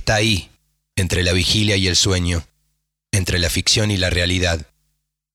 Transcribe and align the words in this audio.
Está 0.00 0.14
ahí, 0.14 0.50
entre 0.96 1.22
la 1.22 1.34
vigilia 1.34 1.76
y 1.76 1.86
el 1.86 1.94
sueño, 1.94 2.42
entre 3.12 3.38
la 3.38 3.50
ficción 3.50 3.90
y 3.90 3.98
la 3.98 4.08
realidad, 4.08 4.66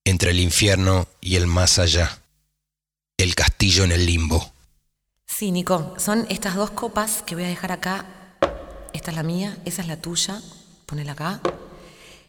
entre 0.03 0.31
el 0.31 0.39
infierno 0.39 1.07
y 1.21 1.35
el 1.35 1.45
más 1.45 1.77
allá. 1.77 2.23
El 3.15 3.35
castillo 3.35 3.83
en 3.83 3.91
el 3.91 4.07
limbo. 4.07 4.51
Sí, 5.27 5.51
Nico, 5.51 5.93
son 5.99 6.25
estas 6.31 6.55
dos 6.55 6.71
copas 6.71 7.21
que 7.21 7.35
voy 7.35 7.43
a 7.43 7.47
dejar 7.47 7.73
acá. 7.73 8.07
Esta 8.91 9.11
es 9.11 9.15
la 9.15 9.21
mía, 9.21 9.55
esa 9.65 9.83
es 9.83 9.87
la 9.87 9.97
tuya. 9.97 10.41
Ponela 10.87 11.11
acá. 11.11 11.41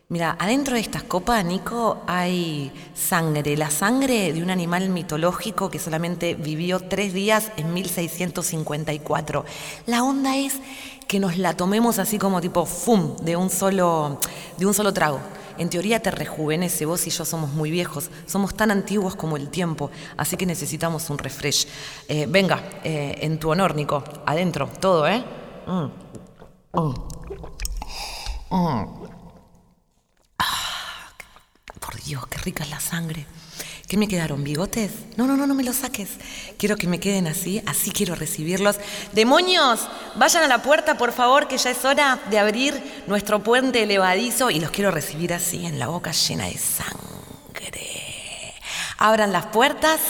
Mira, 0.08 0.36
adentro 0.38 0.74
de 0.76 0.80
estas 0.80 1.02
copas, 1.02 1.44
Nico, 1.44 2.00
hay 2.06 2.70
sangre, 2.94 3.56
la 3.56 3.70
sangre 3.70 4.32
de 4.32 4.40
un 4.40 4.50
animal 4.50 4.88
mitológico 4.88 5.68
que 5.68 5.80
solamente 5.80 6.36
vivió 6.36 6.78
tres 6.78 7.12
días 7.12 7.50
en 7.56 7.74
1654. 7.74 9.44
La 9.86 10.04
onda 10.04 10.36
es 10.36 10.60
que 11.08 11.18
nos 11.18 11.38
la 11.38 11.54
tomemos 11.56 11.98
así 11.98 12.18
como 12.18 12.40
tipo 12.40 12.66
¡fum! 12.66 13.16
de 13.16 13.34
un 13.34 13.50
solo, 13.50 14.20
de 14.56 14.66
un 14.66 14.74
solo 14.74 14.92
trago. 14.92 15.18
En 15.58 15.70
teoría 15.70 16.00
te 16.00 16.12
rejuvenece, 16.12 16.86
vos 16.86 17.04
y 17.08 17.10
yo 17.10 17.24
somos 17.24 17.50
muy 17.50 17.72
viejos, 17.72 18.08
somos 18.26 18.54
tan 18.54 18.70
antiguos 18.70 19.16
como 19.16 19.36
el 19.36 19.48
tiempo, 19.48 19.90
así 20.16 20.36
que 20.36 20.46
necesitamos 20.46 21.10
un 21.10 21.18
refresh. 21.18 21.66
Eh, 22.06 22.26
venga, 22.28 22.62
eh, 22.84 23.18
en 23.22 23.40
tu 23.40 23.50
honor, 23.50 23.74
Nico, 23.74 24.04
adentro, 24.24 24.68
todo, 24.78 25.08
¿eh? 25.08 25.24
Mm. 25.66 25.90
Mm. 26.78 26.94
Mm. 28.50 28.95
Por 31.86 32.02
Dios, 32.02 32.26
qué 32.26 32.38
rica 32.38 32.64
es 32.64 32.70
la 32.70 32.80
sangre. 32.80 33.26
¿Qué 33.86 33.96
me 33.96 34.08
quedaron? 34.08 34.42
¿Bigotes? 34.42 34.90
No, 35.16 35.28
no, 35.28 35.36
no, 35.36 35.46
no 35.46 35.54
me 35.54 35.62
los 35.62 35.76
saques. 35.76 36.08
Quiero 36.58 36.76
que 36.76 36.88
me 36.88 36.98
queden 36.98 37.28
así, 37.28 37.62
así 37.64 37.92
quiero 37.92 38.16
recibirlos. 38.16 38.78
¡Demonios! 39.12 39.86
Vayan 40.16 40.42
a 40.42 40.48
la 40.48 40.62
puerta, 40.62 40.98
por 40.98 41.12
favor, 41.12 41.46
que 41.46 41.58
ya 41.58 41.70
es 41.70 41.84
hora 41.84 42.18
de 42.28 42.40
abrir 42.40 43.04
nuestro 43.06 43.40
puente 43.44 43.84
elevadizo 43.84 44.50
y 44.50 44.58
los 44.58 44.72
quiero 44.72 44.90
recibir 44.90 45.32
así, 45.32 45.64
en 45.64 45.78
la 45.78 45.86
boca 45.86 46.10
llena 46.10 46.46
de 46.46 46.58
sangre. 46.58 46.96
Abran 48.98 49.30
las 49.30 49.46
puertas. 49.46 50.00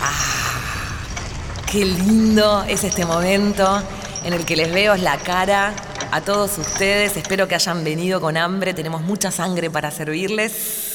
¡Ah! 0.00 1.66
¡Qué 1.70 1.84
lindo 1.84 2.64
es 2.64 2.82
este 2.82 3.04
momento 3.04 3.82
en 4.24 4.32
el 4.32 4.46
que 4.46 4.56
les 4.56 4.72
veo 4.72 4.96
la 4.96 5.18
cara 5.18 5.74
a 6.10 6.20
todos 6.20 6.58
ustedes! 6.58 7.16
Espero 7.16 7.48
que 7.48 7.54
hayan 7.54 7.84
venido 7.84 8.20
con 8.20 8.36
hambre. 8.36 8.74
Tenemos 8.74 9.02
mucha 9.02 9.30
sangre 9.30 9.70
para 9.70 9.90
servirles 9.90 10.86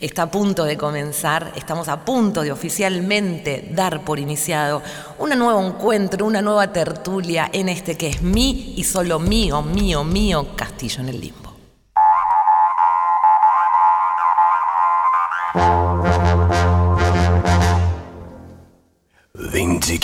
está 0.00 0.22
a 0.22 0.30
punto 0.30 0.64
de 0.64 0.76
comenzar, 0.76 1.52
estamos 1.54 1.86
a 1.86 2.04
punto 2.04 2.42
de 2.42 2.50
oficialmente 2.50 3.68
dar 3.70 4.04
por 4.04 4.18
iniciado 4.18 4.82
un 5.18 5.30
nuevo 5.38 5.64
encuentro, 5.64 6.26
una 6.26 6.42
nueva 6.42 6.72
tertulia 6.72 7.48
en 7.52 7.68
este 7.68 7.96
que 7.96 8.08
es 8.08 8.20
mi 8.20 8.74
y 8.76 8.82
solo 8.82 9.20
mío, 9.20 9.62
mío, 9.62 10.02
mío 10.02 10.56
Castillo 10.56 11.02
en 11.02 11.08
el 11.08 11.20
Limbo. 11.20 11.42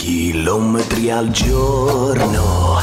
Chilometri 0.08 1.10
al 1.10 1.32
giorno, 1.32 2.78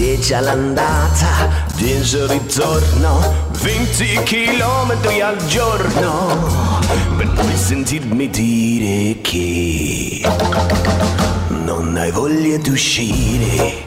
10 0.00 0.32
all'andata, 0.32 1.66
10 1.76 2.26
ritorno, 2.28 3.20
20 3.50 4.22
chilometri 4.24 5.20
al 5.20 5.36
giorno, 5.44 6.80
per 7.18 7.30
poi 7.34 7.54
sentirmi 7.54 8.30
dire 8.30 9.20
che 9.20 10.22
non 11.50 11.98
hai 11.98 12.10
voglia 12.12 12.56
di 12.56 12.70
uscire. 12.70 13.84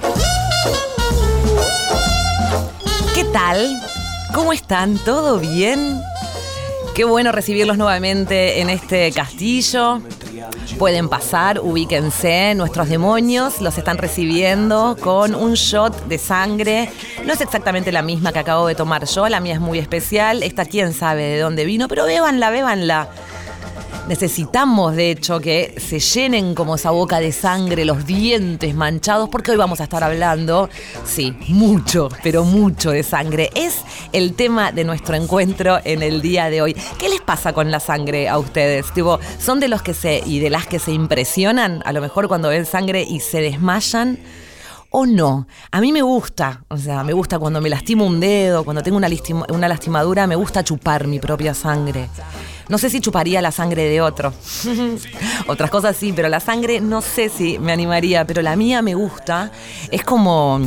¿Qué 3.16 3.24
tal? 3.34 3.82
¿Cómo 4.36 4.54
están? 4.54 5.00
¿Todo 5.04 5.40
bien? 5.40 6.00
Qué 6.94 7.06
bueno 7.06 7.32
recibirlos 7.32 7.76
nuevamente 7.80 8.62
en 8.62 8.70
este 8.70 9.12
castillo. 9.12 10.00
Pueden 10.78 11.10
pasar, 11.10 11.60
ubíquense, 11.60 12.54
nuestros 12.56 12.90
demonios 12.90 13.62
los 13.62 13.78
están 13.78 13.98
recibiendo 13.98 14.98
con 15.00 15.36
un 15.36 15.54
shot 15.54 16.08
de 16.08 16.18
sangre. 16.18 16.90
No 17.26 17.34
es 17.34 17.42
exactamente 17.42 17.92
la 17.92 18.02
misma 18.02 18.32
que 18.32 18.40
acabo 18.40 18.68
de 18.68 18.76
tomar 18.76 19.06
yo, 19.06 19.28
la 19.30 19.40
mía 19.40 19.54
es 19.56 19.60
muy 19.60 19.80
especial. 19.80 20.44
Esta 20.44 20.66
quién 20.66 20.94
sabe 20.94 21.24
de 21.24 21.40
dónde 21.40 21.66
vino, 21.66 21.88
pero 21.88 22.06
bébanla, 22.06 22.50
bébanla. 22.50 23.10
Necesitamos, 24.08 24.98
de 24.98 25.12
hecho, 25.12 25.40
que 25.40 25.76
se 25.78 26.00
llenen 26.00 26.56
como 26.56 26.76
esa 26.76 26.92
boca 26.92 27.22
de 27.22 27.32
sangre, 27.32 27.86
los 27.86 28.06
dientes 28.06 28.76
manchados, 28.76 29.30
porque 29.30 29.52
hoy 29.52 29.58
vamos 29.58 29.80
a 29.80 29.84
estar 29.84 30.04
hablando, 30.04 30.70
sí, 31.06 31.34
mucho, 31.48 32.10
pero 32.22 32.44
mucho 32.44 32.92
de 32.92 33.02
sangre. 33.04 33.50
Es 33.56 33.82
el 34.12 34.34
tema 34.34 34.74
de 34.74 34.84
nuestro 34.84 35.16
encuentro 35.16 35.80
en 35.86 36.04
el 36.04 36.22
día 36.22 36.50
de 36.50 36.62
hoy. 36.62 36.76
¿Qué 37.00 37.08
les 37.08 37.22
pasa 37.22 37.54
con 37.54 37.72
la 37.72 37.80
sangre 37.80 38.28
a 38.28 38.38
ustedes? 38.40 38.92
Tipo, 38.94 39.20
¿Son 39.40 39.62
de 39.62 39.70
los 39.70 39.82
que 39.82 39.94
se 39.94 40.22
y 40.26 40.40
de 40.40 40.50
las 40.50 40.68
que 40.68 40.80
se 40.80 40.92
impresionan, 40.92 41.82
a 41.86 41.94
lo 41.94 42.02
mejor 42.02 42.28
cuando 42.28 42.50
ven 42.50 42.66
sangre 42.66 43.04
y 43.04 43.22
se 43.22 43.40
desmayan? 43.40 44.20
o 44.96 45.08
no. 45.08 45.48
A 45.72 45.82
mí 45.82 45.92
me 45.92 46.04
gusta, 46.04 46.66
o 46.68 46.78
sea, 46.78 47.04
me 47.04 47.14
gusta 47.14 47.40
cuando 47.40 47.60
me 47.60 47.68
lastimo 47.68 48.06
un 48.06 48.20
dedo, 48.20 48.64
cuando 48.64 48.84
tengo 48.84 48.98
una, 48.98 49.08
una 49.50 49.68
lastimadura, 49.68 50.28
me 50.28 50.36
gusta 50.36 50.64
chupar 50.64 51.08
mi 51.08 51.18
propia 51.18 51.56
sangre. 51.56 52.10
No 52.70 52.78
sé 52.78 52.90
si 52.90 53.02
chuparía 53.02 53.42
la 53.42 53.52
sangre 53.52 53.84
de 53.90 54.02
otro. 54.02 54.34
Otras 55.48 55.70
cosas 55.70 55.98
sí, 55.98 56.14
pero 56.14 56.30
la 56.30 56.40
sangre 56.40 56.82
no 56.82 57.02
sé 57.02 57.30
si 57.30 57.60
me 57.60 57.72
animaría, 57.72 58.26
pero 58.26 58.42
la 58.42 58.56
mía 58.56 58.82
me 58.82 58.96
gusta. 58.96 59.52
Es 59.92 60.04
como 60.04 60.62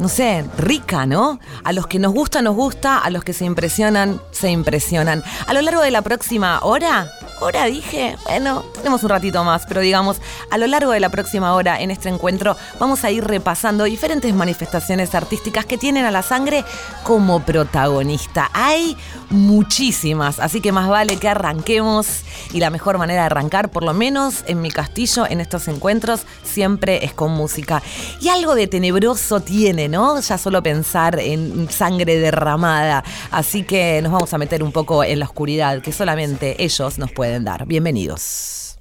no 0.00 0.08
sé, 0.08 0.44
rica, 0.56 1.04
¿no? 1.04 1.38
A 1.62 1.72
los 1.72 1.86
que 1.86 1.98
nos 1.98 2.14
gusta, 2.14 2.40
nos 2.40 2.56
gusta, 2.56 2.98
a 2.98 3.10
los 3.10 3.22
que 3.22 3.34
se 3.34 3.44
impresionan, 3.44 4.20
se 4.30 4.50
impresionan. 4.50 5.22
A 5.46 5.52
lo 5.52 5.60
largo 5.60 5.82
de 5.82 5.90
la 5.90 6.00
próxima 6.00 6.60
hora, 6.62 7.12
hora 7.40 7.64
dije, 7.64 8.16
bueno, 8.24 8.64
tenemos 8.74 9.02
un 9.02 9.10
ratito 9.10 9.42
más, 9.44 9.64
pero 9.66 9.80
digamos, 9.80 10.20
a 10.50 10.58
lo 10.58 10.66
largo 10.66 10.92
de 10.92 11.00
la 11.00 11.08
próxima 11.08 11.54
hora 11.54 11.80
en 11.80 11.90
este 11.90 12.08
encuentro 12.08 12.56
vamos 12.78 13.04
a 13.04 13.10
ir 13.10 13.24
repasando 13.24 13.84
diferentes 13.84 14.32
manifestaciones 14.34 15.14
artísticas 15.14 15.64
que 15.64 15.78
tienen 15.78 16.04
a 16.04 16.10
la 16.10 16.22
sangre 16.22 16.64
como 17.02 17.40
protagonista. 17.40 18.50
Hay 18.52 18.96
muchísimas, 19.30 20.38
así 20.38 20.60
que 20.60 20.72
más 20.72 20.88
vale 20.88 21.16
que 21.16 21.28
arranquemos 21.28 22.22
y 22.52 22.60
la 22.60 22.70
mejor 22.70 22.98
manera 22.98 23.22
de 23.22 23.26
arrancar, 23.26 23.70
por 23.70 23.84
lo 23.84 23.94
menos 23.94 24.44
en 24.46 24.60
mi 24.60 24.70
castillo, 24.70 25.26
en 25.26 25.40
estos 25.40 25.68
encuentros, 25.68 26.22
siempre 26.42 27.04
es 27.04 27.12
con 27.12 27.32
música. 27.32 27.82
Y 28.20 28.28
algo 28.28 28.54
de 28.54 28.66
tenebroso 28.66 29.40
tiene, 29.40 29.88
¿no? 29.88 30.20
Ya 30.20 30.36
solo 30.36 30.62
pensar 30.62 31.18
en 31.18 31.70
sangre 31.70 32.18
derramada. 32.18 33.04
Así 33.30 33.62
que 33.62 34.00
nos 34.02 34.12
vamos 34.12 34.32
a 34.34 34.38
meter 34.38 34.62
un 34.62 34.72
poco 34.72 35.04
en 35.04 35.20
la 35.20 35.26
oscuridad 35.26 35.80
que 35.80 35.92
solamente 35.92 36.62
ellos 36.62 36.98
nos 36.98 37.10
pueden 37.12 37.29
Bienvenidos. 37.66 38.78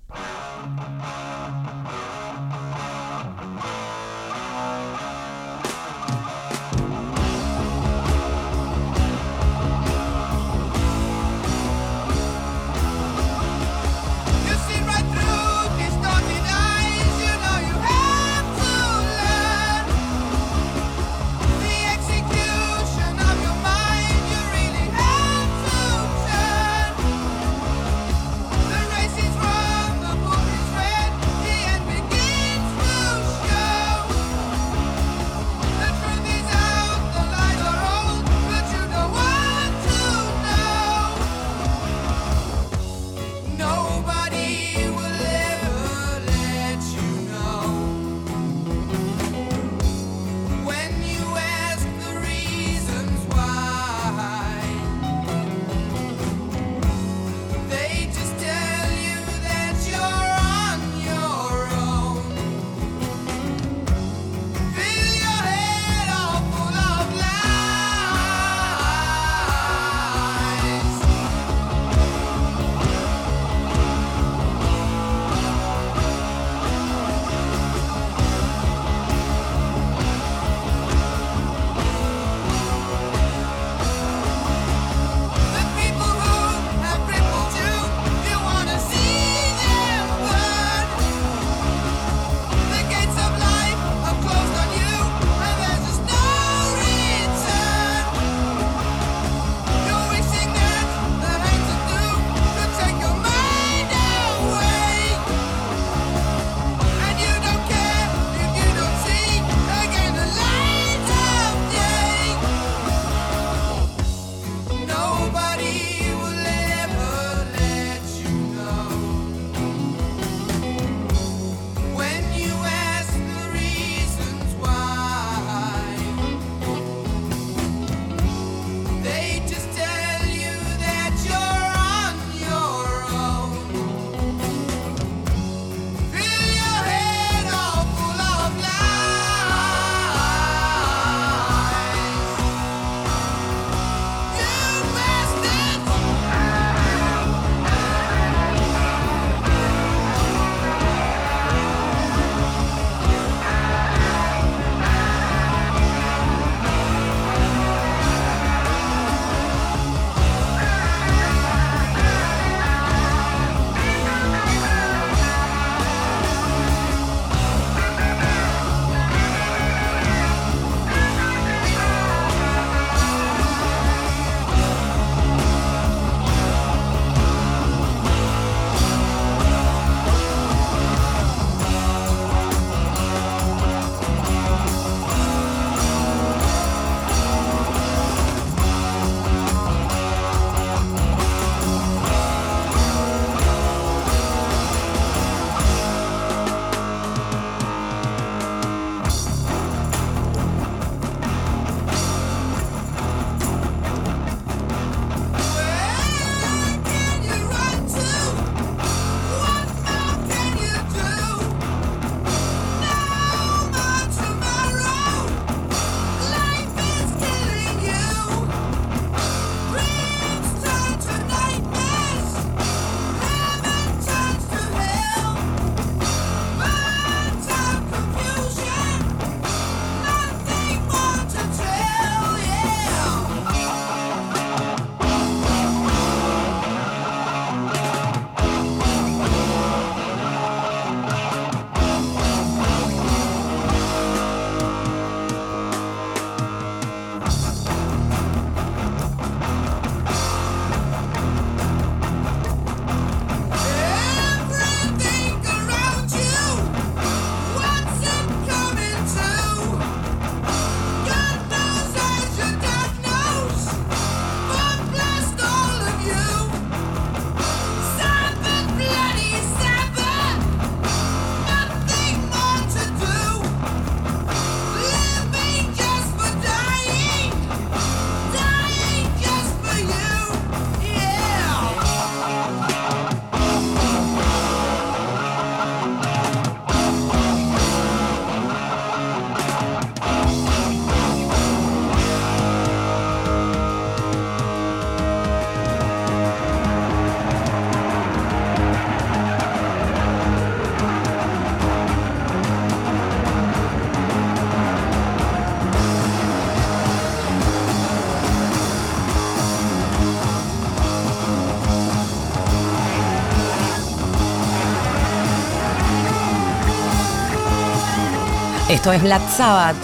Esto 318.80 318.94
es 318.94 319.04
Black 319.04 319.30
Sabbath 319.30 319.76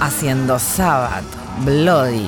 haciendo 0.00 0.58
Sabbath, 0.58 1.26
Bloody 1.62 2.26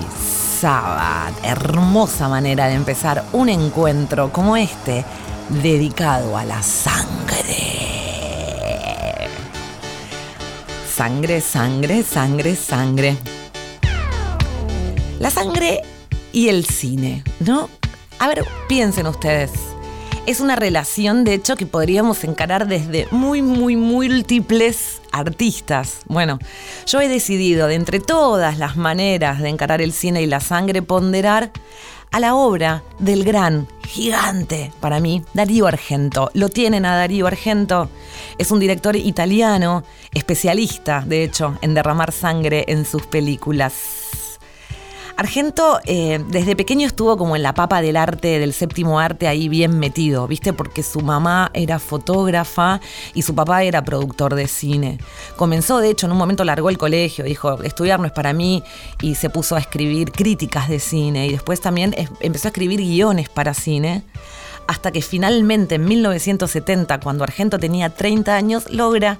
Sabbath. 0.61 1.33
Hermosa 1.43 2.29
manera 2.29 2.67
de 2.67 2.75
empezar 2.75 3.25
un 3.33 3.49
encuentro 3.49 4.31
como 4.31 4.59
este 4.59 5.07
dedicado 5.49 6.37
a 6.37 6.45
la 6.45 6.63
sangre. 6.63 7.47
Sangre, 10.95 11.41
sangre, 11.41 12.03
sangre, 12.03 12.57
sangre. 12.57 13.17
La 15.19 15.31
sangre 15.31 15.81
y 16.31 16.51
el 16.51 16.67
cine, 16.67 17.25
¿no? 17.41 17.71
A 18.19 18.29
ver, 18.29 18.45
piensen 18.69 19.07
ustedes 19.07 19.51
es 20.27 20.41
una 20.41 20.57
relación, 20.57 21.25
de 21.25 21.35
hecho, 21.35 21.57
que 21.57 21.67
podríamos 21.67 22.25
encarar 22.25 22.67
desde 22.67 23.07
muy, 23.11 23.43
muy 23.43 23.77
múltiples 23.77 24.84
artistas. 25.15 26.01
Bueno, 26.07 26.39
yo 26.87 27.01
he 27.01 27.09
decidido, 27.09 27.67
de 27.67 27.75
entre 27.75 28.01
todas 28.01 28.59
las 28.59 28.77
maneras 28.77 29.41
de 29.41 29.49
encarar 29.49 29.81
el 29.81 29.93
cine 29.93 30.23
y 30.23 30.27
la 30.27 30.41
sangre, 30.41 30.83
ponderar 30.83 31.51
a 32.11 32.21
la 32.21 32.37
obra 32.37 32.85
del 33.01 33.25
gran, 33.25 33.67
gigante, 33.89 34.73
para 34.81 35.01
mí, 35.01 35.25
Darío 35.35 35.67
Argento. 35.67 36.31
¿Lo 36.35 36.49
tienen 36.49 36.87
a 36.87 36.97
Darío 36.97 37.27
Argento? 37.27 37.91
Es 38.39 38.53
un 38.53 38.61
director 38.61 38.95
italiano, 38.95 39.83
especialista, 40.13 41.03
de 41.05 41.25
hecho, 41.25 41.59
en 41.61 41.75
derramar 41.75 42.13
sangre 42.13 42.67
en 42.69 42.85
sus 42.85 43.05
películas. 43.07 44.04
Argento 45.17 45.79
eh, 45.87 46.23
desde 46.29 46.57
pequeño 46.57 46.87
estuvo 46.87 47.17
como 47.17 47.37
en 47.37 47.43
la 47.43 47.55
papa 47.55 47.81
del 47.81 47.97
arte, 47.97 48.41
del 48.41 48.53
séptimo 48.53 48.99
arte, 48.99 49.29
ahí 49.29 49.49
bien 49.49 49.79
metido, 49.79 50.27
¿viste? 50.27 50.53
Porque 50.53 50.83
su 50.83 51.01
mamá 51.03 51.51
era 51.55 51.79
fotógrafa 51.79 52.81
y 53.15 53.23
su 53.23 53.35
papá 53.35 53.63
era 53.63 53.85
productor 53.85 54.35
de 54.35 54.49
cine. 54.49 54.99
Comenzó, 55.37 55.79
de 55.79 55.91
hecho, 55.91 56.07
en 56.07 56.13
un 56.13 56.19
momento 56.19 56.43
largó 56.43 56.69
el 56.69 56.79
colegio, 56.79 57.25
dijo, 57.25 57.63
estudiar 57.63 58.01
no 58.01 58.07
es 58.07 58.13
para 58.13 58.33
mí, 58.33 58.65
y 59.03 59.15
se 59.15 59.31
puso 59.31 59.55
a 59.55 59.61
escribir 59.61 60.11
críticas 60.11 60.69
de 60.69 60.81
cine 60.81 61.29
y 61.29 61.33
después 61.33 61.61
también 61.61 61.95
empezó 62.21 62.49
a 62.49 62.51
escribir 62.51 62.81
guiones 62.81 63.29
para 63.29 63.55
cine 63.55 64.03
hasta 64.67 64.93
que 64.93 65.03
finalmente 65.03 65.77
en 65.77 65.85
1970, 65.85 66.99
cuando 67.01 67.25
Argento 67.25 67.59
tenía 67.59 67.91
30 67.91 68.35
años, 68.35 68.71
logra 68.71 69.19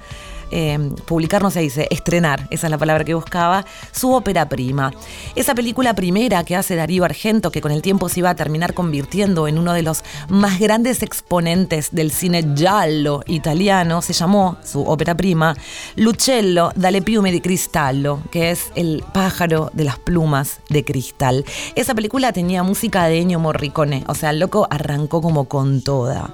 eh, 0.55 0.79
publicar, 1.05 1.43
no 1.43 1.51
se 1.51 1.61
dice, 1.61 1.89
estrenar, 1.91 2.47
esa 2.51 2.69
es 2.69 2.71
la 2.71 2.79
palabra 2.79 3.05
que 3.05 3.13
buscaba, 3.15 3.67
su 3.91 4.13
ópera 4.13 4.49
prima. 4.49 4.93
Esa 5.35 5.53
película 5.55 5.95
primera 5.95 6.45
que 6.45 6.55
hace 6.55 6.77
Darío 6.77 7.05
Argento, 7.05 7.51
que 7.51 7.61
con 7.61 7.73
el 7.73 7.83
tiempo 7.83 8.09
se 8.09 8.21
iba 8.21 8.31
a 8.31 8.37
terminar 8.37 8.73
convirtiendo 8.73 9.49
en 9.49 9.59
uno 9.59 9.73
de 9.73 9.83
los 9.83 10.05
más 10.29 10.61
grandes 10.61 11.03
exponentes 11.03 11.89
del 11.91 12.13
cine 12.13 12.45
giallo 12.55 13.23
italiano, 13.27 14.01
se 14.01 14.13
llamó 14.13 14.57
su 14.65 14.83
ópera 14.83 15.17
prima 15.17 15.57
Lucello 15.97 16.71
dalle 16.77 17.03
piume 17.03 17.33
di 17.33 17.41
cristallo, 17.41 18.21
que 18.31 18.53
es 18.53 18.71
el 18.77 19.05
pájaro 19.13 19.71
de 19.73 19.85
las 19.85 19.99
plumas 19.99 20.61
de 20.69 20.85
cristal. 20.85 21.45
Esa 21.75 21.95
película 21.95 22.33
tenía 22.33 22.63
música 22.63 23.07
de 23.07 23.19
Ennio 23.19 23.41
Morricone, 23.41 24.05
o 24.07 24.15
sea, 24.15 24.31
el 24.31 24.39
loco 24.39 24.69
arrancó 24.71 25.21
como 25.21 25.47
con 25.47 25.83
toda 25.83 26.31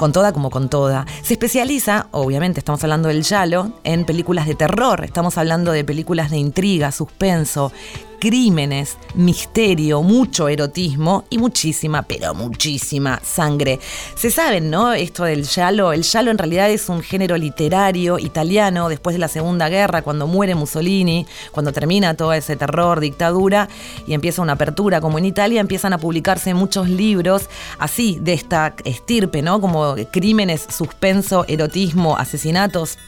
con 0.00 0.12
toda 0.12 0.32
como 0.32 0.48
con 0.48 0.70
toda. 0.70 1.06
Se 1.22 1.34
especializa, 1.34 2.06
obviamente 2.12 2.58
estamos 2.58 2.82
hablando 2.82 3.08
del 3.08 3.22
Yalo, 3.22 3.74
en 3.84 4.06
películas 4.06 4.46
de 4.46 4.54
terror, 4.54 5.04
estamos 5.04 5.36
hablando 5.36 5.72
de 5.72 5.84
películas 5.84 6.30
de 6.30 6.38
intriga, 6.38 6.90
suspenso, 6.90 7.70
crímenes, 8.20 8.98
misterio, 9.14 10.02
mucho 10.02 10.48
erotismo 10.48 11.24
y 11.30 11.38
muchísima, 11.38 12.02
pero 12.02 12.34
muchísima 12.34 13.18
sangre. 13.24 13.80
Se 14.14 14.30
saben, 14.30 14.70
¿no? 14.70 14.92
Esto 14.92 15.24
del 15.24 15.46
giallo. 15.46 15.92
El 15.92 16.04
giallo 16.04 16.30
en 16.30 16.38
realidad 16.38 16.70
es 16.70 16.88
un 16.88 17.02
género 17.02 17.36
literario 17.36 18.18
italiano 18.18 18.88
después 18.88 19.14
de 19.14 19.20
la 19.20 19.28
Segunda 19.28 19.68
Guerra, 19.68 20.02
cuando 20.02 20.26
muere 20.26 20.54
Mussolini, 20.54 21.26
cuando 21.50 21.72
termina 21.72 22.14
todo 22.14 22.32
ese 22.32 22.54
terror, 22.54 23.00
dictadura 23.00 23.68
y 24.06 24.14
empieza 24.14 24.42
una 24.42 24.52
apertura 24.52 25.00
como 25.00 25.18
en 25.18 25.24
Italia, 25.24 25.60
empiezan 25.60 25.94
a 25.94 25.98
publicarse 25.98 26.54
muchos 26.54 26.88
libros 26.88 27.48
así 27.78 28.18
de 28.20 28.34
esta 28.34 28.74
estirpe, 28.84 29.42
¿no? 29.42 29.60
Como 29.60 29.96
crímenes, 30.12 30.66
suspenso, 30.68 31.44
erotismo, 31.48 32.16
asesinatos 32.16 32.98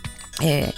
eh, 0.41 0.73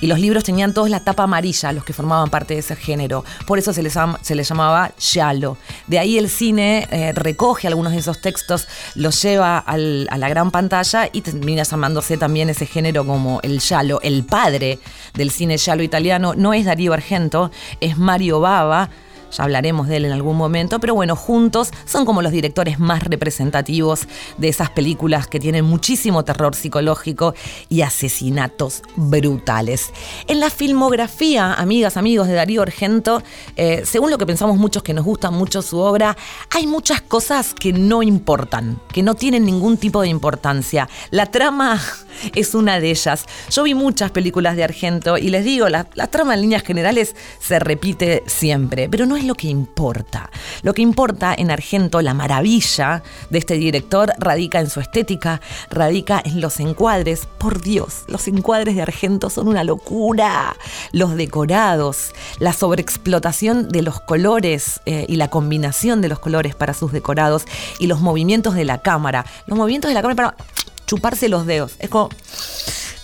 y 0.00 0.06
los 0.06 0.20
libros 0.20 0.44
tenían 0.44 0.72
todos 0.72 0.88
la 0.88 1.00
tapa 1.00 1.24
amarilla, 1.24 1.72
los 1.72 1.84
que 1.84 1.92
formaban 1.92 2.30
parte 2.30 2.54
de 2.54 2.60
ese 2.60 2.76
género. 2.76 3.24
Por 3.46 3.58
eso 3.58 3.72
se 3.72 3.82
les, 3.82 3.94
se 4.22 4.34
les 4.34 4.48
llamaba 4.48 4.92
Yalo. 5.12 5.56
De 5.88 5.98
ahí 5.98 6.16
el 6.16 6.28
cine 6.30 6.86
eh, 6.90 7.12
recoge 7.12 7.66
algunos 7.66 7.92
de 7.92 7.98
esos 7.98 8.20
textos, 8.20 8.68
los 8.94 9.20
lleva 9.20 9.58
a 9.58 9.76
la 9.76 10.28
gran 10.28 10.50
pantalla 10.50 11.08
y 11.12 11.22
termina 11.22 11.64
llamándose 11.64 12.16
también 12.16 12.50
ese 12.50 12.66
género 12.66 13.04
como 13.04 13.40
el 13.42 13.58
Yalo. 13.60 14.00
El 14.02 14.24
padre 14.24 14.78
del 15.14 15.30
cine 15.30 15.56
Yalo 15.56 15.82
italiano 15.82 16.34
no 16.36 16.54
es 16.54 16.64
Darío 16.64 16.92
Argento, 16.92 17.50
es 17.80 17.98
Mario 17.98 18.40
Bava 18.40 18.90
ya 19.30 19.44
hablaremos 19.44 19.88
de 19.88 19.96
él 19.96 20.04
en 20.04 20.12
algún 20.12 20.36
momento, 20.36 20.80
pero 20.80 20.94
bueno, 20.94 21.16
juntos 21.16 21.70
son 21.84 22.04
como 22.04 22.22
los 22.22 22.32
directores 22.32 22.78
más 22.78 23.04
representativos 23.04 24.06
de 24.38 24.48
esas 24.48 24.70
películas 24.70 25.26
que 25.26 25.40
tienen 25.40 25.64
muchísimo 25.64 26.24
terror 26.24 26.54
psicológico 26.54 27.34
y 27.68 27.82
asesinatos 27.82 28.82
brutales. 28.96 29.92
En 30.26 30.40
la 30.40 30.50
filmografía, 30.50 31.54
amigas, 31.54 31.96
amigos 31.96 32.28
de 32.28 32.34
Darío 32.34 32.62
Argento, 32.62 33.22
eh, 33.56 33.82
según 33.84 34.10
lo 34.10 34.18
que 34.18 34.26
pensamos 34.26 34.56
muchos 34.56 34.82
que 34.82 34.94
nos 34.94 35.04
gusta 35.04 35.30
mucho 35.30 35.62
su 35.62 35.78
obra, 35.78 36.16
hay 36.50 36.66
muchas 36.66 37.00
cosas 37.00 37.54
que 37.54 37.72
no 37.72 38.02
importan, 38.02 38.80
que 38.92 39.02
no 39.02 39.14
tienen 39.14 39.44
ningún 39.44 39.76
tipo 39.76 40.02
de 40.02 40.08
importancia. 40.08 40.88
La 41.10 41.26
trama 41.26 41.80
es 42.34 42.54
una 42.54 42.80
de 42.80 42.90
ellas. 42.90 43.26
Yo 43.50 43.62
vi 43.62 43.74
muchas 43.74 44.10
películas 44.10 44.56
de 44.56 44.64
Argento 44.64 45.18
y 45.18 45.28
les 45.28 45.44
digo, 45.44 45.68
la, 45.68 45.86
la 45.94 46.06
trama 46.06 46.34
en 46.34 46.42
líneas 46.42 46.62
generales 46.62 47.14
se 47.40 47.58
repite 47.58 48.22
siempre, 48.26 48.88
pero 48.88 49.06
no 49.06 49.16
es 49.16 49.19
lo 49.24 49.34
que 49.34 49.48
importa. 49.48 50.30
Lo 50.62 50.74
que 50.74 50.82
importa 50.82 51.34
en 51.36 51.50
Argento, 51.50 52.00
la 52.02 52.14
maravilla 52.14 53.02
de 53.30 53.38
este 53.38 53.54
director 53.54 54.12
radica 54.18 54.60
en 54.60 54.70
su 54.70 54.80
estética, 54.80 55.40
radica 55.70 56.22
en 56.24 56.40
los 56.40 56.60
encuadres. 56.60 57.26
Por 57.38 57.60
Dios, 57.60 58.04
los 58.08 58.28
encuadres 58.28 58.74
de 58.74 58.82
Argento 58.82 59.30
son 59.30 59.48
una 59.48 59.64
locura. 59.64 60.56
Los 60.92 61.16
decorados, 61.16 62.12
la 62.38 62.52
sobreexplotación 62.52 63.68
de 63.68 63.82
los 63.82 64.00
colores 64.00 64.80
eh, 64.86 65.06
y 65.08 65.16
la 65.16 65.28
combinación 65.28 66.00
de 66.00 66.08
los 66.08 66.18
colores 66.18 66.54
para 66.54 66.74
sus 66.74 66.92
decorados 66.92 67.44
y 67.78 67.86
los 67.86 68.00
movimientos 68.00 68.54
de 68.54 68.64
la 68.64 68.78
cámara. 68.78 69.24
Los 69.46 69.58
movimientos 69.58 69.88
de 69.88 69.94
la 69.94 70.02
cámara 70.02 70.16
para 70.16 70.44
chuparse 70.86 71.28
los 71.28 71.46
dedos. 71.46 71.74
Es 71.78 71.88
como 71.88 72.08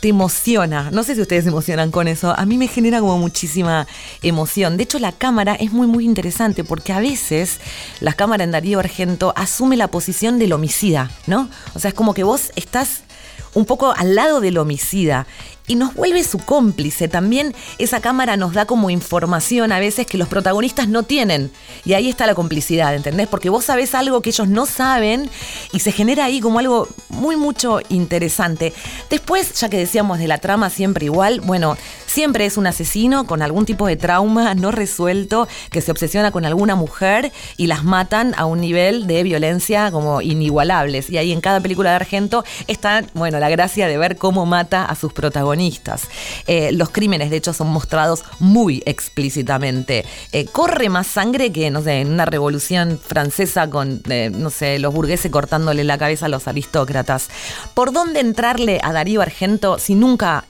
te 0.07 0.11
emociona. 0.11 0.93
No 0.93 1.03
sé 1.03 1.17
si 1.17 1.21
ustedes 1.21 1.43
se 1.43 1.51
emocionan 1.51 1.91
con 1.91 2.07
eso. 2.07 2.33
A 2.39 2.47
mí 2.47 2.59
me 2.59 2.69
genera 2.69 3.01
como 3.01 3.19
muchísima 3.19 3.89
emoción. 4.23 4.77
De 4.77 4.85
hecho, 4.85 5.01
la 5.01 5.11
cámara 5.11 5.57
es 5.57 5.73
muy, 5.73 5.89
muy 5.89 6.05
interesante 6.05 6.63
porque 6.63 6.93
a 6.93 7.01
veces 7.01 7.59
la 7.99 8.13
cámara 8.13 8.45
en 8.45 8.53
Darío 8.53 8.79
Argento 8.79 9.33
asume 9.35 9.77
la 9.77 9.89
posición 9.89 10.39
del 10.39 10.53
homicida, 10.53 11.11
¿no? 11.27 11.51
O 11.75 11.81
sea, 11.81 11.89
es 11.89 11.95
como 11.95 12.15
que 12.15 12.23
vos 12.23 12.53
estás 12.55 13.03
un 13.55 13.65
poco 13.65 13.95
al 13.97 14.15
lado 14.15 14.41
del 14.41 14.59
homicida 14.59 15.27
y 15.67 15.75
nos 15.75 15.95
vuelve 15.95 16.23
su 16.25 16.39
cómplice. 16.39 17.09
También 17.09 17.55
esa 17.79 18.01
cámara 18.01 18.37
nos 18.37 18.53
da 18.53 18.67
como 18.67 18.91
información 18.91 19.73
a 19.73 19.79
veces 19.79 20.07
que 20.07 20.19
los 20.19 20.29
protagonistas 20.29 20.89
no 20.89 21.03
tienen. 21.03 21.51
Y 21.85 21.95
ahí 21.95 22.09
está 22.09 22.27
la 22.27 22.35
complicidad, 22.35 22.95
¿entendés? 22.95 23.29
Porque 23.29 23.51
vos 23.51 23.65
sabés 23.65 23.95
algo 23.95 24.23
que 24.23 24.31
ellos 24.31 24.49
no 24.49 24.67
saben 24.67 25.29
y 25.73 25.81
se 25.81 25.93
genera 25.93 26.25
ahí 26.25 26.41
como 26.41 26.59
algo 26.59 26.89
muy, 27.09 27.37
mucho 27.37 27.81
interesante. 27.89 28.73
Después, 29.11 29.53
ya 29.55 29.69
que 29.69 29.79
decíamos 29.79 30.19
de 30.19 30.29
la 30.29 30.39
trama 30.39 30.71
siempre 30.71 31.07
igual, 31.07 31.41
bueno, 31.41 31.77
siempre 32.07 32.47
es 32.47 32.57
un 32.57 32.67
asesino 32.67 33.27
con 33.27 33.43
algún 33.43 33.67
tipo 33.67 33.87
de 33.87 33.97
trauma 33.97 34.55
no 34.55 34.71
resuelto 34.71 35.49
que 35.71 35.81
se 35.81 35.91
obsesiona 35.91 36.31
con 36.31 36.45
alguna 36.45 36.77
mujer 36.77 37.33
y 37.57 37.67
las 37.67 37.85
matan 37.85 38.35
a 38.37 38.47
un 38.47 38.61
nivel 38.61 39.07
de 39.07 39.23
violencia 39.23 39.91
como 39.91 40.21
inigualables. 40.21 41.11
Y 41.11 41.19
ahí 41.19 41.33
en 41.33 41.41
cada 41.41 41.61
película 41.61 41.91
de 41.91 41.97
Argento 41.97 42.45
está, 42.67 43.05
bueno, 43.15 43.39
la 43.39 43.49
gracia 43.49 43.89
de 43.89 43.99
ver 43.99 44.17
cómo 44.17 44.47
mata 44.47 44.85
a 44.85 44.95
sus 44.95 45.13
protagonistas 45.13 45.56
eh, 46.47 46.71
los 46.73 46.91
crímenes, 46.91 47.31
de 47.31 47.37
hecho, 47.37 47.53
son 47.53 47.69
mostrados 47.69 48.25
muy 48.39 48.83
explícitamente. 48.87 50.05
Eh, 50.33 50.47
corre 50.47 50.89
más 50.89 51.07
sangre 51.07 51.53
que, 51.53 51.71
no 51.71 51.83
sé, 51.83 52.01
en 52.01 52.13
una 52.13 52.25
revolución 52.25 52.99
francesa 53.05 53.69
con, 53.71 54.03
eh, 54.09 54.31
no 54.31 54.51
sé, 54.51 54.79
los 54.79 54.93
burgueses 54.93 55.31
cortándole 55.31 55.85
la 55.85 55.99
cabeza 55.99 56.27
a 56.27 56.29
los 56.29 56.49
aristócratas. 56.49 57.29
¿Por 57.75 57.93
dónde 57.93 58.21
entrarle 58.21 58.81
a 58.83 58.93
Darío 58.93 59.23
Argento 59.23 59.79
si 59.79 59.95
nunca 59.95 60.45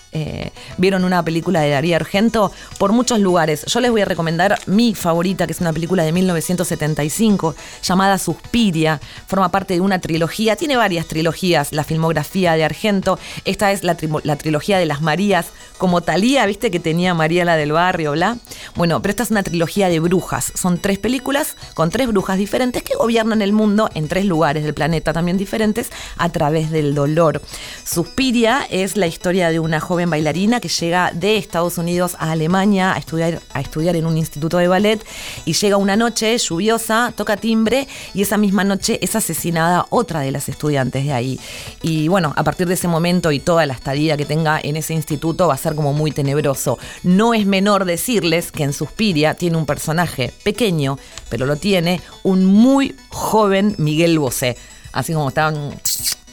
vieron 0.79 1.05
una 1.05 1.23
película 1.23 1.61
de 1.61 1.69
Darío 1.69 1.97
Argento? 1.97 2.51
Por 2.79 2.93
muchos 2.93 3.21
lugares. 3.21 3.67
Yo 3.67 3.81
les 3.81 3.91
voy 3.91 4.01
a 4.01 4.07
recomendar 4.07 4.59
mi 4.65 4.95
favorita, 4.95 5.47
que 5.47 5.53
es 5.53 5.61
una 5.61 5.75
película 5.75 6.05
de 6.05 6.13
1975 6.13 7.55
llamada 7.83 8.17
Suspiria. 8.17 8.99
Forma 9.27 9.51
parte 9.51 9.75
de 9.75 9.81
una 9.81 10.01
trilogía, 10.01 10.57
tiene 10.57 10.77
varias 10.77 11.07
trilogías, 11.07 11.73
la 11.73 11.85
filmografía 11.85 12.55
de 12.55 12.65
Argento. 12.65 13.19
Esta 13.45 13.73
es 13.73 13.85
la, 13.85 13.95
la 14.23 14.37
trilogía 14.37 14.79
de 14.79 14.87
Marías, 15.01 15.47
como 15.79 16.01
Talía, 16.01 16.47
viste 16.47 16.71
que 16.71 16.81
tenía 16.81 17.15
María 17.15 17.45
la 17.45 17.57
del 17.57 17.73
barrio, 17.73 18.13
bla. 18.13 18.39
Bueno, 18.75 19.01
pero 19.03 19.11
esta 19.11 19.23
es 19.23 19.31
una 19.31 19.43
trilogía 19.43 19.89
de 19.89 20.01
brujas. 20.01 20.53
Son 20.55 20.79
tres 20.79 20.99
películas 20.99 21.57
con 21.75 21.91
tres 21.91 22.09
brujas 22.09 22.39
diferentes 22.39 22.83
que 22.83 22.95
gobiernan 22.95 23.43
el 23.43 23.53
mundo 23.53 23.91
en 23.95 24.09
tres 24.09 24.25
lugares 24.25 24.65
del 24.65 24.75
planeta 24.75 25.13
también 25.13 25.37
diferentes 25.37 25.91
a 26.17 26.29
través 26.31 26.71
del 26.71 26.95
dolor. 26.95 27.43
Suspiria 27.85 28.67
es 28.71 28.97
la 28.97 29.07
historia 29.07 29.51
de 29.51 29.61
una 29.61 29.81
joven 29.81 30.11
bailarina 30.11 30.61
que 30.61 30.69
llega 30.69 31.11
de 31.13 31.37
Estados 31.37 31.79
Unidos 31.79 32.17
a 32.19 32.33
Alemania 32.33 32.95
a 32.95 32.99
estudiar, 32.99 33.41
a 33.53 33.61
estudiar 33.61 33.97
en 33.97 34.07
un 34.07 34.17
instituto 34.17 34.59
de 34.59 34.69
ballet 34.69 35.05
y 35.45 35.53
llega 35.53 35.77
una 35.77 35.97
noche 35.97 36.37
lluviosa, 36.39 37.13
toca 37.17 37.37
timbre 37.37 37.89
y 38.15 38.23
esa 38.23 38.37
misma 38.37 38.65
noche 38.65 38.99
es 39.03 39.17
asesinada 39.17 39.87
otra 39.91 40.21
de 40.21 40.31
las 40.31 40.49
estudiantes 40.49 41.05
de 41.05 41.13
ahí. 41.13 41.41
Y 41.83 42.09
bueno, 42.09 42.33
a 42.37 42.45
partir 42.45 42.67
de 42.67 42.75
ese 42.75 42.89
momento 42.89 43.33
y 43.33 43.41
toda 43.41 43.67
la 43.67 43.75
estadía 43.75 44.17
que 44.17 44.25
tenga 44.25 44.61
en 44.63 44.77
ese 44.77 44.86
instituto 44.95 45.49
va 45.49 45.55
a 45.55 45.59
ser 45.59 45.75
como 45.75 45.93
muy 45.93 46.11
tenebroso. 46.11 46.79
No 47.03 47.35
es 47.35 47.47
menor 47.47 47.85
decirles 47.85 48.53
que 48.53 48.65
en 48.65 48.73
Suspiria 48.73 49.35
tiene 49.35 49.57
un 49.57 49.67
personaje 49.67 50.33
pequeño, 50.43 50.99
pero 51.29 51.47
lo 51.47 51.57
tiene, 51.57 52.01
un 52.23 52.45
muy 52.45 52.95
joven 53.09 53.75
Miguel 53.79 54.19
Bosé. 54.19 54.57
Así 54.93 55.13
como 55.13 55.29
está 55.29 55.53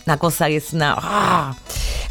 una 0.06 0.18
cosa 0.18 0.48
que 0.48 0.58
es 0.58 0.74
una... 0.74 0.96
¡ah! 0.98 1.56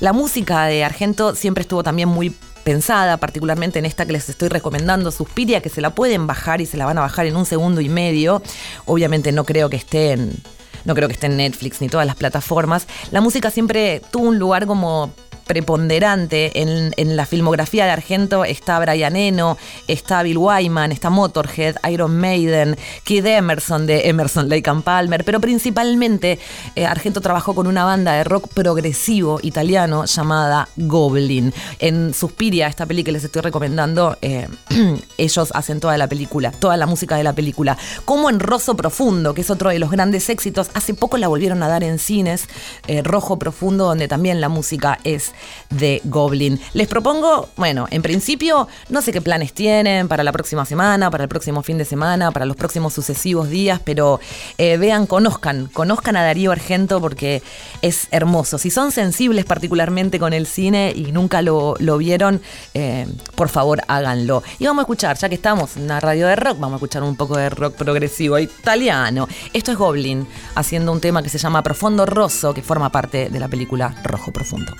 La 0.01 0.13
música 0.13 0.67
de 0.67 0.85
Argento 0.85 1.35
siempre 1.35 1.63
estuvo 1.63 1.83
también 1.83 2.09
muy 2.09 2.35
pensada, 2.65 3.17
particularmente 3.17 3.79
en 3.79 3.87
esta 3.87 4.07
que 4.07 4.13
les 4.13 4.29
estoy 4.29 4.49
recomendando, 4.49 5.11
Suspiria, 5.11 5.61
que 5.61 5.69
se 5.69 5.81
la 5.81 5.91
pueden 5.91 6.27
bajar 6.27 6.61
y 6.61 6.67
se 6.67 6.77
la 6.77 6.87
van 6.87 6.99
a 6.99 7.03
bajar 7.03 7.27
en 7.27 7.37
un 7.37 7.47
segundo 7.47 7.81
y 7.81 7.89
medio. 7.89 8.43
Obviamente 8.85 9.33
no 9.33 9.45
creo 9.45 9.69
que 9.69 9.77
esté 9.77 10.13
en, 10.13 10.43
no 10.85 10.95
creo 10.95 11.09
que 11.09 11.15
esté 11.15 11.27
en 11.27 11.37
Netflix 11.37 11.81
ni 11.81 11.89
todas 11.89 12.07
las 12.07 12.17
plataformas. 12.17 12.87
La 13.11 13.21
música 13.21 13.51
siempre 13.51 14.01
tuvo 14.11 14.29
un 14.29 14.39
lugar 14.39 14.67
como 14.67 15.13
preponderante 15.47 16.63
en, 16.63 17.17
la 17.17 17.27
filmografía 17.27 17.85
de 17.85 17.91
Argento 17.91 18.45
está 18.45 18.79
Brian 18.79 19.17
Eno, 19.17 19.59
está 19.89 20.23
Bill 20.23 20.39
Wyman, 20.39 20.93
está 20.93 21.11
Motorhead, 21.11 21.77
Iron 21.91 22.17
Maiden, 22.17 22.77
Kid 23.05 23.27
Emerson 23.27 23.87
de 23.87 24.09
Emerson, 24.09 24.49
Lake 24.49 24.71
and 24.71 24.83
Palmer, 24.83 25.25
pero 25.25 25.41
principalmente 25.41 26.39
eh, 26.75 26.87
Argento 26.87 27.21
trabajó 27.21 27.55
con 27.55 27.67
una 27.67 27.85
banda 27.85 28.13
de 28.15 28.25
rock 28.25 28.49
progresivo 28.49 29.39
italiano 29.43 30.05
llamada 30.07 30.69
Goblin. 30.77 31.53
En 31.79 32.15
Suspiria, 32.15 32.69
esta 32.69 32.87
película 32.87 33.03
que 33.03 33.13
les 33.13 33.25
estoy 33.25 33.43
recomendando, 33.43 34.17
eh, 34.23 34.49
ellos 35.19 35.51
hacen 35.55 35.81
toda 35.81 35.99
la 35.99 36.09
película, 36.09 36.53
toda 36.53 36.77
la 36.77 36.87
música 36.87 37.17
de 37.17 37.25
la 37.25 37.33
película. 37.33 37.77
Como 38.05 38.31
en 38.31 38.41
Rosso 38.41 38.77
Profundo, 38.77 39.35
que 39.35 39.41
es 39.41 39.51
otro 39.51 39.71
de 39.71 39.79
los 39.79 39.91
grandes 39.91 40.29
éxitos, 40.31 40.71
hace 40.75 40.95
poco 40.95 41.17
la 41.19 41.29
volvieron 41.29 41.63
a 41.63 41.69
dar 41.69 41.83
en 41.83 41.99
cines, 41.99 42.49
eh, 42.87 43.03
Rojo 43.03 43.39
Profundo, 43.39 43.87
donde 43.87 44.09
también 44.09 44.41
la 44.41 44.49
música 44.49 44.99
es 45.05 45.32
de 45.71 46.01
Goblin. 46.05 46.61
Les 46.75 46.89
propongo, 46.89 47.49
bueno, 47.57 47.87
en 47.91 48.03
principio, 48.03 48.69
no 48.89 49.03
sé 49.03 49.13
qué 49.13 49.21
planes 49.21 49.53
tienen 49.53 50.09
para 50.09 50.23
la 50.23 50.33
próxima 50.33 50.65
semana, 50.65 51.11
para 51.11 51.25
el 51.25 51.29
próximo 51.29 51.63
fin 51.63 51.79
de 51.79 51.85
semana, 51.85 52.31
para 52.31 52.47
los 52.47 52.57
próximos 52.57 52.93
sucesivos 52.93 53.49
días, 53.49 53.81
pero 53.85 54.21
eh, 54.59 54.77
vean, 54.77 55.07
conozcan, 55.07 55.67
conozcan 55.73 56.17
a 56.17 56.23
Darío 56.23 56.53
Argento 56.53 57.01
porque 57.01 57.43
es 57.83 58.09
hermoso. 58.11 58.59
Si 58.59 58.71
son 58.71 58.93
sensibles 58.93 59.45
particularmente 59.45 60.19
con 60.19 60.33
el 60.33 60.47
cine 60.47 60.93
y 60.95 61.13
nunca 61.13 61.43
lo, 61.43 61.77
vieron, 61.99 62.41
eh, 62.75 63.07
por 63.35 63.49
favor 63.49 63.81
háganlo. 63.89 64.43
Y 64.59 64.67
vamos 64.67 64.81
a 64.81 64.85
escuchar, 64.85 65.17
ya 65.19 65.29
que 65.29 65.35
estamos 65.35 65.77
en 65.77 65.85
una 65.85 66.01
radio 66.01 66.27
de 66.27 66.37
rock, 66.37 66.59
vamos 66.59 66.75
a 66.75 66.77
escuchar 66.77 67.03
un 67.03 67.17
poco 67.17 67.37
de 67.37 67.51
rock 67.51 67.75
progresivo 67.75 68.39
italiano. 68.39 69.29
Esto 69.53 69.73
es 69.73 69.79
Goblin, 69.79 70.27
haciendo 70.55 70.93
un 70.93 71.01
tema 71.01 71.23
que 71.23 71.29
se 71.29 71.39
llama 71.39 71.63
Profondo 71.63 72.07
Rosso, 72.07 72.55
que 72.55 72.63
forma 72.63 72.91
parte 72.91 73.29
de 73.31 73.41
la 73.41 73.49
película 73.49 73.95
Rojo 74.03 74.33
Profundo. 74.33 74.73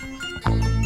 thank 0.45 0.65
you 0.65 0.82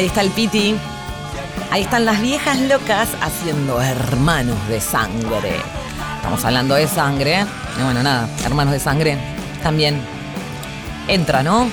Ahí 0.00 0.06
está 0.06 0.22
el 0.22 0.30
Piti. 0.30 0.74
Ahí 1.70 1.82
están 1.82 2.06
las 2.06 2.22
viejas 2.22 2.58
locas 2.58 3.10
haciendo 3.20 3.82
hermanos 3.82 4.56
de 4.66 4.80
sangre. 4.80 5.56
Estamos 6.16 6.42
hablando 6.42 6.74
de 6.74 6.88
sangre. 6.88 7.44
Y 7.78 7.82
bueno, 7.82 8.02
nada, 8.02 8.26
hermanos 8.42 8.72
de 8.72 8.80
sangre 8.80 9.18
también 9.62 10.00
entra, 11.06 11.42
¿no? 11.42 11.68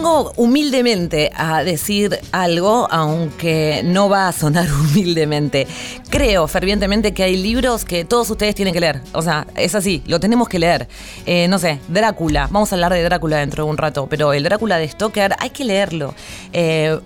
Vengo 0.00 0.32
humildemente 0.36 1.30
a 1.36 1.62
decir 1.62 2.20
algo, 2.32 2.88
aunque 2.90 3.82
no 3.84 4.08
va 4.08 4.28
a 4.28 4.32
sonar 4.32 4.66
humildemente. 4.72 5.66
Creo 6.08 6.48
fervientemente 6.48 7.12
que 7.12 7.22
hay 7.22 7.36
libros 7.36 7.84
que 7.84 8.06
todos 8.06 8.30
ustedes 8.30 8.54
tienen 8.54 8.72
que 8.72 8.80
leer. 8.80 9.02
O 9.12 9.20
sea, 9.20 9.46
es 9.56 9.74
así, 9.74 10.02
lo 10.06 10.18
tenemos 10.18 10.48
que 10.48 10.58
leer. 10.58 10.88
Eh, 11.26 11.48
no 11.48 11.58
sé, 11.58 11.80
Drácula. 11.88 12.48
Vamos 12.50 12.72
a 12.72 12.76
hablar 12.76 12.94
de 12.94 13.02
Drácula 13.02 13.36
dentro 13.40 13.64
de 13.64 13.70
un 13.70 13.76
rato, 13.76 14.06
pero 14.08 14.32
el 14.32 14.42
Drácula 14.42 14.78
de 14.78 14.88
Stoker 14.88 15.34
hay 15.38 15.50
que 15.50 15.66
leerlo. 15.66 16.14
Eh, 16.54 16.98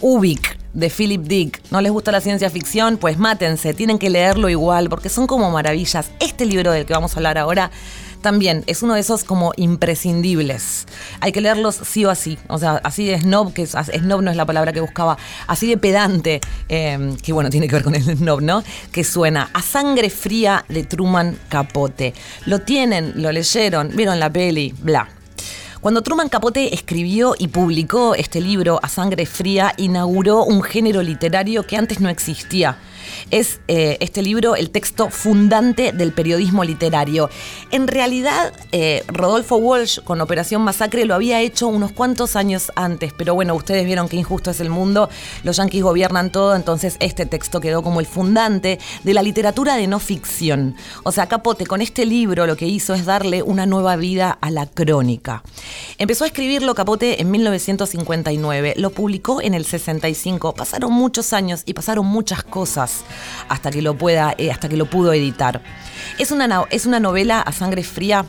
Ubik, 0.00 0.56
de 0.72 0.88
Philip 0.88 1.22
Dick. 1.22 1.60
¿No 1.70 1.82
les 1.82 1.92
gusta 1.92 2.10
la 2.10 2.22
ciencia 2.22 2.48
ficción? 2.48 2.96
Pues 2.96 3.18
mátense, 3.18 3.74
tienen 3.74 3.98
que 3.98 4.08
leerlo 4.08 4.48
igual, 4.48 4.88
porque 4.88 5.10
son 5.10 5.26
como 5.26 5.50
maravillas. 5.50 6.10
Este 6.20 6.46
libro 6.46 6.72
del 6.72 6.86
que 6.86 6.94
vamos 6.94 7.12
a 7.12 7.16
hablar 7.16 7.36
ahora 7.36 7.70
también 8.20 8.64
es 8.66 8.82
uno 8.82 8.94
de 8.94 9.00
esos 9.00 9.24
como 9.24 9.52
imprescindibles. 9.56 10.86
Hay 11.20 11.32
que 11.32 11.40
leerlos 11.40 11.76
sí 11.82 12.04
o 12.04 12.10
así. 12.10 12.38
O 12.48 12.58
sea, 12.58 12.80
así 12.84 13.06
de 13.06 13.20
snob, 13.20 13.52
que 13.52 13.66
snob 13.66 14.22
no 14.22 14.30
es 14.30 14.36
la 14.36 14.46
palabra 14.46 14.72
que 14.72 14.80
buscaba, 14.80 15.16
así 15.46 15.68
de 15.68 15.76
pedante, 15.76 16.40
em, 16.68 17.16
que 17.16 17.32
bueno, 17.32 17.50
tiene 17.50 17.68
que 17.68 17.74
ver 17.76 17.84
con 17.84 17.94
el 17.94 18.02
snob, 18.02 18.40
¿no? 18.42 18.62
Que 18.92 19.04
suena 19.04 19.50
a 19.52 19.62
sangre 19.62 20.10
fría 20.10 20.64
de 20.68 20.84
Truman 20.84 21.38
Capote. 21.48 22.14
Lo 22.46 22.60
tienen, 22.60 23.12
lo 23.16 23.32
leyeron, 23.32 23.90
vieron 23.94 24.20
la 24.20 24.30
peli, 24.30 24.74
bla. 24.78 25.08
Cuando 25.80 26.02
Truman 26.02 26.28
Capote 26.28 26.74
escribió 26.74 27.34
y 27.38 27.48
publicó 27.48 28.14
este 28.14 28.42
libro, 28.42 28.78
A 28.82 28.88
Sangre 28.90 29.24
Fría, 29.24 29.72
inauguró 29.78 30.44
un 30.44 30.62
género 30.62 31.00
literario 31.00 31.62
que 31.62 31.78
antes 31.78 32.00
no 32.00 32.10
existía 32.10 32.76
es 33.30 33.60
eh, 33.68 33.96
este 34.00 34.22
libro 34.22 34.56
el 34.56 34.70
texto 34.70 35.10
fundante 35.10 35.92
del 35.92 36.12
periodismo 36.12 36.64
literario. 36.64 37.30
En 37.70 37.88
realidad, 37.88 38.52
eh, 38.72 39.04
Rodolfo 39.08 39.56
Walsh 39.56 40.00
con 40.00 40.20
Operación 40.20 40.62
Masacre 40.62 41.04
lo 41.04 41.14
había 41.14 41.40
hecho 41.40 41.68
unos 41.68 41.92
cuantos 41.92 42.36
años 42.36 42.72
antes, 42.76 43.12
pero 43.12 43.34
bueno, 43.34 43.54
ustedes 43.54 43.84
vieron 43.84 44.08
que 44.08 44.16
injusto 44.16 44.50
es 44.50 44.60
el 44.60 44.70
mundo, 44.70 45.08
los 45.44 45.56
yanquis 45.56 45.82
gobiernan 45.82 46.30
todo, 46.30 46.54
entonces 46.54 46.96
este 47.00 47.26
texto 47.26 47.60
quedó 47.60 47.82
como 47.82 48.00
el 48.00 48.06
fundante 48.06 48.78
de 49.04 49.14
la 49.14 49.22
literatura 49.22 49.76
de 49.76 49.86
no 49.86 49.98
ficción. 49.98 50.74
O 51.04 51.12
sea, 51.12 51.26
Capote 51.26 51.66
con 51.66 51.80
este 51.80 52.06
libro 52.06 52.46
lo 52.46 52.56
que 52.56 52.66
hizo 52.66 52.94
es 52.94 53.04
darle 53.04 53.42
una 53.42 53.66
nueva 53.66 53.96
vida 53.96 54.36
a 54.40 54.50
la 54.50 54.66
crónica. 54.66 55.42
Empezó 55.98 56.24
a 56.24 56.26
escribirlo 56.26 56.74
Capote 56.74 57.20
en 57.20 57.30
1959, 57.30 58.74
lo 58.76 58.90
publicó 58.90 59.40
en 59.40 59.54
el 59.54 59.64
65, 59.64 60.54
pasaron 60.54 60.92
muchos 60.92 61.32
años 61.32 61.62
y 61.66 61.74
pasaron 61.74 62.06
muchas 62.06 62.42
cosas 62.42 62.89
hasta 63.48 63.70
que 63.70 63.82
lo 63.82 63.94
pueda, 63.94 64.34
eh, 64.38 64.50
hasta 64.50 64.68
que 64.68 64.76
lo 64.76 64.86
pudo 64.86 65.12
editar. 65.12 65.60
Es 66.18 66.30
una, 66.30 66.64
es 66.70 66.86
una 66.86 67.00
novela 67.00 67.40
a 67.40 67.52
sangre 67.52 67.82
fría 67.82 68.24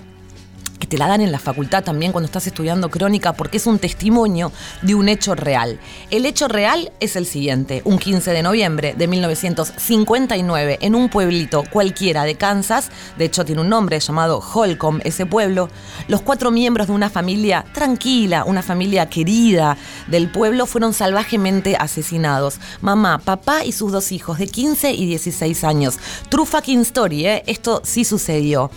te 0.91 0.97
la 0.97 1.07
dan 1.07 1.21
en 1.21 1.31
la 1.31 1.39
facultad 1.39 1.85
también 1.85 2.11
cuando 2.11 2.25
estás 2.25 2.47
estudiando 2.47 2.91
crónica, 2.91 3.31
porque 3.31 3.55
es 3.55 3.65
un 3.65 3.79
testimonio 3.79 4.51
de 4.81 4.93
un 4.93 5.07
hecho 5.07 5.35
real. 5.35 5.79
El 6.09 6.25
hecho 6.25 6.49
real 6.49 6.91
es 6.99 7.15
el 7.15 7.25
siguiente. 7.25 7.81
Un 7.85 7.97
15 7.97 8.31
de 8.31 8.43
noviembre 8.43 8.93
de 8.97 9.07
1959, 9.07 10.79
en 10.81 10.93
un 10.93 11.07
pueblito 11.07 11.63
cualquiera 11.71 12.25
de 12.25 12.35
Kansas, 12.35 12.91
de 13.17 13.23
hecho 13.23 13.45
tiene 13.45 13.61
un 13.61 13.69
nombre 13.69 14.01
llamado 14.01 14.41
Holcomb, 14.41 14.99
ese 15.05 15.25
pueblo, 15.25 15.69
los 16.09 16.21
cuatro 16.23 16.51
miembros 16.51 16.87
de 16.87 16.93
una 16.93 17.09
familia 17.09 17.63
tranquila, 17.73 18.43
una 18.43 18.61
familia 18.61 19.07
querida 19.07 19.77
del 20.07 20.29
pueblo, 20.29 20.65
fueron 20.65 20.93
salvajemente 20.93 21.77
asesinados. 21.77 22.59
Mamá, 22.81 23.19
papá 23.19 23.63
y 23.63 23.71
sus 23.71 23.93
dos 23.93 24.11
hijos 24.11 24.39
de 24.39 24.47
15 24.47 24.91
y 24.91 25.05
16 25.05 25.63
años. 25.63 25.99
True 26.27 26.45
fucking 26.45 26.81
story, 26.81 27.27
¿eh? 27.27 27.43
Esto 27.47 27.81
sí 27.85 28.03
sucedió. 28.03 28.71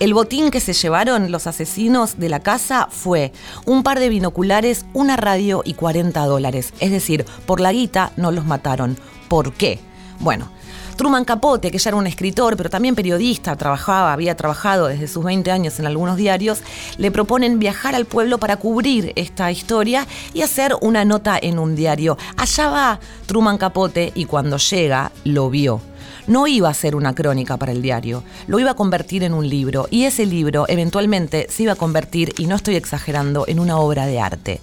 El 0.00 0.14
botín 0.14 0.50
que 0.50 0.58
se 0.58 0.72
llevaron 0.72 1.30
los 1.30 1.46
asesinos 1.60 2.18
de 2.18 2.30
la 2.30 2.40
casa 2.40 2.88
fue 2.90 3.32
un 3.66 3.82
par 3.82 4.00
de 4.00 4.08
binoculares, 4.08 4.86
una 4.94 5.18
radio 5.18 5.60
y 5.62 5.74
40 5.74 6.24
dólares. 6.24 6.72
Es 6.80 6.90
decir, 6.90 7.26
por 7.44 7.60
la 7.60 7.70
guita 7.70 8.12
no 8.16 8.32
los 8.32 8.46
mataron. 8.46 8.96
¿Por 9.28 9.52
qué? 9.52 9.78
Bueno, 10.20 10.50
Truman 10.96 11.26
Capote, 11.26 11.70
que 11.70 11.76
ya 11.76 11.90
era 11.90 11.98
un 11.98 12.06
escritor, 12.06 12.56
pero 12.56 12.70
también 12.70 12.94
periodista, 12.94 13.56
trabajaba, 13.56 14.14
había 14.14 14.36
trabajado 14.36 14.86
desde 14.86 15.06
sus 15.06 15.22
20 15.22 15.50
años 15.50 15.78
en 15.78 15.86
algunos 15.86 16.16
diarios, 16.16 16.62
le 16.96 17.10
proponen 17.10 17.58
viajar 17.58 17.94
al 17.94 18.06
pueblo 18.06 18.38
para 18.38 18.56
cubrir 18.56 19.12
esta 19.16 19.50
historia 19.52 20.06
y 20.32 20.40
hacer 20.40 20.74
una 20.80 21.04
nota 21.04 21.38
en 21.40 21.58
un 21.58 21.76
diario. 21.76 22.16
Allá 22.38 22.70
va 22.70 23.00
Truman 23.26 23.58
Capote 23.58 24.12
y 24.14 24.24
cuando 24.24 24.56
llega 24.56 25.12
lo 25.24 25.50
vio 25.50 25.82
no 26.26 26.46
iba 26.46 26.68
a 26.68 26.74
ser 26.74 26.96
una 26.96 27.14
crónica 27.14 27.56
para 27.56 27.72
el 27.72 27.82
diario, 27.82 28.22
lo 28.46 28.58
iba 28.58 28.72
a 28.72 28.74
convertir 28.74 29.22
en 29.22 29.34
un 29.34 29.48
libro 29.48 29.86
y 29.90 30.04
ese 30.04 30.26
libro 30.26 30.64
eventualmente 30.68 31.46
se 31.50 31.64
iba 31.64 31.72
a 31.72 31.76
convertir, 31.76 32.34
y 32.38 32.46
no 32.46 32.56
estoy 32.56 32.76
exagerando, 32.76 33.44
en 33.46 33.60
una 33.60 33.78
obra 33.78 34.06
de 34.06 34.20
arte. 34.20 34.60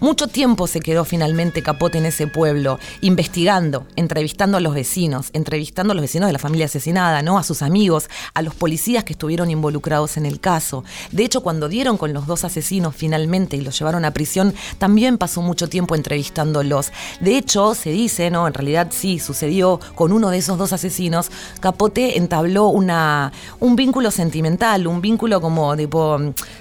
Mucho 0.00 0.28
tiempo 0.28 0.68
se 0.68 0.78
quedó 0.78 1.04
finalmente 1.04 1.60
Capote 1.60 1.98
en 1.98 2.06
ese 2.06 2.28
pueblo, 2.28 2.78
investigando, 3.00 3.84
entrevistando 3.96 4.56
a 4.56 4.60
los 4.60 4.72
vecinos, 4.72 5.30
entrevistando 5.32 5.90
a 5.90 5.94
los 5.96 6.02
vecinos 6.02 6.28
de 6.28 6.34
la 6.34 6.38
familia 6.38 6.66
asesinada, 6.66 7.20
¿no? 7.22 7.36
A 7.36 7.42
sus 7.42 7.62
amigos, 7.62 8.08
a 8.32 8.42
los 8.42 8.54
policías 8.54 9.02
que 9.02 9.14
estuvieron 9.14 9.50
involucrados 9.50 10.16
en 10.16 10.24
el 10.24 10.38
caso. 10.38 10.84
De 11.10 11.24
hecho, 11.24 11.40
cuando 11.40 11.68
dieron 11.68 11.96
con 11.96 12.12
los 12.12 12.28
dos 12.28 12.44
asesinos 12.44 12.94
finalmente 12.94 13.56
y 13.56 13.60
los 13.60 13.76
llevaron 13.76 14.04
a 14.04 14.12
prisión, 14.12 14.54
también 14.78 15.18
pasó 15.18 15.42
mucho 15.42 15.68
tiempo 15.68 15.96
entrevistándolos. 15.96 16.92
De 17.20 17.36
hecho, 17.36 17.74
se 17.74 17.90
dice, 17.90 18.30
¿no? 18.30 18.46
En 18.46 18.54
realidad 18.54 18.92
sí, 18.92 19.18
sucedió 19.18 19.80
con 19.96 20.12
uno 20.12 20.30
de 20.30 20.38
esos 20.38 20.58
dos 20.58 20.72
asesinos. 20.72 21.32
Capote 21.58 22.18
entabló 22.18 22.68
una, 22.68 23.32
un 23.58 23.74
vínculo 23.74 24.12
sentimental, 24.12 24.86
un 24.86 25.00
vínculo 25.00 25.40
como 25.40 25.76
tipo, 25.76 26.20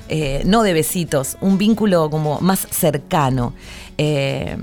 eh, 0.10 0.42
no 0.44 0.64
de 0.64 0.74
besitos, 0.74 1.38
un 1.40 1.60
vínculo 1.60 2.10
como 2.10 2.40
más 2.42 2.66
cercano 2.72 3.27
eh, 3.98 4.58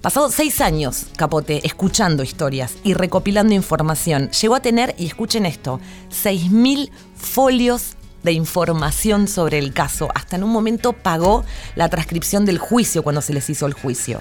pasado 0.00 0.30
seis 0.30 0.60
años, 0.60 1.06
Capote, 1.16 1.66
escuchando 1.66 2.22
historias 2.22 2.74
y 2.84 2.94
recopilando 2.94 3.54
información. 3.54 4.30
Llegó 4.30 4.54
a 4.54 4.60
tener, 4.60 4.94
y 4.98 5.06
escuchen 5.06 5.46
esto, 5.46 5.80
6.000 6.10 6.90
folios 7.16 7.96
de 8.22 8.32
información 8.32 9.28
sobre 9.28 9.58
el 9.58 9.72
caso. 9.72 10.08
Hasta 10.14 10.36
en 10.36 10.44
un 10.44 10.50
momento 10.50 10.92
pagó 10.92 11.44
la 11.76 11.88
transcripción 11.88 12.44
del 12.44 12.58
juicio 12.58 13.02
cuando 13.02 13.22
se 13.22 13.32
les 13.32 13.48
hizo 13.48 13.66
el 13.66 13.72
juicio. 13.72 14.20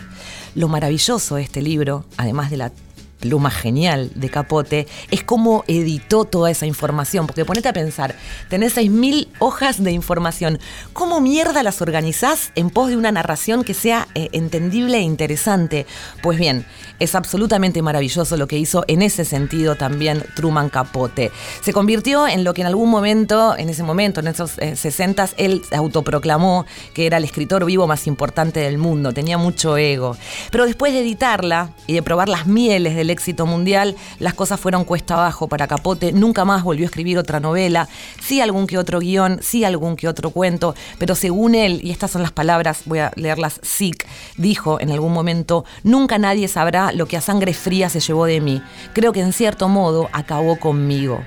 Lo 0.54 0.68
maravilloso 0.68 1.36
de 1.36 1.44
este 1.44 1.62
libro, 1.62 2.06
además 2.16 2.52
de 2.52 2.58
la 2.58 2.72
pluma 3.20 3.52
genial 3.52 4.12
de 4.16 4.30
Capote, 4.30 4.88
es 5.12 5.24
cómo 5.24 5.64
editó 5.68 6.26
toda 6.26 6.52
esa 6.52 6.66
información. 6.66 7.28
Porque 7.28 7.46
ponete 7.46 7.70
a 7.70 7.74
pensar, 7.74 8.16
tenés 8.50 8.78
6.000 8.78 9.28
hojas 9.40 9.84
de 9.84 9.92
información. 9.92 10.60
¿Cómo 10.94 11.22
mierda 11.22 11.64
las 11.64 11.82
organizás 11.82 12.52
en 12.56 12.70
pos 12.70 12.90
de 12.90 12.98
una 12.98 13.12
narración 13.12 13.64
que 13.64 13.74
sea 13.74 14.08
eh, 14.16 14.30
entendible 14.32 14.98
e 14.98 15.02
interesante? 15.02 15.86
Pues 16.22 16.38
bien, 16.38 16.66
es 17.00 17.16
absolutamente 17.16 17.82
maravilloso 17.82 18.38
lo 18.38 18.48
que 18.48 18.58
hizo 18.58 18.86
en 18.88 19.02
ese 19.02 19.26
sentido 19.26 19.76
también 19.76 20.24
Truman 20.36 20.70
Capote. 20.70 21.32
Se 21.62 21.74
convirtió 21.74 22.28
en 22.28 22.44
lo 22.44 22.54
que 22.54 22.62
en 22.62 22.68
algún 22.68 22.90
momento, 22.90 23.56
en 23.58 23.70
ese 23.70 23.84
momento, 23.84 24.20
en 24.20 24.28
esos 24.28 24.52
60 24.52 25.26
eh, 25.26 25.28
él 25.38 25.62
autoproclamó 25.72 26.66
que 26.94 27.06
era 27.06 27.18
el 27.18 27.24
escritor 27.24 27.66
vivo 27.66 27.88
más 27.88 28.08
importante 28.08 28.60
del 28.62 28.78
mundo. 28.78 29.14
Tenía 29.14 29.38
mucho 29.38 29.78
ego. 29.78 30.16
Pero 30.52 30.66
después 30.66 30.94
de 30.94 31.02
editarla 31.02 31.72
y 31.88 31.94
de 31.94 32.04
probar 32.04 32.30
las 32.30 32.48
mieles 32.48 32.96
del 33.06 33.12
éxito 33.12 33.46
mundial, 33.46 33.96
las 34.18 34.34
cosas 34.34 34.60
fueron 34.60 34.84
cuesta 34.84 35.14
abajo 35.14 35.48
para 35.48 35.68
Capote, 35.68 36.12
nunca 36.12 36.44
más 36.44 36.64
volvió 36.64 36.86
a 36.86 36.88
escribir 36.88 37.20
otra 37.20 37.40
novela, 37.40 37.88
sí 38.20 38.42
algún 38.42 38.66
que 38.66 38.80
otro 38.80 39.00
guion, 39.00 39.40
sí 39.44 39.64
algún 39.64 39.96
que 39.96 40.08
otro 40.08 40.32
cuento, 40.32 40.74
pero 40.98 41.14
según 41.14 41.54
él, 41.54 41.82
y 41.84 41.92
estas 41.92 42.12
son 42.12 42.24
las 42.24 42.32
palabras, 42.32 42.82
voy 42.86 43.00
a 43.00 43.12
leerlas, 43.16 43.60
Sick, 43.62 44.08
dijo 44.38 44.82
en 44.82 44.92
algún 44.92 45.14
momento, 45.14 45.66
nunca 45.84 46.18
nadie 46.18 46.48
sabrá 46.48 46.92
lo 46.92 47.06
que 47.06 47.18
a 47.18 47.22
sangre 47.22 47.54
fría 47.54 47.90
se 47.90 48.00
llevó 48.00 48.26
de 48.26 48.42
mí, 48.42 48.62
creo 48.94 49.14
que 49.14 49.22
en 49.22 49.34
cierto 49.34 49.70
modo 49.70 50.10
acabó 50.12 50.58
conmigo. 50.58 51.22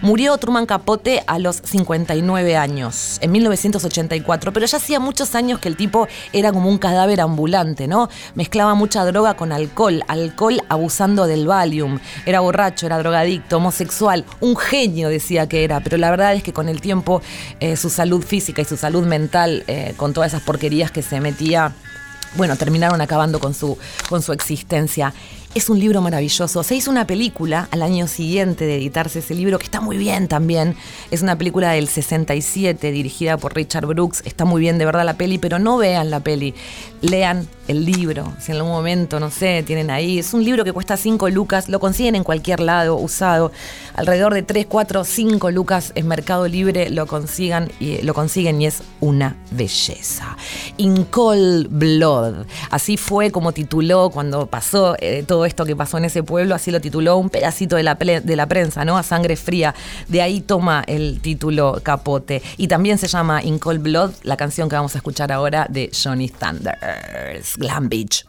Murió 0.00 0.36
Truman 0.38 0.66
Capote 0.66 1.22
a 1.26 1.38
los 1.38 1.56
59 1.64 2.56
años, 2.56 3.18
en 3.20 3.32
1984, 3.32 4.52
pero 4.52 4.66
ya 4.66 4.76
hacía 4.78 5.00
muchos 5.00 5.34
años 5.34 5.58
que 5.58 5.68
el 5.68 5.76
tipo 5.76 6.08
era 6.32 6.52
como 6.52 6.68
un 6.68 6.78
cadáver 6.78 7.20
ambulante, 7.20 7.88
¿no? 7.88 8.08
Mezclaba 8.34 8.74
mucha 8.74 9.04
droga 9.04 9.34
con 9.34 9.52
alcohol, 9.52 10.02
alcohol 10.08 10.60
abusando 10.68 11.26
del 11.26 11.46
Valium, 11.46 11.98
era 12.26 12.40
borracho, 12.40 12.86
era 12.86 12.98
drogadicto, 12.98 13.58
homosexual, 13.58 14.24
un 14.40 14.56
genio 14.56 15.08
decía 15.08 15.48
que 15.48 15.64
era, 15.64 15.80
pero 15.80 15.96
la 15.96 16.10
verdad 16.10 16.34
es 16.34 16.42
que 16.42 16.52
con 16.52 16.68
el 16.68 16.80
tiempo 16.80 17.22
eh, 17.60 17.76
su 17.76 17.90
salud 17.90 18.22
física 18.24 18.62
y 18.62 18.64
su 18.64 18.76
salud 18.76 19.06
mental, 19.06 19.64
eh, 19.66 19.94
con 19.96 20.12
todas 20.12 20.32
esas 20.32 20.42
porquerías 20.42 20.90
que 20.90 21.02
se 21.02 21.20
metía, 21.20 21.72
bueno, 22.34 22.56
terminaron 22.56 23.00
acabando 23.00 23.38
con 23.40 23.54
su, 23.54 23.78
con 24.08 24.22
su 24.22 24.32
existencia. 24.32 25.12
Es 25.54 25.68
un 25.68 25.78
libro 25.78 26.00
maravilloso. 26.00 26.62
Se 26.62 26.74
hizo 26.74 26.90
una 26.90 27.06
película 27.06 27.68
al 27.72 27.82
año 27.82 28.06
siguiente 28.06 28.64
de 28.64 28.76
editarse 28.76 29.18
ese 29.18 29.34
libro, 29.34 29.58
que 29.58 29.66
está 29.66 29.82
muy 29.82 29.98
bien 29.98 30.26
también. 30.26 30.76
Es 31.10 31.20
una 31.20 31.36
película 31.36 31.72
del 31.72 31.88
67, 31.88 32.90
dirigida 32.90 33.36
por 33.36 33.54
Richard 33.54 33.84
Brooks. 33.84 34.22
Está 34.24 34.46
muy 34.46 34.62
bien, 34.62 34.78
de 34.78 34.86
verdad, 34.86 35.04
la 35.04 35.18
peli, 35.18 35.36
pero 35.36 35.58
no 35.58 35.76
vean 35.76 36.08
la 36.08 36.20
peli. 36.20 36.54
Lean 37.02 37.46
el 37.68 37.84
libro. 37.84 38.32
Si 38.40 38.50
en 38.50 38.58
algún 38.58 38.72
momento, 38.72 39.20
no 39.20 39.30
sé, 39.30 39.62
tienen 39.62 39.90
ahí. 39.90 40.18
Es 40.20 40.32
un 40.32 40.42
libro 40.42 40.64
que 40.64 40.72
cuesta 40.72 40.96
5 40.96 41.28
lucas. 41.28 41.68
Lo 41.68 41.80
consiguen 41.80 42.14
en 42.14 42.24
cualquier 42.24 42.60
lado, 42.60 42.96
usado. 42.96 43.52
Alrededor 43.94 44.32
de 44.32 44.42
3, 44.42 44.64
4, 44.66 45.04
5 45.04 45.50
lucas 45.50 45.92
en 45.94 46.08
Mercado 46.08 46.48
Libre 46.48 46.88
lo, 46.88 47.06
consigan 47.06 47.70
y, 47.78 48.00
lo 48.00 48.14
consiguen 48.14 48.62
y 48.62 48.66
es 48.66 48.82
una 49.00 49.36
belleza. 49.50 50.34
In 50.78 51.04
Cold 51.04 51.68
Blood. 51.70 52.46
Así 52.70 52.96
fue 52.96 53.30
como 53.30 53.52
tituló 53.52 54.08
cuando 54.08 54.46
pasó 54.46 54.96
eh, 54.98 55.24
todo 55.26 55.41
esto 55.44 55.64
que 55.64 55.76
pasó 55.76 55.98
en 55.98 56.04
ese 56.04 56.22
pueblo, 56.22 56.54
así 56.54 56.70
lo 56.70 56.80
tituló 56.80 57.16
un 57.16 57.30
pedacito 57.30 57.76
de 57.76 57.82
la, 57.82 57.94
de 57.94 58.36
la 58.36 58.46
prensa, 58.46 58.84
¿no? 58.84 58.96
A 58.96 59.02
sangre 59.02 59.36
fría. 59.36 59.74
De 60.08 60.22
ahí 60.22 60.40
toma 60.40 60.84
el 60.86 61.20
título 61.20 61.80
Capote. 61.82 62.42
Y 62.56 62.68
también 62.68 62.98
se 62.98 63.08
llama 63.08 63.42
In 63.42 63.58
Cold 63.58 63.82
Blood, 63.82 64.12
la 64.22 64.36
canción 64.36 64.68
que 64.68 64.76
vamos 64.76 64.94
a 64.94 64.98
escuchar 64.98 65.32
ahora 65.32 65.66
de 65.68 65.90
Johnny 65.92 66.28
Thunders, 66.28 67.56
Glam 67.56 67.88
Beach. 67.88 68.24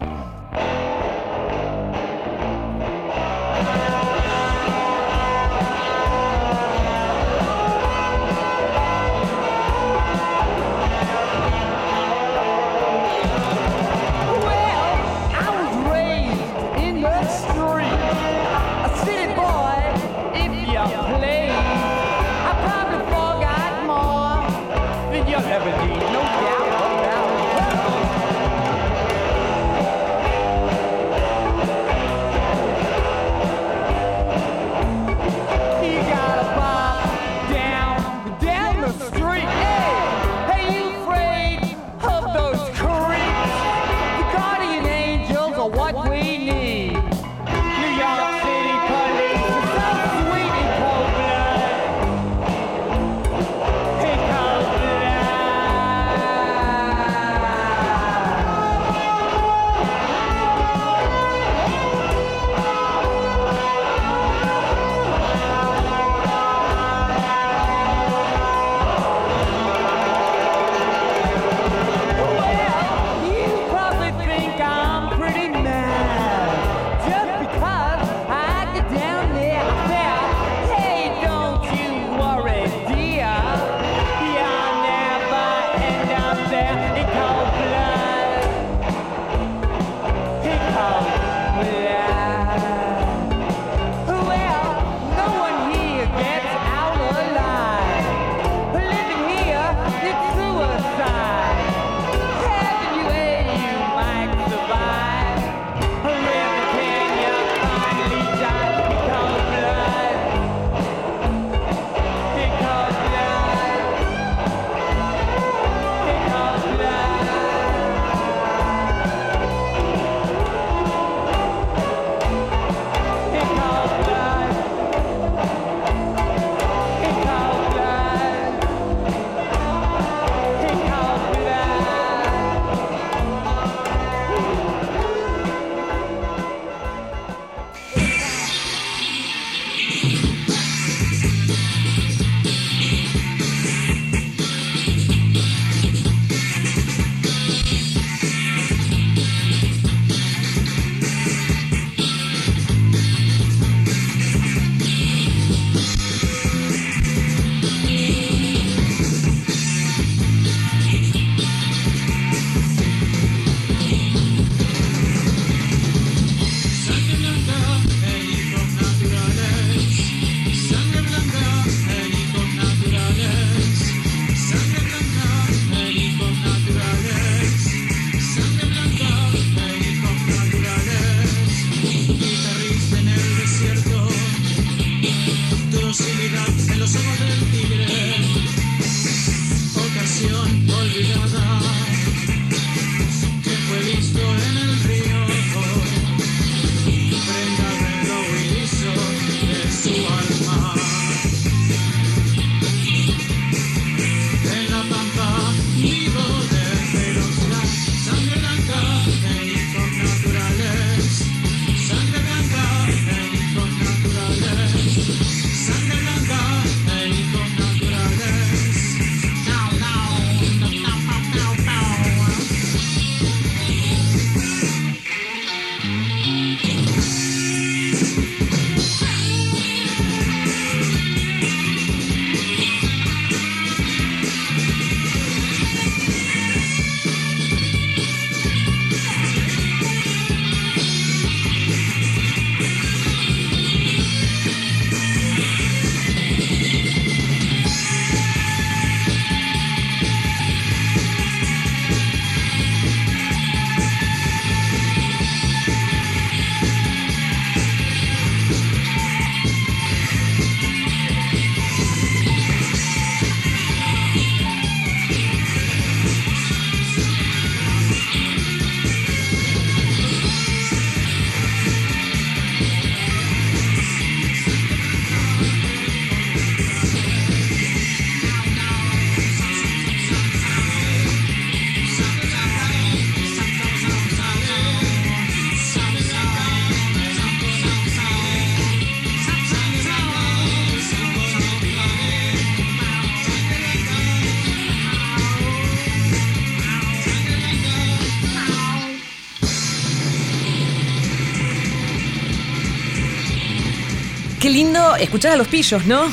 Escuchar 304.99 305.31
a 305.33 305.35
los 305.35 305.47
pillos, 305.47 305.85
¿no? 305.85 306.09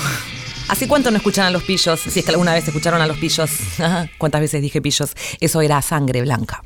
¿Hace 0.69 0.89
cuánto 0.89 1.11
no 1.11 1.17
escuchan 1.17 1.47
a 1.47 1.51
los 1.51 1.63
pillos? 1.65 2.01
Si 2.01 2.21
es 2.21 2.25
que 2.25 2.31
alguna 2.31 2.55
vez 2.55 2.67
escucharon 2.67 3.01
a 3.03 3.07
los 3.07 3.19
pillos. 3.19 3.51
¿Cuántas 4.19 4.41
veces 4.41 4.63
dije 4.63 4.81
pillos? 4.81 5.13
Eso 5.41 5.61
era 5.61 5.83
sangre 5.83 6.23
blanca. 6.23 6.63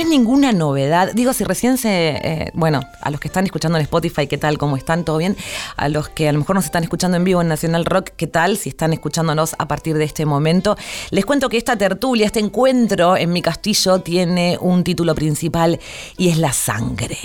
Es 0.00 0.08
ninguna 0.08 0.52
novedad. 0.52 1.12
Digo, 1.14 1.32
si 1.32 1.44
recién 1.44 1.76
se. 1.76 2.08
Eh, 2.08 2.50
bueno, 2.54 2.80
a 3.00 3.10
los 3.10 3.20
que 3.20 3.28
están 3.28 3.44
escuchando 3.44 3.78
en 3.78 3.82
Spotify, 3.82 4.26
¿qué 4.26 4.38
tal? 4.38 4.58
¿Cómo 4.58 4.76
están? 4.76 5.04
¿Todo 5.04 5.18
bien? 5.18 5.36
A 5.76 5.88
los 5.88 6.08
que 6.08 6.28
a 6.28 6.32
lo 6.32 6.38
mejor 6.38 6.56
nos 6.56 6.64
están 6.64 6.82
escuchando 6.82 7.16
en 7.16 7.24
vivo 7.24 7.42
en 7.42 7.48
Nacional 7.48 7.84
Rock, 7.84 8.10
¿qué 8.16 8.26
tal? 8.26 8.56
Si 8.56 8.70
están 8.70 8.92
escuchándonos 8.92 9.54
a 9.58 9.68
partir 9.68 9.96
de 9.96 10.04
este 10.04 10.24
momento. 10.24 10.76
Les 11.10 11.24
cuento 11.24 11.48
que 11.48 11.58
esta 11.58 11.76
tertulia, 11.76 12.26
este 12.26 12.40
encuentro 12.40 13.16
en 13.16 13.32
mi 13.32 13.42
castillo, 13.42 14.00
tiene 14.00 14.58
un 14.60 14.84
título 14.84 15.14
principal 15.14 15.78
y 16.16 16.30
es 16.30 16.38
la 16.38 16.52
sangre. 16.52 17.18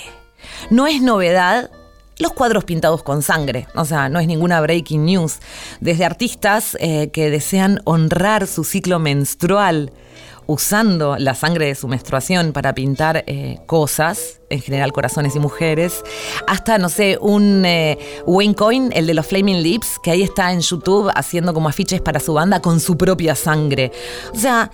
No 0.69 0.88
es 0.88 1.01
novedad 1.01 1.71
los 2.17 2.33
cuadros 2.33 2.63
pintados 2.63 3.03
con 3.03 3.21
sangre. 3.21 3.67
O 3.75 3.85
sea, 3.85 4.09
no 4.09 4.19
es 4.19 4.27
ninguna 4.27 4.61
breaking 4.61 5.05
news. 5.05 5.39
Desde 5.79 6.05
artistas 6.05 6.77
eh, 6.79 7.09
que 7.11 7.29
desean 7.29 7.81
honrar 7.85 8.47
su 8.47 8.63
ciclo 8.63 8.99
menstrual 8.99 9.91
usando 10.47 11.17
la 11.17 11.36
sangre 11.36 11.67
de 11.67 11.75
su 11.75 11.88
menstruación 11.88 12.53
para 12.53 12.73
pintar 12.73 13.23
eh, 13.27 13.60
cosas 13.65 14.41
en 14.49 14.62
general 14.62 14.91
corazones 14.91 15.36
y 15.36 15.39
mujeres, 15.39 16.03
hasta, 16.47 16.77
no 16.77 16.89
sé, 16.89 17.17
un 17.19 17.63
eh, 17.65 17.97
Wayne 18.25 18.55
Coyne, 18.55 18.89
el 18.93 19.08
de 19.08 19.13
los 19.13 19.25
Flaming 19.25 19.62
Lips, 19.62 19.99
que 20.03 20.12
ahí 20.12 20.21
está 20.21 20.51
en 20.51 20.62
YouTube 20.62 21.12
haciendo 21.15 21.53
como 21.53 21.69
afiches 21.69 22.01
para 22.01 22.19
su 22.19 22.34
banda 22.34 22.62
con 22.62 22.79
su 22.79 22.97
propia 22.97 23.36
sangre. 23.36 23.91
O 24.34 24.38
sea, 24.38 24.71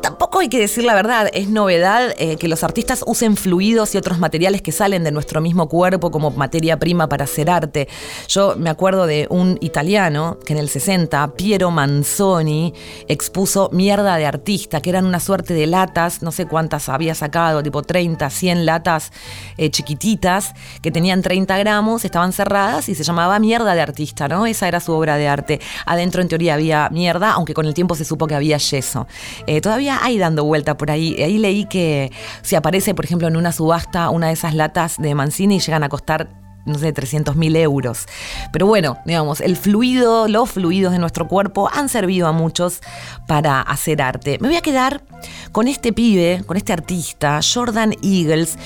tampoco 0.00 0.40
hay 0.40 0.48
que 0.48 0.58
decir 0.58 0.84
la 0.84 0.94
verdad, 0.94 1.28
es 1.32 1.48
novedad 1.48 2.14
eh, 2.18 2.36
que 2.36 2.48
los 2.48 2.62
artistas 2.62 3.02
usen 3.06 3.36
fluidos 3.36 3.94
y 3.94 3.98
otros 3.98 4.18
materiales 4.18 4.62
que 4.62 4.72
salen 4.72 5.04
de 5.04 5.10
nuestro 5.10 5.40
mismo 5.40 5.68
cuerpo 5.68 6.10
como 6.10 6.30
materia 6.30 6.78
prima 6.78 7.08
para 7.08 7.24
hacer 7.24 7.50
arte. 7.50 7.88
Yo 8.28 8.54
me 8.56 8.70
acuerdo 8.70 9.06
de 9.06 9.26
un 9.30 9.58
italiano 9.60 10.38
que 10.44 10.52
en 10.52 10.58
el 10.58 10.68
60, 10.68 11.34
Piero 11.34 11.70
Manzoni, 11.70 12.74
expuso 13.08 13.70
Mierda 13.72 14.16
de 14.16 14.26
Artista, 14.26 14.80
que 14.80 14.90
eran 14.90 15.06
una 15.06 15.20
suerte 15.20 15.54
de 15.54 15.66
latas, 15.66 16.22
no 16.22 16.32
sé 16.32 16.46
cuántas 16.46 16.88
había 16.88 17.14
sacado, 17.14 17.62
tipo 17.62 17.82
30, 17.82 18.30
100 18.30 18.66
latas 18.66 19.07
eh, 19.56 19.70
chiquititas 19.70 20.54
que 20.82 20.90
tenían 20.90 21.22
30 21.22 21.56
gramos, 21.58 22.04
estaban 22.04 22.32
cerradas 22.32 22.88
y 22.88 22.94
se 22.94 23.04
llamaba 23.04 23.38
Mierda 23.38 23.74
de 23.74 23.80
Artista, 23.80 24.28
¿no? 24.28 24.46
Esa 24.46 24.68
era 24.68 24.80
su 24.80 24.92
obra 24.92 25.16
de 25.16 25.28
arte. 25.28 25.60
Adentro 25.86 26.22
en 26.22 26.28
teoría 26.28 26.54
había 26.54 26.88
mierda, 26.90 27.32
aunque 27.32 27.54
con 27.54 27.66
el 27.66 27.74
tiempo 27.74 27.94
se 27.94 28.04
supo 28.04 28.26
que 28.26 28.34
había 28.34 28.58
yeso. 28.58 29.06
Eh, 29.46 29.60
todavía 29.60 29.98
hay 30.02 30.18
dando 30.18 30.44
vuelta 30.44 30.76
por 30.76 30.90
ahí. 30.90 31.20
Ahí 31.22 31.38
leí 31.38 31.66
que 31.66 32.10
si 32.42 32.56
aparece, 32.56 32.94
por 32.94 33.04
ejemplo, 33.04 33.28
en 33.28 33.36
una 33.36 33.52
subasta 33.52 34.10
una 34.10 34.28
de 34.28 34.34
esas 34.34 34.54
latas 34.54 34.96
de 34.98 35.14
Mancini 35.14 35.60
llegan 35.60 35.82
a 35.82 35.88
costar 35.88 36.28
no 36.68 36.78
sé, 36.78 36.92
300 36.92 37.34
mil 37.34 37.56
euros. 37.56 38.06
Pero 38.52 38.66
bueno, 38.66 38.98
digamos, 39.06 39.40
el 39.40 39.56
fluido, 39.56 40.28
los 40.28 40.50
fluidos 40.50 40.92
de 40.92 40.98
nuestro 40.98 41.26
cuerpo 41.26 41.68
han 41.72 41.88
servido 41.88 42.28
a 42.28 42.32
muchos 42.32 42.80
para 43.26 43.62
hacer 43.62 44.02
arte. 44.02 44.38
Me 44.40 44.48
voy 44.48 44.56
a 44.56 44.60
quedar 44.60 45.02
con 45.50 45.66
este 45.66 45.92
pibe, 45.92 46.42
con 46.46 46.56
este 46.56 46.72
artista, 46.72 47.40
Jordan 47.42 47.94
Eagles, 48.02 48.58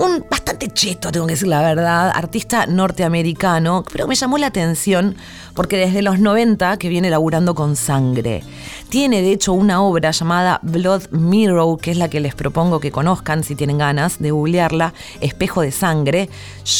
un 0.00 0.24
bastante 0.30 0.68
cheto, 0.68 1.12
tengo 1.12 1.26
que 1.26 1.34
decir 1.34 1.48
la 1.48 1.60
verdad, 1.60 2.10
artista 2.14 2.64
norteamericano, 2.66 3.84
pero 3.92 4.06
me 4.06 4.14
llamó 4.14 4.38
la 4.38 4.46
atención 4.46 5.14
porque 5.54 5.76
desde 5.76 6.00
los 6.00 6.18
90 6.18 6.78
que 6.78 6.88
viene 6.88 7.10
laburando 7.10 7.54
con 7.54 7.76
sangre. 7.76 8.42
Tiene 8.88 9.20
de 9.20 9.32
hecho 9.32 9.52
una 9.52 9.82
obra 9.82 10.10
llamada 10.10 10.58
Blood 10.62 11.10
Mirror, 11.10 11.78
que 11.78 11.90
es 11.90 11.98
la 11.98 12.08
que 12.08 12.20
les 12.20 12.34
propongo 12.34 12.80
que 12.80 12.90
conozcan 12.90 13.44
si 13.44 13.54
tienen 13.54 13.76
ganas 13.76 14.18
de 14.18 14.30
googlearla, 14.30 14.94
Espejo 15.20 15.60
de 15.60 15.70
Sangre, 15.70 16.30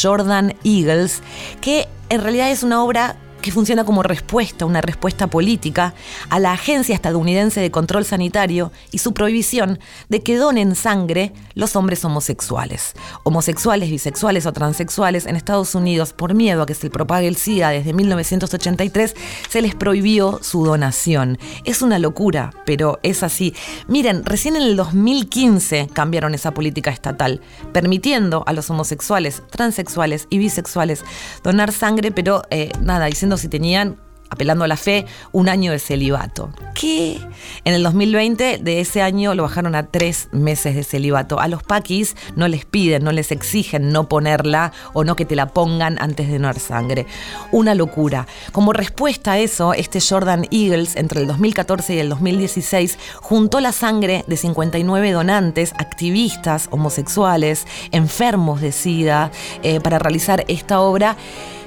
Jordan 0.02 0.54
Eagles, 0.64 1.22
que 1.60 1.88
en 2.08 2.22
realidad 2.22 2.50
es 2.50 2.62
una 2.62 2.82
obra 2.82 3.16
que 3.40 3.52
funciona 3.52 3.84
como 3.84 4.02
respuesta, 4.02 4.66
una 4.66 4.80
respuesta 4.80 5.26
política 5.26 5.94
a 6.28 6.38
la 6.38 6.52
Agencia 6.52 6.94
Estadounidense 6.94 7.60
de 7.60 7.70
Control 7.70 8.04
Sanitario 8.04 8.72
y 8.90 8.98
su 8.98 9.14
prohibición 9.14 9.78
de 10.08 10.22
que 10.22 10.36
donen 10.36 10.74
sangre 10.74 11.32
los 11.54 11.76
hombres 11.76 12.04
homosexuales. 12.04 12.94
Homosexuales, 13.22 13.90
bisexuales 13.90 14.46
o 14.46 14.52
transexuales 14.52 15.26
en 15.26 15.36
Estados 15.36 15.74
Unidos, 15.74 16.12
por 16.12 16.34
miedo 16.34 16.62
a 16.62 16.66
que 16.66 16.74
se 16.74 16.90
propague 16.90 17.28
el 17.28 17.36
SIDA 17.36 17.70
desde 17.70 17.92
1983, 17.92 19.14
se 19.48 19.62
les 19.62 19.74
prohibió 19.74 20.40
su 20.42 20.64
donación. 20.64 21.38
Es 21.64 21.82
una 21.82 21.98
locura, 21.98 22.52
pero 22.64 22.98
es 23.02 23.22
así. 23.22 23.54
Miren, 23.88 24.24
recién 24.24 24.56
en 24.56 24.62
el 24.62 24.76
2015 24.76 25.88
cambiaron 25.92 26.34
esa 26.34 26.52
política 26.52 26.90
estatal, 26.90 27.40
permitiendo 27.72 28.44
a 28.46 28.52
los 28.52 28.70
homosexuales, 28.70 29.42
transexuales 29.50 30.26
y 30.30 30.38
bisexuales 30.38 31.04
donar 31.42 31.72
sangre, 31.72 32.12
pero 32.12 32.42
eh, 32.50 32.72
nada, 32.80 33.06
diciendo 33.06 33.29
si 33.36 33.48
tenían 33.48 33.98
apelando 34.30 34.64
a 34.64 34.68
la 34.68 34.76
fe, 34.76 35.06
un 35.32 35.48
año 35.48 35.72
de 35.72 35.78
celibato. 35.78 36.50
Que 36.74 37.20
en 37.64 37.74
el 37.74 37.82
2020 37.82 38.58
de 38.58 38.80
ese 38.80 39.02
año 39.02 39.34
lo 39.34 39.42
bajaron 39.42 39.74
a 39.74 39.88
tres 39.88 40.28
meses 40.32 40.76
de 40.76 40.84
celibato. 40.84 41.40
A 41.40 41.48
los 41.48 41.64
paquis 41.64 42.16
no 42.36 42.46
les 42.46 42.64
piden, 42.64 43.02
no 43.02 43.12
les 43.12 43.32
exigen 43.32 43.92
no 43.92 44.08
ponerla 44.08 44.72
o 44.94 45.04
no 45.04 45.16
que 45.16 45.24
te 45.24 45.34
la 45.34 45.48
pongan 45.48 46.00
antes 46.00 46.28
de 46.28 46.34
donar 46.34 46.60
sangre. 46.60 47.06
Una 47.50 47.74
locura. 47.74 48.26
Como 48.52 48.72
respuesta 48.72 49.32
a 49.32 49.38
eso, 49.38 49.74
este 49.74 50.00
Jordan 50.00 50.46
Eagles 50.52 50.96
entre 50.96 51.20
el 51.20 51.26
2014 51.26 51.96
y 51.96 51.98
el 51.98 52.08
2016 52.08 52.98
juntó 53.16 53.60
la 53.60 53.72
sangre 53.72 54.24
de 54.28 54.36
59 54.36 55.10
donantes, 55.10 55.72
activistas, 55.76 56.68
homosexuales, 56.70 57.66
enfermos 57.90 58.60
de 58.60 58.70
SIDA, 58.70 59.32
eh, 59.62 59.80
para 59.80 59.98
realizar 59.98 60.44
esta 60.46 60.80
obra 60.80 61.16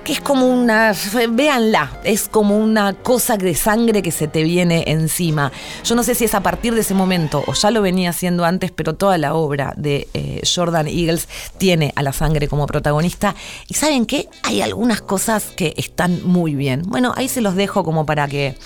que 0.04 0.12
es 0.12 0.22
como 0.22 0.48
una, 0.48 0.94
véanla, 1.30 2.00
es 2.04 2.28
como 2.28 2.58
una 2.58 2.94
cosa 2.94 3.38
de 3.38 3.56
sangre 3.56 4.02
que 4.02 4.12
se 4.12 4.28
te 4.28 4.44
viene 4.44 4.84
encima. 4.88 5.52
Yo 5.84 5.96
no 5.96 6.04
sé 6.04 6.14
si 6.14 6.26
es 6.26 6.34
a 6.34 6.42
partir 6.42 6.76
de 6.76 6.82
ese 6.82 6.94
momento 6.94 7.44
o 7.48 7.54
ya 7.54 7.72
lo 7.72 7.82
venía 7.82 8.10
haciendo 8.10 8.44
antes, 8.44 8.72
pero 8.72 8.96
toda 8.96 9.18
la 9.18 9.34
obra 9.34 9.74
de 9.78 10.08
eh, 10.14 10.42
Jordan 10.44 10.88
Eagles 10.88 11.30
tiene 11.58 11.94
a 11.96 12.04
la 12.04 12.12
sangre 12.12 12.48
como 12.48 12.68
protagonista. 12.68 13.36
Y 13.68 13.76
saben 13.76 14.06
qué, 14.06 14.28
hay 14.44 14.62
algunas 14.62 15.02
cosas 15.02 15.52
que 15.56 15.74
están 15.78 16.22
muy 16.26 16.56
bien. 16.56 16.84
Bueno, 16.86 17.14
ahí 17.16 17.30
se 17.30 17.42
los 17.42 17.56
dejo 17.56 17.84
como 17.84 18.06
para 18.06 18.28
que 18.28 18.58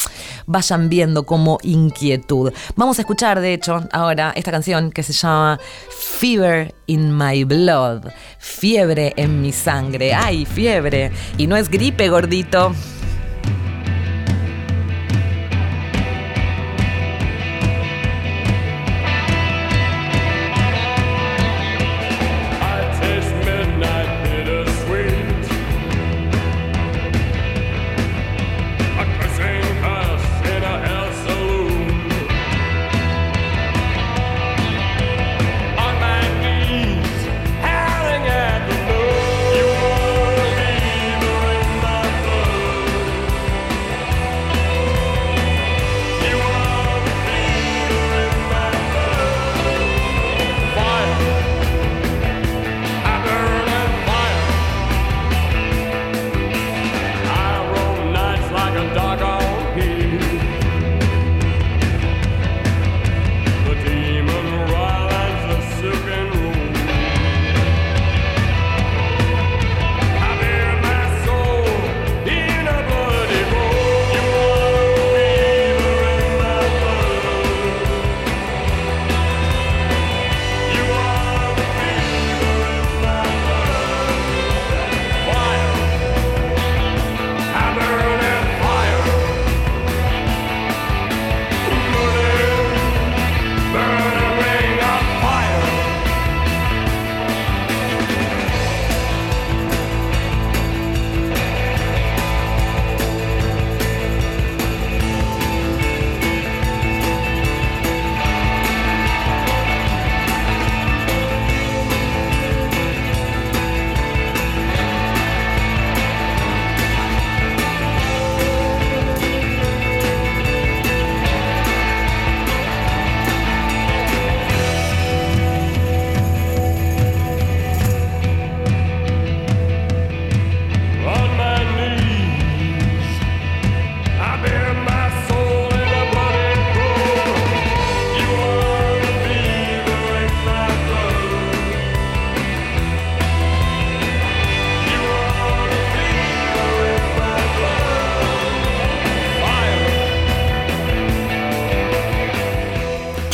vayan 0.47 0.89
viendo 0.89 1.25
como 1.25 1.59
inquietud. 1.61 2.51
Vamos 2.75 2.97
a 2.97 3.01
escuchar, 3.03 3.41
de 3.41 3.53
hecho, 3.53 3.87
ahora 3.91 4.33
esta 4.35 4.51
canción 4.51 4.91
que 4.91 5.03
se 5.03 5.13
llama 5.13 5.59
Fever 5.89 6.73
in 6.87 7.15
My 7.15 7.43
Blood, 7.43 8.07
fiebre 8.39 9.13
en 9.17 9.41
mi 9.41 9.51
sangre. 9.51 10.13
¡Ay, 10.13 10.45
fiebre! 10.45 11.11
Y 11.37 11.47
no 11.47 11.57
es 11.57 11.69
gripe, 11.69 12.09
gordito. 12.09 12.73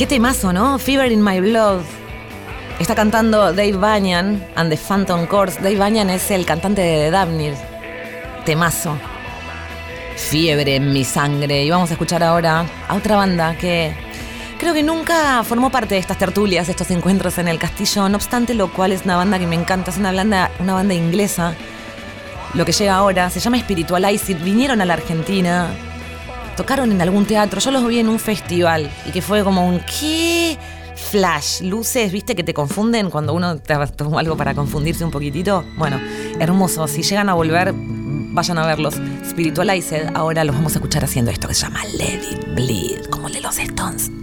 Qué 0.03 0.07
temazo, 0.07 0.51
¿no? 0.51 0.77
Fever 0.79 1.09
in 1.13 1.23
My 1.23 1.39
Blood. 1.39 1.79
Está 2.77 2.93
cantando 2.93 3.53
Dave 3.53 3.77
Banyan 3.77 4.45
and 4.53 4.69
the 4.69 4.75
Phantom 4.75 5.25
Chords. 5.29 5.55
Dave 5.63 5.77
Banyan 5.77 6.09
es 6.09 6.29
el 6.29 6.45
cantante 6.45 6.81
de 6.81 7.09
The 7.09 7.55
Temazo. 8.43 8.97
Fiebre 10.17 10.75
en 10.75 10.91
mi 10.91 11.05
sangre. 11.05 11.63
Y 11.63 11.69
vamos 11.69 11.89
a 11.89 11.93
escuchar 11.93 12.21
ahora 12.21 12.65
a 12.89 12.95
otra 12.95 13.15
banda 13.15 13.55
que 13.55 13.95
creo 14.59 14.73
que 14.73 14.83
nunca 14.83 15.41
formó 15.45 15.69
parte 15.69 15.95
de 15.95 16.01
estas 16.01 16.17
tertulias, 16.17 16.67
estos 16.67 16.91
encuentros 16.91 17.37
en 17.37 17.47
el 17.47 17.57
castillo. 17.57 18.09
No 18.09 18.17
obstante, 18.17 18.55
lo 18.55 18.73
cual 18.73 18.91
es 18.91 19.05
una 19.05 19.15
banda 19.15 19.39
que 19.39 19.47
me 19.47 19.55
encanta. 19.55 19.91
Es 19.91 19.97
una 19.97 20.11
banda, 20.11 20.51
una 20.59 20.73
banda 20.73 20.93
inglesa. 20.93 21.55
Lo 22.55 22.65
que 22.65 22.73
llega 22.73 22.95
ahora 22.95 23.29
se 23.29 23.39
llama 23.39 23.57
Spiritualized. 23.57 24.43
Vinieron 24.43 24.81
a 24.81 24.85
la 24.85 24.95
Argentina 24.95 25.69
tocaron 26.55 26.91
en 26.91 27.01
algún 27.01 27.25
teatro, 27.25 27.59
yo 27.59 27.71
los 27.71 27.85
vi 27.87 27.99
en 27.99 28.09
un 28.09 28.19
festival 28.19 28.89
y 29.05 29.11
que 29.11 29.21
fue 29.21 29.43
como 29.43 29.67
un 29.67 29.79
¿qué? 29.79 30.57
Flash, 30.95 31.61
luces, 31.61 32.11
viste 32.11 32.35
que 32.35 32.43
te 32.43 32.53
confunden 32.53 33.09
cuando 33.09 33.33
uno 33.33 33.57
te 33.57 33.75
toma 33.95 34.19
algo 34.19 34.37
para 34.37 34.53
confundirse 34.55 35.03
un 35.03 35.11
poquitito. 35.11 35.63
Bueno, 35.77 35.99
hermoso, 36.39 36.87
si 36.87 37.03
llegan 37.03 37.29
a 37.29 37.33
volver, 37.33 37.73
vayan 37.75 38.57
a 38.57 38.65
verlos. 38.65 38.95
Spiritualized, 39.27 40.11
ahora 40.15 40.43
los 40.43 40.55
vamos 40.55 40.73
a 40.73 40.79
escuchar 40.79 41.03
haciendo 41.03 41.31
esto 41.31 41.47
que 41.47 41.53
se 41.53 41.63
llama 41.63 41.83
Let 41.97 42.21
It 42.31 42.55
Bleed, 42.55 43.05
como 43.09 43.27
el 43.27 43.33
de 43.33 43.41
los 43.41 43.57
Stones. 43.59 44.22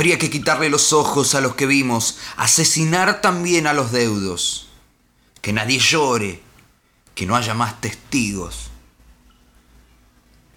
Habría 0.00 0.18
que 0.18 0.30
quitarle 0.30 0.70
los 0.70 0.94
ojos 0.94 1.34
a 1.34 1.42
los 1.42 1.56
que 1.56 1.66
vimos, 1.66 2.16
asesinar 2.38 3.20
también 3.20 3.66
a 3.66 3.74
los 3.74 3.92
deudos. 3.92 4.70
Que 5.42 5.52
nadie 5.52 5.78
llore, 5.78 6.40
que 7.14 7.26
no 7.26 7.36
haya 7.36 7.52
más 7.52 7.82
testigos. 7.82 8.70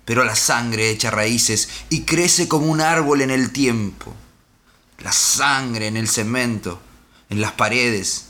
Pero 0.05 0.23
la 0.23 0.37
sangre 0.37 0.91
echa 0.91 1.11
raíces 1.11 1.67
y 1.89 2.03
crece 2.03 2.47
como 2.47 2.67
un 2.67 2.79
árbol 2.79 3.19
en 3.19 3.31
el 3.31 3.51
tiempo. 3.51 4.13
La 4.99 5.11
sangre 5.11 5.87
en 5.87 5.97
el 5.97 6.07
cemento, 6.07 6.79
en 7.29 7.41
las 7.41 7.51
paredes, 7.51 8.27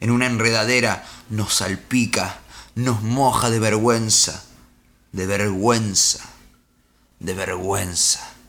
en 0.00 0.10
una 0.10 0.26
enredadera, 0.26 1.06
nos 1.28 1.54
salpica, 1.54 2.40
nos 2.74 3.02
moja 3.02 3.50
de 3.50 3.60
vergüenza, 3.60 4.42
de 5.12 5.26
vergüenza, 5.26 6.28
de 7.20 7.34
vergüenza. 7.34 8.39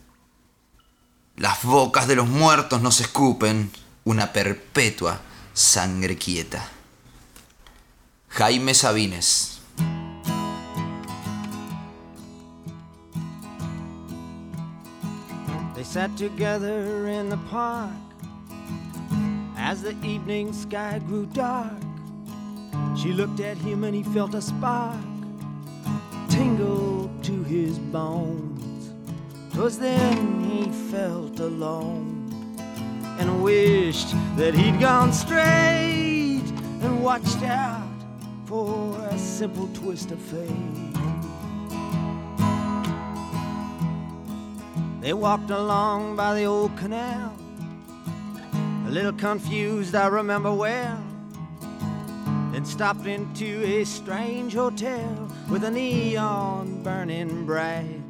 Las 1.36 1.64
bocas 1.64 2.06
de 2.06 2.16
los 2.16 2.28
muertos 2.28 2.82
nos 2.82 3.00
escupen 3.00 3.70
una 4.04 4.32
perpetua 4.32 5.20
sangre 5.54 6.16
quieta. 6.16 6.68
Jaime 8.28 8.74
Sabines. 8.74 9.60
They 15.74 15.84
sat 15.84 16.16
together 16.16 17.08
in 17.08 17.28
the 17.28 17.38
park 17.50 17.90
as 19.56 19.82
the 19.82 19.96
evening 20.02 20.52
sky 20.52 21.00
grew 21.06 21.26
dark. 21.26 21.72
She 22.96 23.12
looked 23.12 23.40
at 23.40 23.56
him 23.56 23.84
and 23.84 23.94
he 23.94 24.02
felt 24.02 24.34
a 24.34 24.42
spark 24.42 25.00
tingle 26.28 27.10
to 27.22 27.42
his 27.44 27.78
bones. 27.78 28.51
Twas 29.52 29.78
then 29.78 30.44
he 30.44 30.70
felt 30.90 31.38
alone 31.38 32.32
and 33.18 33.42
wished 33.42 34.14
that 34.36 34.54
he'd 34.54 34.80
gone 34.80 35.12
straight 35.12 36.42
and 36.80 37.04
watched 37.04 37.42
out 37.42 37.86
for 38.46 38.98
a 39.10 39.18
simple 39.18 39.68
twist 39.74 40.10
of 40.10 40.18
fate. 40.18 40.48
They 45.02 45.12
walked 45.12 45.50
along 45.50 46.16
by 46.16 46.34
the 46.34 46.44
old 46.44 46.76
canal, 46.78 47.36
a 48.86 48.90
little 48.90 49.12
confused, 49.12 49.94
I 49.94 50.06
remember 50.06 50.52
well. 50.52 51.02
Then 52.52 52.64
stopped 52.64 53.06
into 53.06 53.62
a 53.64 53.84
strange 53.84 54.54
hotel 54.54 55.30
with 55.50 55.64
a 55.64 55.70
neon 55.70 56.82
burning 56.82 57.44
bright. 57.44 58.01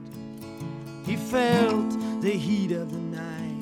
He 1.04 1.16
felt 1.16 1.90
the 2.20 2.30
heat 2.30 2.72
of 2.72 2.92
the 2.92 2.98
night 2.98 3.52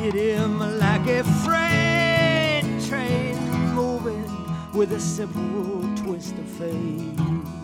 hit 0.00 0.14
him 0.14 0.58
like 0.78 1.06
a 1.08 1.22
freight 1.44 2.64
train 2.88 3.36
moving 3.74 4.24
with 4.72 4.92
a 4.92 5.00
simple 5.00 5.82
twist 5.96 6.32
of 6.32 6.48
fate. 6.48 7.59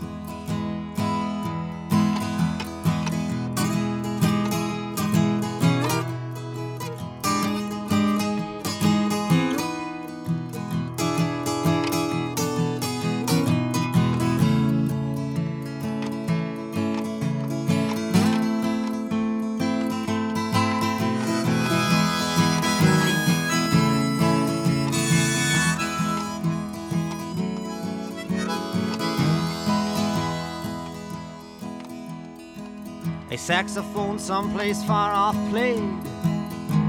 Saxophone 33.47 34.19
someplace 34.19 34.83
far 34.83 35.13
off 35.13 35.37
played 35.51 35.81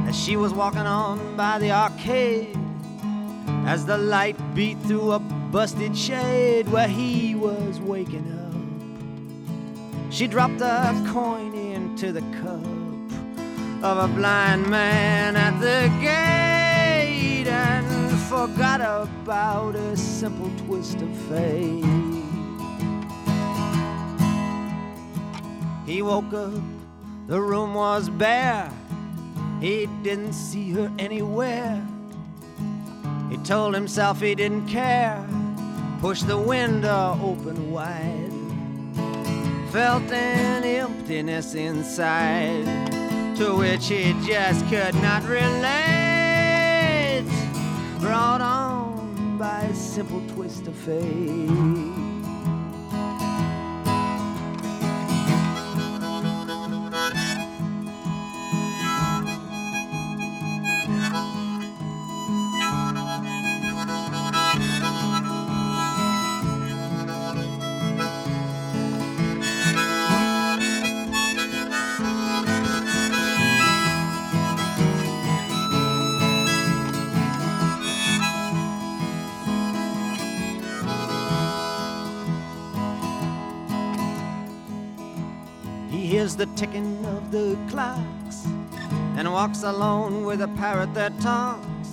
as 0.08 0.20
she 0.20 0.36
was 0.36 0.52
walking 0.56 0.88
on 0.88 1.38
by 1.38 1.60
the 1.60 1.70
arcade. 1.70 2.58
As 3.68 3.86
the 3.86 3.96
light 3.96 4.36
beat 4.56 4.80
through 4.80 5.12
a 5.12 5.20
busted 5.20 5.96
shade 5.96 6.68
where 6.70 6.88
he 6.88 7.36
was 7.36 7.80
waking 7.80 8.26
up, 8.42 10.12
she 10.12 10.26
dropped 10.26 10.60
a 10.62 11.00
coin 11.14 11.54
into 11.54 12.12
the 12.12 12.22
cup 12.42 12.66
of 13.84 14.10
a 14.10 14.12
blind 14.16 14.68
man 14.68 15.36
at 15.36 15.60
the 15.60 15.90
gate 16.02 17.48
and 17.48 18.20
forgot 18.22 18.82
about 18.82 19.76
a 19.76 19.96
simple 19.96 20.50
twist 20.66 21.00
of 21.04 21.18
fate. 21.30 22.07
He 25.88 26.02
woke 26.02 26.34
up, 26.34 26.52
the 27.28 27.40
room 27.40 27.74
was 27.74 28.10
bare. 28.10 28.70
He 29.62 29.88
didn't 30.04 30.34
see 30.34 30.72
her 30.72 30.92
anywhere. 31.00 31.82
He 33.30 33.38
told 33.38 33.74
himself 33.74 34.20
he 34.20 34.36
didn't 34.36 34.68
care. 34.68 35.26
Pushed 36.02 36.28
the 36.28 36.38
window 36.38 37.18
open 37.24 37.72
wide. 37.72 38.34
Felt 39.72 40.12
an 40.12 40.66
emptiness 40.66 41.56
inside 41.56 42.66
to 43.38 43.56
which 43.56 43.88
he 43.88 44.14
just 44.26 44.68
could 44.68 44.94
not 44.96 45.24
relate. 45.24 45.64
Brought 48.02 48.42
on 48.42 49.38
by 49.38 49.62
a 49.62 49.74
simple 49.74 50.22
twist 50.36 50.68
of 50.68 50.76
fate. 50.76 51.97
The 86.38 86.46
ticking 86.56 87.04
of 87.08 87.32
the 87.32 87.58
clocks 87.68 88.46
and 89.18 89.32
walks 89.32 89.64
alone 89.64 90.24
with 90.24 90.40
a 90.42 90.48
parrot 90.50 90.94
that 90.94 91.20
talks 91.20 91.90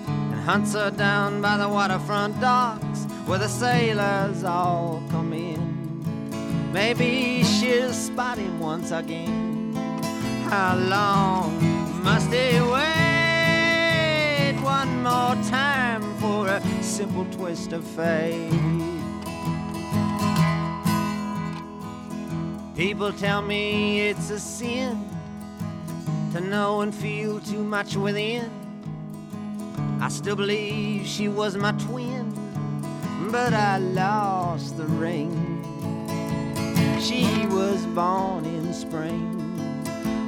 and 0.00 0.40
hunts 0.40 0.72
her 0.72 0.90
down 0.90 1.42
by 1.42 1.58
the 1.58 1.68
waterfront 1.68 2.40
docks 2.40 3.04
where 3.26 3.38
the 3.38 3.48
sailors 3.48 4.42
all 4.42 5.02
come 5.10 5.34
in. 5.34 6.72
Maybe 6.72 7.44
she'll 7.44 7.92
spot 7.92 8.38
him 8.38 8.58
once 8.58 8.90
again. 8.90 9.74
How 10.48 10.76
long 10.76 12.02
must 12.02 12.32
he 12.32 12.58
wait? 12.60 12.94
One 14.62 15.02
more 15.02 15.36
time 15.50 16.02
for 16.20 16.48
a 16.48 16.62
simple 16.82 17.26
twist 17.32 17.74
of 17.74 17.84
fate. 17.84 18.93
People 22.76 23.12
tell 23.12 23.40
me 23.40 24.08
it's 24.08 24.30
a 24.30 24.38
sin 24.40 25.08
to 26.32 26.40
know 26.40 26.80
and 26.80 26.92
feel 26.92 27.38
too 27.38 27.62
much 27.62 27.94
within. 27.94 28.50
I 30.00 30.08
still 30.08 30.34
believe 30.34 31.06
she 31.06 31.28
was 31.28 31.56
my 31.56 31.70
twin, 31.86 32.34
but 33.30 33.54
I 33.54 33.78
lost 33.78 34.76
the 34.76 34.86
ring. 34.86 35.30
She 37.00 37.46
was 37.46 37.86
born 37.94 38.44
in 38.44 38.74
spring, 38.74 39.38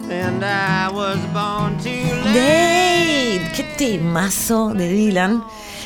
and 0.08 0.44
I 0.44 0.88
was 0.92 1.18
born 1.34 1.76
too 1.82 1.90
late. 2.26 2.32
Date, 2.32 3.52
qué 3.56 3.64
temazo 3.76 4.72
de 4.72 4.88
Dylan, 4.88 5.42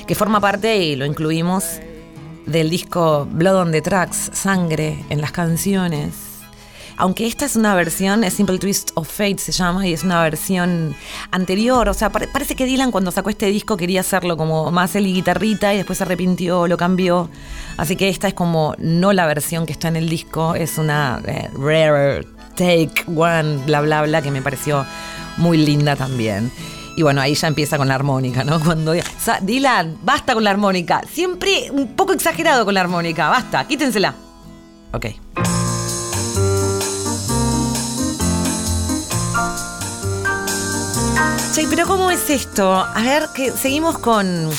que 0.07 0.15
forma 0.15 0.41
parte 0.41 0.77
y 0.77 0.97
lo 0.97 1.07
incluimos 1.07 1.81
del 2.45 2.69
disco 2.69 3.27
Blood 3.31 3.57
on 3.57 3.73
the 3.73 3.81
Tracks, 3.81 4.31
Sangre 4.35 5.07
en 5.09 5.23
las 5.23 5.33
canciones. 5.33 6.30
Aunque 7.01 7.27
esta 7.27 7.47
es 7.47 7.57
una 7.57 7.75
versión, 7.75 8.25
es 8.25 8.35
Simple 8.35 8.59
Twist 8.59 8.91
of 8.95 9.09
Fate 9.09 9.39
se 9.39 9.53
llama, 9.53 9.87
y 9.87 9.95
es 9.95 10.05
una 10.05 10.23
versión 10.23 10.95
anterior. 11.31 11.89
O 11.89 11.95
sea, 11.95 12.11
pare- 12.13 12.29
parece 12.29 12.55
que 12.55 12.67
Dylan 12.67 12.91
cuando 12.91 13.11
sacó 13.11 13.31
este 13.31 13.47
disco 13.47 13.77
quería 13.79 14.01
hacerlo 14.01 14.37
como 14.37 14.71
más 14.71 14.95
él 14.97 15.07
y 15.07 15.15
guitarrita 15.15 15.73
y 15.73 15.79
después 15.79 15.97
se 15.99 16.05
arrepintió, 16.05 16.67
lo 16.69 16.77
cambió. 16.77 17.31
Así 17.79 17.97
que 17.97 18.11
esta 18.11 18.29
es 18.29 18.35
como 18.35 18.75
no 18.79 19.15
la 19.15 19.25
versión 19.27 19.65
que 19.65 19.73
está 19.73 19.89
en 19.89 19.97
el 19.97 20.11
disco, 20.11 20.55
es 20.55 20.77
una 20.77 21.23
eh, 21.27 21.49
rare 21.59 22.27
take 22.55 22.93
one, 23.07 23.57
bla 23.65 23.81
bla 23.81 24.03
bla, 24.03 24.21
que 24.21 24.31
me 24.31 24.43
pareció 24.43 24.85
muy 25.39 25.57
linda 25.57 25.97
también. 25.97 26.53
Y 26.97 27.03
bueno, 27.03 27.23
ahí 27.23 27.35
ya 27.35 27.49
empieza 27.49 27.79
con 27.79 27.89
la 27.89 27.95
armónica, 27.95 28.45
¿no? 28.45 28.61
Cuando 28.65 28.93
Dylan, 29.41 29.97
basta 30.03 30.35
con 30.35 30.45
la 30.45 30.51
armónica. 30.51 31.01
Siempre 31.11 31.71
un 31.73 31.97
poco 31.97 32.13
exagerado 32.13 32.67
con 32.67 32.75
la 32.75 32.83
armónica. 32.83 33.31
Basta, 33.31 33.67
quítensela. 33.67 34.15
Ok. 34.93 35.07
Che, 41.53 41.67
pero 41.69 41.85
¿cómo 41.85 42.13
es 42.13 42.31
esto? 42.31 42.73
A 42.73 43.03
ver, 43.03 43.29
que 43.35 43.51
seguimos 43.51 43.99
con. 43.99 44.51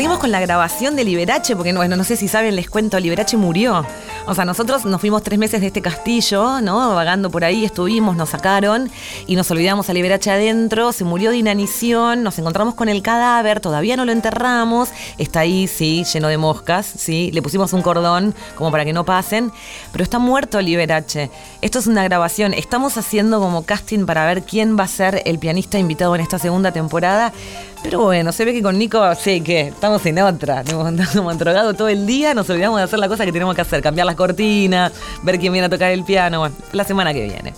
Seguimos 0.00 0.18
con 0.18 0.30
la 0.30 0.40
grabación 0.40 0.96
de 0.96 1.04
Liberace, 1.04 1.54
porque 1.54 1.74
bueno, 1.74 1.94
no 1.94 2.04
sé 2.04 2.16
si 2.16 2.26
saben, 2.26 2.56
les 2.56 2.70
cuento, 2.70 2.98
Liberace 2.98 3.36
murió. 3.36 3.84
O 4.26 4.34
sea, 4.34 4.46
nosotros 4.46 4.86
nos 4.86 4.98
fuimos 4.98 5.22
tres 5.22 5.38
meses 5.38 5.60
de 5.60 5.66
este 5.66 5.82
castillo, 5.82 6.62
¿no? 6.62 6.94
Vagando 6.94 7.30
por 7.30 7.44
ahí, 7.44 7.66
estuvimos, 7.66 8.16
nos 8.16 8.30
sacaron 8.30 8.90
y 9.26 9.36
nos 9.36 9.50
olvidamos 9.50 9.90
a 9.90 9.92
Liberace 9.92 10.30
adentro, 10.30 10.92
se 10.92 11.04
murió 11.04 11.30
de 11.30 11.36
inanición, 11.36 12.22
nos 12.22 12.38
encontramos 12.38 12.76
con 12.76 12.88
el 12.88 13.02
cadáver, 13.02 13.60
todavía 13.60 13.94
no 13.94 14.06
lo 14.06 14.12
enterramos, 14.12 14.88
está 15.18 15.40
ahí, 15.40 15.66
sí, 15.66 16.04
lleno 16.10 16.28
de 16.28 16.38
moscas, 16.38 16.86
sí, 16.86 17.30
le 17.32 17.42
pusimos 17.42 17.74
un 17.74 17.82
cordón 17.82 18.34
como 18.54 18.70
para 18.70 18.86
que 18.86 18.94
no 18.94 19.04
pasen, 19.04 19.52
pero 19.92 20.02
está 20.02 20.18
muerto 20.18 20.62
Liberace. 20.62 21.30
Esto 21.60 21.78
es 21.78 21.86
una 21.86 22.04
grabación, 22.04 22.54
estamos 22.54 22.96
haciendo 22.96 23.38
como 23.38 23.64
casting 23.66 24.06
para 24.06 24.24
ver 24.24 24.44
quién 24.44 24.78
va 24.78 24.84
a 24.84 24.88
ser 24.88 25.20
el 25.26 25.38
pianista 25.38 25.78
invitado 25.78 26.14
en 26.14 26.22
esta 26.22 26.38
segunda 26.38 26.72
temporada. 26.72 27.34
Pero 27.82 28.00
bueno, 28.00 28.30
se 28.32 28.44
ve 28.44 28.52
que 28.52 28.62
con 28.62 28.78
Nico, 28.78 29.02
sí, 29.14 29.40
que 29.40 29.68
estamos 29.68 30.04
en 30.04 30.18
otra. 30.18 30.62
Hemos 30.68 30.86
andado 30.86 31.34
drogado 31.34 31.74
todo 31.74 31.88
el 31.88 32.06
día, 32.06 32.34
nos 32.34 32.48
olvidamos 32.50 32.78
de 32.78 32.84
hacer 32.84 32.98
la 32.98 33.08
cosa 33.08 33.24
que 33.24 33.32
tenemos 33.32 33.54
que 33.54 33.62
hacer, 33.62 33.82
cambiar 33.82 34.06
las 34.06 34.16
cortinas, 34.16 34.92
ver 35.22 35.38
quién 35.38 35.52
viene 35.52 35.66
a 35.66 35.70
tocar 35.70 35.90
el 35.90 36.04
piano, 36.04 36.40
bueno, 36.40 36.54
la 36.72 36.84
semana 36.84 37.12
que 37.14 37.24
viene. 37.24 37.54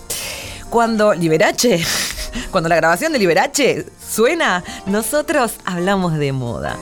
Cuando 0.69 1.13
Liberace, 1.13 1.83
cuando 2.51 2.69
la 2.69 2.77
grabación 2.77 3.11
de 3.11 3.19
Liberace 3.19 3.85
suena, 3.99 4.63
nosotros 4.85 5.55
hablamos 5.65 6.13
de 6.13 6.31
moda. 6.31 6.77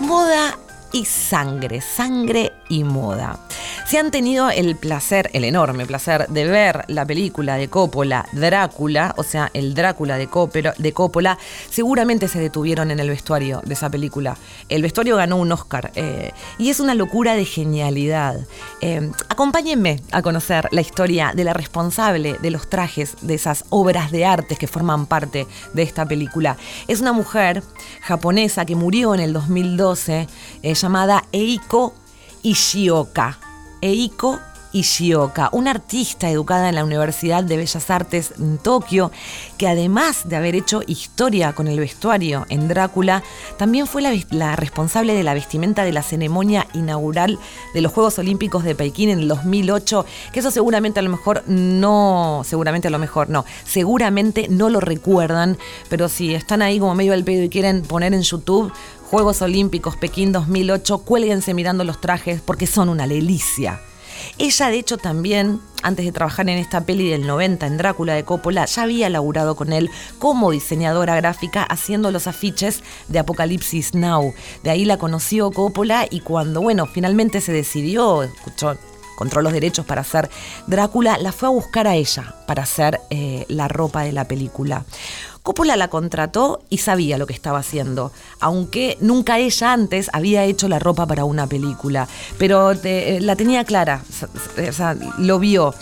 Moda 0.00 0.58
y 0.92 1.06
sangre, 1.06 1.80
sangre 1.80 2.52
y 2.72 2.84
moda. 2.84 3.38
Si 3.86 3.98
han 3.98 4.10
tenido 4.10 4.48
el 4.48 4.76
placer, 4.76 5.28
el 5.34 5.44
enorme 5.44 5.84
placer 5.84 6.26
de 6.28 6.46
ver 6.46 6.84
la 6.88 7.04
película 7.04 7.56
de 7.56 7.68
Coppola, 7.68 8.24
Drácula, 8.32 9.14
o 9.18 9.22
sea, 9.22 9.50
el 9.52 9.74
Drácula 9.74 10.16
de 10.16 10.92
Coppola, 10.94 11.36
seguramente 11.68 12.28
se 12.28 12.40
detuvieron 12.40 12.90
en 12.90 12.98
el 12.98 13.10
vestuario 13.10 13.60
de 13.66 13.74
esa 13.74 13.90
película. 13.90 14.38
El 14.70 14.80
vestuario 14.80 15.16
ganó 15.16 15.36
un 15.36 15.52
Oscar 15.52 15.92
eh, 15.96 16.32
y 16.56 16.70
es 16.70 16.80
una 16.80 16.94
locura 16.94 17.34
de 17.34 17.44
genialidad. 17.44 18.40
Eh, 18.80 19.10
acompáñenme 19.28 20.00
a 20.10 20.22
conocer 20.22 20.68
la 20.70 20.80
historia 20.80 21.32
de 21.36 21.44
la 21.44 21.52
responsable 21.52 22.38
de 22.40 22.50
los 22.50 22.70
trajes 22.70 23.16
de 23.20 23.34
esas 23.34 23.66
obras 23.68 24.10
de 24.10 24.24
arte 24.24 24.56
que 24.56 24.66
forman 24.66 25.04
parte 25.04 25.46
de 25.74 25.82
esta 25.82 26.06
película. 26.06 26.56
Es 26.88 27.02
una 27.02 27.12
mujer 27.12 27.62
japonesa 28.00 28.64
que 28.64 28.76
murió 28.76 29.14
en 29.14 29.20
el 29.20 29.34
2012 29.34 30.26
eh, 30.62 30.74
llamada 30.74 31.24
Eiko 31.32 31.92
Ishioka. 32.42 33.38
Eiko 33.80 34.38
Ishioka, 34.72 35.50
una 35.52 35.70
artista 35.70 36.30
educada 36.30 36.68
en 36.68 36.76
la 36.76 36.84
Universidad 36.84 37.44
de 37.44 37.56
Bellas 37.56 37.90
Artes 37.90 38.32
en 38.38 38.58
Tokio, 38.58 39.10
que 39.58 39.68
además 39.68 40.28
de 40.28 40.36
haber 40.36 40.54
hecho 40.54 40.80
historia 40.86 41.52
con 41.52 41.68
el 41.68 41.78
vestuario 41.78 42.46
en 42.48 42.68
Drácula, 42.68 43.22
también 43.58 43.86
fue 43.86 44.02
la, 44.02 44.56
responsable 44.56 45.14
de 45.14 45.22
la 45.22 45.34
vestimenta 45.34 45.84
de 45.84 45.92
la 45.92 46.02
ceremonia 46.02 46.66
inaugural 46.72 47.38
de 47.74 47.80
los 47.82 47.92
Juegos 47.92 48.18
Olímpicos 48.18 48.64
de 48.64 48.74
Pekín 48.74 49.10
en 49.10 49.20
el 49.20 49.28
2008, 49.28 50.06
que 50.32 50.40
eso 50.40 50.50
seguramente 50.50 51.00
a 51.00 51.02
lo 51.02 51.10
mejor 51.10 51.44
no, 51.46 52.42
seguramente 52.44 52.88
a 52.88 52.90
lo 52.90 52.98
mejor 52.98 53.28
no, 53.28 53.44
seguramente 53.64 54.46
no 54.48 54.70
lo 54.70 54.80
recuerdan, 54.80 55.58
pero 55.90 56.08
si 56.08 56.34
están 56.34 56.62
ahí 56.62 56.78
como 56.78 56.94
medio 56.94 57.12
al 57.12 57.24
pedo 57.24 57.42
y 57.42 57.50
quieren 57.50 57.82
poner 57.82 58.14
en 58.14 58.22
YouTube 58.22 58.72
Juegos 59.12 59.42
Olímpicos 59.42 59.94
Pekín 59.94 60.32
2008, 60.32 61.00
cuélguense 61.00 61.52
mirando 61.52 61.84
los 61.84 62.00
trajes 62.00 62.40
porque 62.40 62.66
son 62.66 62.88
una 62.88 63.06
delicia. 63.06 63.78
Ella, 64.38 64.68
de 64.68 64.78
hecho, 64.78 64.96
también, 64.96 65.60
antes 65.82 66.06
de 66.06 66.12
trabajar 66.12 66.48
en 66.48 66.56
esta 66.56 66.86
peli 66.86 67.10
del 67.10 67.26
90 67.26 67.66
en 67.66 67.76
Drácula 67.76 68.14
de 68.14 68.24
Coppola, 68.24 68.64
ya 68.64 68.84
había 68.84 69.10
laburado 69.10 69.54
con 69.54 69.74
él 69.74 69.90
como 70.18 70.50
diseñadora 70.50 71.14
gráfica 71.16 71.62
haciendo 71.62 72.10
los 72.10 72.26
afiches 72.26 72.82
de 73.08 73.18
Apocalipsis 73.18 73.92
Now. 73.92 74.32
De 74.62 74.70
ahí 74.70 74.86
la 74.86 74.96
conoció 74.96 75.50
Coppola 75.50 76.06
y 76.08 76.20
cuando, 76.20 76.62
bueno, 76.62 76.86
finalmente 76.86 77.42
se 77.42 77.52
decidió, 77.52 78.22
escuchó, 78.22 78.78
encontró 79.12 79.42
los 79.42 79.52
derechos 79.52 79.84
para 79.84 80.00
hacer 80.00 80.30
Drácula, 80.66 81.18
la 81.18 81.32
fue 81.32 81.48
a 81.48 81.52
buscar 81.52 81.86
a 81.86 81.96
ella 81.96 82.34
para 82.46 82.62
hacer 82.62 82.98
eh, 83.10 83.44
la 83.48 83.68
ropa 83.68 84.04
de 84.04 84.12
la 84.12 84.26
película. 84.26 84.86
Coppola 85.42 85.76
la 85.76 85.88
contrató 85.88 86.62
y 86.70 86.78
sabía 86.78 87.18
lo 87.18 87.26
que 87.26 87.32
estaba 87.32 87.58
haciendo, 87.58 88.12
aunque 88.38 88.96
nunca 89.00 89.38
ella 89.38 89.72
antes 89.72 90.08
había 90.12 90.44
hecho 90.44 90.68
la 90.68 90.78
ropa 90.78 91.06
para 91.06 91.24
una 91.24 91.48
película, 91.48 92.06
pero 92.38 92.76
te, 92.78 93.20
la 93.20 93.34
tenía 93.34 93.64
clara, 93.64 94.02
o 94.68 94.72
sea, 94.72 94.96
lo 95.18 95.40
vio. 95.40 95.74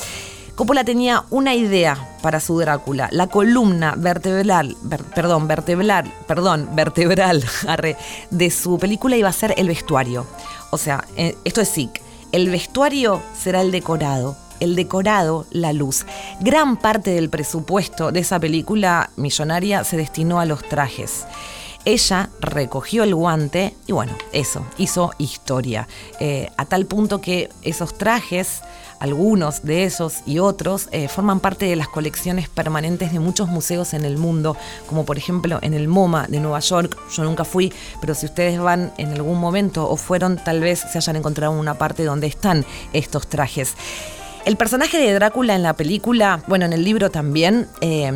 Coppola 0.54 0.82
tenía 0.84 1.24
una 1.30 1.54
idea 1.54 2.16
para 2.22 2.40
su 2.40 2.58
Drácula, 2.58 3.08
la 3.12 3.26
columna 3.26 3.94
vertebral, 3.96 4.76
ver, 4.82 5.02
perdón, 5.04 5.46
vertebral, 5.46 6.12
perdón, 6.26 6.70
vertebral 6.72 7.44
de 8.30 8.50
su 8.50 8.78
película 8.78 9.16
iba 9.16 9.28
a 9.28 9.32
ser 9.32 9.54
el 9.58 9.68
vestuario. 9.68 10.26
O 10.70 10.78
sea, 10.78 11.04
eh, 11.16 11.36
esto 11.44 11.60
es 11.60 11.68
SIC. 11.68 12.00
El 12.32 12.48
vestuario 12.48 13.22
será 13.38 13.60
el 13.60 13.72
decorado, 13.72 14.36
el 14.60 14.76
decorado, 14.76 15.46
la 15.50 15.72
luz. 15.72 16.06
Gran 16.40 16.76
parte 16.76 17.10
del 17.10 17.30
presupuesto 17.30 18.12
de 18.12 18.20
esa 18.20 18.38
película 18.38 19.10
millonaria 19.16 19.84
se 19.84 19.96
destinó 19.96 20.40
a 20.40 20.46
los 20.46 20.62
trajes. 20.68 21.26
Ella 21.86 22.28
recogió 22.40 23.04
el 23.04 23.14
guante 23.14 23.74
y 23.86 23.92
bueno, 23.92 24.12
eso, 24.32 24.66
hizo 24.76 25.12
historia. 25.16 25.88
Eh, 26.18 26.50
a 26.58 26.66
tal 26.66 26.84
punto 26.84 27.22
que 27.22 27.48
esos 27.62 27.96
trajes, 27.96 28.60
algunos 28.98 29.62
de 29.62 29.84
esos 29.84 30.18
y 30.26 30.40
otros, 30.40 30.88
eh, 30.92 31.08
forman 31.08 31.40
parte 31.40 31.64
de 31.64 31.76
las 31.76 31.88
colecciones 31.88 32.50
permanentes 32.50 33.14
de 33.14 33.18
muchos 33.18 33.48
museos 33.48 33.94
en 33.94 34.04
el 34.04 34.18
mundo, 34.18 34.58
como 34.88 35.06
por 35.06 35.16
ejemplo 35.16 35.58
en 35.62 35.72
el 35.72 35.88
MoMA 35.88 36.26
de 36.26 36.40
Nueva 36.40 36.60
York. 36.60 36.98
Yo 37.16 37.24
nunca 37.24 37.46
fui, 37.46 37.72
pero 38.02 38.14
si 38.14 38.26
ustedes 38.26 38.60
van 38.60 38.92
en 38.98 39.12
algún 39.12 39.40
momento 39.40 39.88
o 39.88 39.96
fueron, 39.96 40.36
tal 40.36 40.60
vez 40.60 40.80
se 40.80 40.98
hayan 40.98 41.16
encontrado 41.16 41.52
una 41.54 41.78
parte 41.78 42.04
donde 42.04 42.26
están 42.26 42.66
estos 42.92 43.26
trajes. 43.26 43.74
El 44.46 44.56
personaje 44.56 44.98
de 44.98 45.12
Drácula 45.12 45.54
en 45.54 45.62
la 45.62 45.74
película, 45.74 46.42
bueno, 46.46 46.64
en 46.64 46.72
el 46.72 46.82
libro 46.82 47.10
también, 47.10 47.68
eh, 47.80 48.10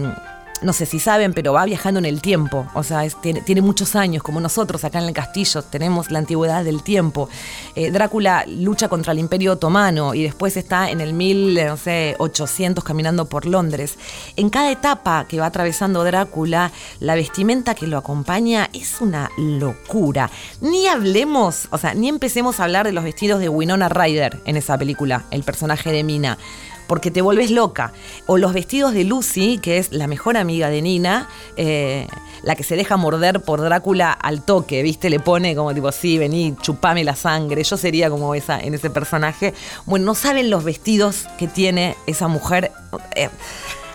no 0.64 0.72
sé 0.72 0.86
si 0.86 0.98
saben, 0.98 1.32
pero 1.32 1.52
va 1.52 1.64
viajando 1.64 1.98
en 1.98 2.06
el 2.06 2.20
tiempo. 2.20 2.66
O 2.74 2.82
sea, 2.82 3.06
tiene, 3.20 3.60
muchos 3.60 3.94
años, 3.94 4.22
como 4.22 4.40
nosotros 4.40 4.84
acá 4.84 4.98
en 4.98 5.06
el 5.06 5.14
castillo 5.14 5.62
tenemos 5.62 6.10
la 6.10 6.18
antigüedad 6.18 6.64
del 6.64 6.82
tiempo. 6.82 7.28
Eh, 7.74 7.90
Drácula 7.90 8.44
lucha 8.46 8.88
contra 8.88 9.12
el 9.12 9.18
Imperio 9.18 9.52
Otomano 9.52 10.14
y 10.14 10.22
después 10.22 10.56
está 10.56 10.90
en 10.90 11.00
el 11.00 11.12
1800 11.12 12.82
caminando 12.82 13.26
por 13.26 13.46
Londres. 13.46 13.98
En 14.36 14.50
cada 14.50 14.70
etapa 14.70 15.26
que 15.28 15.38
va 15.38 15.46
atravesando 15.46 16.02
Drácula, 16.02 16.72
la 17.00 17.14
vestimenta 17.14 17.74
que 17.74 17.86
lo 17.86 17.98
acompaña 17.98 18.70
es 18.72 19.00
una 19.00 19.30
locura. 19.36 20.30
Ni 20.60 20.86
hablemos, 20.86 21.68
o 21.70 21.78
sea, 21.78 21.94
ni 21.94 22.08
empecemos 22.08 22.58
a 22.58 22.64
hablar 22.64 22.86
de 22.86 22.92
los 22.92 23.04
vestidos 23.04 23.40
de 23.40 23.48
Winona 23.48 23.88
Ryder 23.88 24.40
en 24.46 24.56
esa 24.56 24.78
película, 24.78 25.24
el 25.30 25.42
personaje 25.42 25.92
de 25.92 26.02
Mina 26.02 26.38
porque 26.86 27.10
te 27.10 27.22
vuelves 27.22 27.50
loca. 27.50 27.92
O 28.26 28.38
los 28.38 28.52
vestidos 28.52 28.94
de 28.94 29.04
Lucy, 29.04 29.58
que 29.58 29.78
es 29.78 29.92
la 29.92 30.06
mejor 30.06 30.36
amiga 30.36 30.68
de 30.68 30.82
Nina, 30.82 31.28
eh, 31.56 32.08
la 32.42 32.54
que 32.54 32.62
se 32.62 32.76
deja 32.76 32.96
morder 32.96 33.40
por 33.40 33.60
Drácula 33.60 34.12
al 34.12 34.42
toque, 34.42 34.82
¿viste? 34.82 35.10
Le 35.10 35.20
pone 35.20 35.54
como 35.56 35.74
tipo, 35.74 35.90
sí, 35.92 36.18
vení, 36.18 36.56
chupame 36.60 37.04
la 37.04 37.16
sangre. 37.16 37.62
Yo 37.64 37.76
sería 37.76 38.10
como 38.10 38.34
esa 38.34 38.60
en 38.60 38.74
ese 38.74 38.90
personaje. 38.90 39.54
Bueno, 39.86 40.06
no 40.06 40.14
saben 40.14 40.50
los 40.50 40.64
vestidos 40.64 41.26
que 41.38 41.48
tiene 41.48 41.96
esa 42.06 42.28
mujer. 42.28 42.72
Eh, 43.14 43.30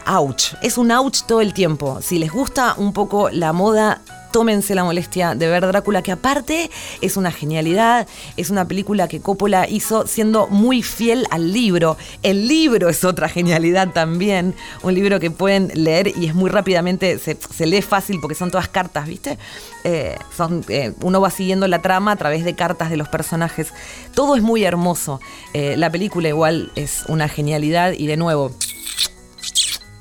ouch, 0.08 0.54
es 0.62 0.78
un 0.78 0.92
ouch 0.92 1.22
todo 1.28 1.42
el 1.42 1.54
tiempo. 1.54 2.00
Si 2.02 2.18
les 2.18 2.32
gusta 2.32 2.74
un 2.78 2.94
poco 2.94 3.30
la 3.30 3.54
moda 3.54 4.02
tómense 4.32 4.76
la 4.76 4.84
molestia 4.84 5.36
de 5.36 5.48
ver 5.48 5.66
Drácula, 5.66 6.02
que 6.02 6.12
aparte 6.12 6.70
es 7.02 7.18
una 7.18 7.32
genialidad, 7.32 8.08
es 8.38 8.50
una 8.50 8.68
película 8.68 9.08
que 9.08 9.20
Coppola 9.22 9.68
hizo 9.68 10.08
siendo 10.08 10.48
muy 10.48 10.84
fiel 10.84 11.26
al 11.32 11.54
libro. 11.54 11.98
El 12.24 12.48
libro 12.48 12.90
es 12.90 13.04
otra 13.04 13.30
genialidad 13.30 13.90
también, 13.92 14.56
un 14.84 14.94
libro 14.94 15.20
que 15.20 15.32
pueden 15.32 15.72
leer 15.74 16.14
y 16.18 16.28
es 16.28 16.36
muy 16.36 16.50
rápidamente, 16.50 17.20
se, 17.20 17.66
lee 17.66 17.82
fácil 17.82 18.20
porque 18.22 18.36
son 18.36 18.52
todas 18.52 18.68
cartas, 18.68 19.08
¿viste? 19.08 19.38
Eh, 19.84 20.18
son, 20.36 20.64
eh, 20.70 20.94
uno 21.02 21.22
va 21.22 21.30
siguiendo 21.30 21.68
la 21.68 21.82
trama 21.82 22.12
a 22.12 22.16
través 22.16 22.44
de 22.44 22.56
cartas 22.56 22.90
de 22.90 22.98
los 22.98 23.08
personajes. 23.08 23.74
Todo 24.14 24.36
es 24.36 24.42
muy 24.42 24.64
hermoso. 24.64 25.20
Eh, 25.54 25.76
la 25.78 25.90
película 25.90 26.28
igual 26.28 26.72
es 26.76 27.04
una 27.08 27.28
genialidad 27.28 27.94
y 27.94 28.08
de 28.08 28.18
nuevo 28.18 28.52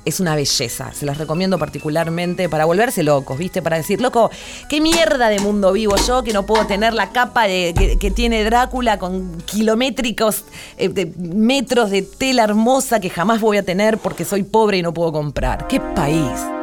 es 0.05 0.19
una 0.19 0.35
belleza. 0.35 0.91
Se 0.93 1.05
las 1.05 1.17
recomiendo 1.17 1.57
particularmente 1.57 2.49
para 2.49 2.65
volverse 2.65 3.03
locos, 3.03 3.37
¿viste? 3.37 3.61
Para 3.61 3.77
decir, 3.77 4.01
loco, 4.01 4.29
¿qué 4.69 4.81
mierda 4.81 5.29
de 5.29 5.39
mundo 5.39 5.71
vivo 5.73 5.95
yo 6.07 6.23
que 6.23 6.33
no 6.33 6.45
puedo 6.45 6.65
tener 6.65 6.93
la 6.93 7.11
capa 7.11 7.47
de, 7.47 7.97
que, 7.99 8.11
tiene 8.11 8.43
Drácula 8.43 8.97
con 8.97 9.37
kilométricos 9.41 10.43
eh, 10.77 11.11
metros 11.17 11.91
de 11.91 12.01
tela 12.01 12.43
hermosa 12.43 12.99
que 12.99 13.09
jamás 13.09 13.39
voy 13.39 13.57
a 13.57 13.63
tener 13.63 13.97
porque 13.97 14.25
soy 14.25 14.43
pobre 14.43 14.77
y 14.77 14.81
no 14.81 14.93
puedo 14.93 15.11
comprar? 15.11 15.67
¿Qué 15.67 15.79
país? 15.79 16.58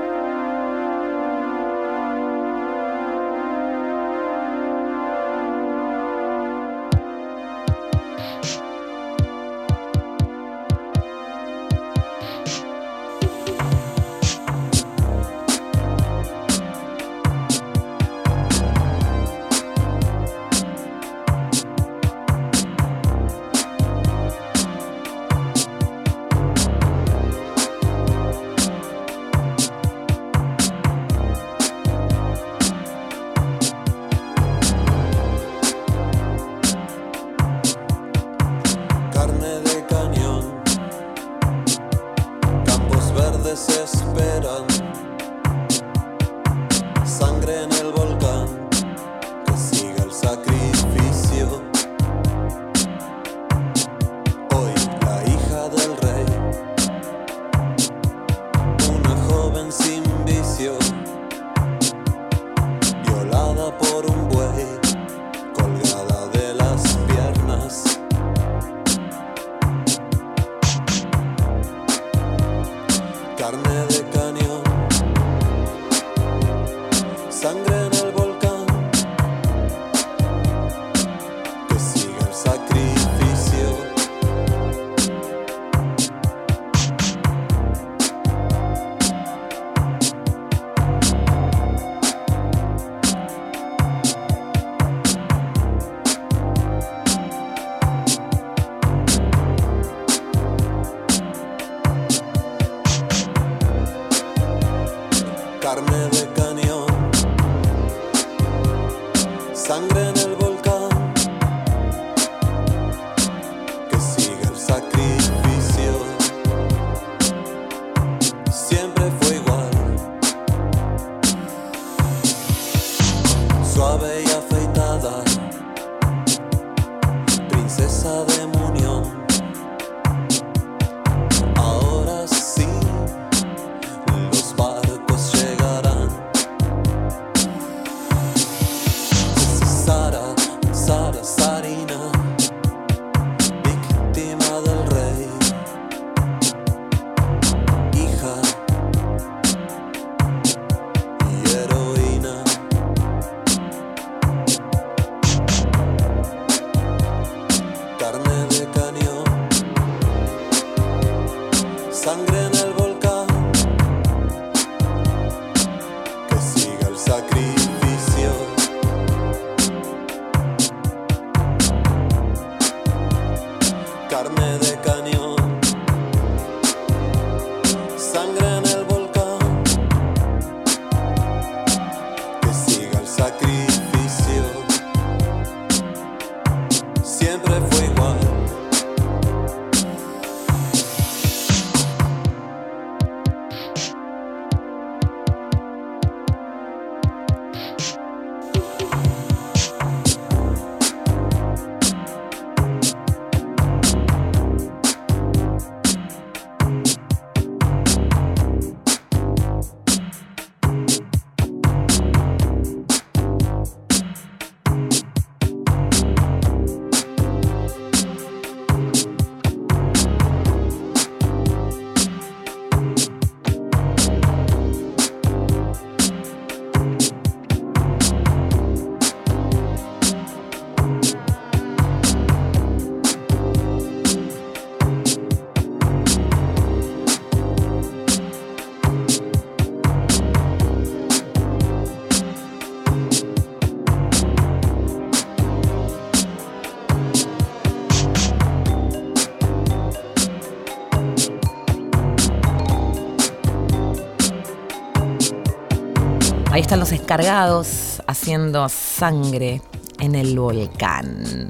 Están 256.66 256.80
los 256.80 256.90
escargados 256.90 258.02
haciendo 258.08 258.68
sangre 258.68 259.62
en 260.00 260.16
el 260.16 260.36
volcán. 260.36 261.46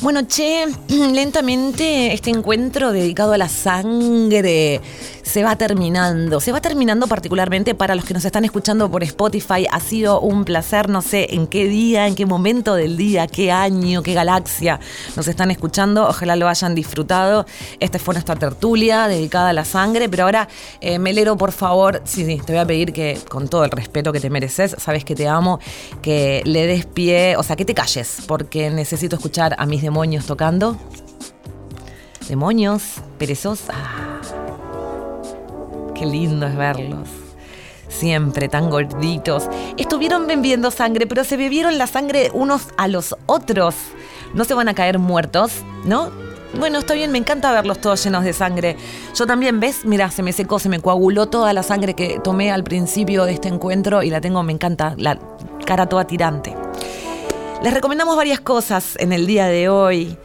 Bueno, 0.00 0.28
che, 0.28 0.64
lentamente 0.88 2.12
este 2.12 2.30
encuentro 2.30 2.92
dedicado 2.92 3.32
a 3.32 3.36
la 3.36 3.48
sangre 3.48 4.80
se 5.28 5.44
va 5.44 5.56
terminando. 5.56 6.40
Se 6.40 6.52
va 6.52 6.60
terminando 6.60 7.06
particularmente 7.06 7.74
para 7.74 7.94
los 7.94 8.04
que 8.04 8.14
nos 8.14 8.24
están 8.24 8.44
escuchando 8.44 8.90
por 8.90 9.02
Spotify. 9.04 9.66
Ha 9.70 9.78
sido 9.80 10.20
un 10.20 10.44
placer, 10.44 10.88
no 10.88 11.02
sé 11.02 11.34
en 11.34 11.46
qué 11.46 11.66
día, 11.66 12.06
en 12.06 12.14
qué 12.14 12.26
momento 12.26 12.74
del 12.74 12.96
día, 12.96 13.26
qué 13.26 13.52
año, 13.52 14.02
qué 14.02 14.14
galaxia 14.14 14.80
nos 15.16 15.28
están 15.28 15.50
escuchando. 15.50 16.08
Ojalá 16.08 16.34
lo 16.34 16.48
hayan 16.48 16.74
disfrutado. 16.74 17.46
Esta 17.78 17.98
fue 17.98 18.14
nuestra 18.14 18.36
tertulia 18.36 19.06
dedicada 19.06 19.50
a 19.50 19.52
la 19.52 19.64
sangre. 19.64 20.08
Pero 20.08 20.24
ahora, 20.24 20.48
eh, 20.80 20.98
Melero, 20.98 21.36
por 21.36 21.52
favor, 21.52 22.02
sí, 22.04 22.24
sí, 22.24 22.40
te 22.44 22.52
voy 22.52 22.60
a 22.60 22.66
pedir 22.66 22.92
que, 22.92 23.20
con 23.28 23.48
todo 23.48 23.64
el 23.64 23.70
respeto 23.70 24.12
que 24.12 24.20
te 24.20 24.30
mereces, 24.30 24.76
sabes 24.78 25.04
que 25.04 25.14
te 25.14 25.28
amo, 25.28 25.60
que 26.00 26.42
le 26.46 26.66
des 26.66 26.86
pie, 26.86 27.36
o 27.36 27.42
sea, 27.42 27.54
que 27.54 27.66
te 27.66 27.74
calles, 27.74 28.22
porque 28.26 28.70
necesito 28.70 29.16
escuchar 29.16 29.54
a 29.58 29.66
mis 29.66 29.82
demonios 29.82 30.24
tocando. 30.26 30.78
Demonios, 32.28 32.82
perezosa. 33.18 33.74
Qué 35.98 36.06
lindo 36.06 36.46
es 36.46 36.56
verlos. 36.56 37.08
Siempre 37.88 38.48
tan 38.48 38.70
gorditos. 38.70 39.48
Estuvieron 39.76 40.26
bebiendo 40.26 40.70
sangre, 40.70 41.06
pero 41.06 41.24
se 41.24 41.36
bebieron 41.36 41.76
la 41.78 41.86
sangre 41.86 42.30
unos 42.34 42.68
a 42.76 42.86
los 42.86 43.16
otros. 43.26 43.74
No 44.34 44.44
se 44.44 44.54
van 44.54 44.68
a 44.68 44.74
caer 44.74 44.98
muertos, 44.98 45.64
¿no? 45.84 46.10
Bueno, 46.54 46.78
está 46.78 46.94
bien, 46.94 47.10
me 47.10 47.18
encanta 47.18 47.52
verlos 47.52 47.80
todos 47.80 48.02
llenos 48.04 48.24
de 48.24 48.32
sangre. 48.32 48.76
Yo 49.14 49.26
también, 49.26 49.58
¿ves? 49.58 49.84
Mira, 49.84 50.10
se 50.10 50.22
me 50.22 50.32
secó, 50.32 50.58
se 50.58 50.68
me 50.68 50.80
coaguló 50.80 51.26
toda 51.26 51.52
la 51.52 51.62
sangre 51.62 51.94
que 51.94 52.20
tomé 52.22 52.52
al 52.52 52.64
principio 52.64 53.24
de 53.24 53.32
este 53.32 53.48
encuentro 53.48 54.02
y 54.02 54.10
la 54.10 54.20
tengo, 54.20 54.42
me 54.42 54.52
encanta, 54.52 54.94
la 54.96 55.18
cara 55.66 55.86
toda 55.86 56.06
tirante. 56.06 56.54
Les 57.62 57.74
recomendamos 57.74 58.16
varias 58.16 58.40
cosas 58.40 58.94
en 58.98 59.12
el 59.12 59.26
día 59.26 59.46
de 59.46 59.68
hoy. 59.68 60.16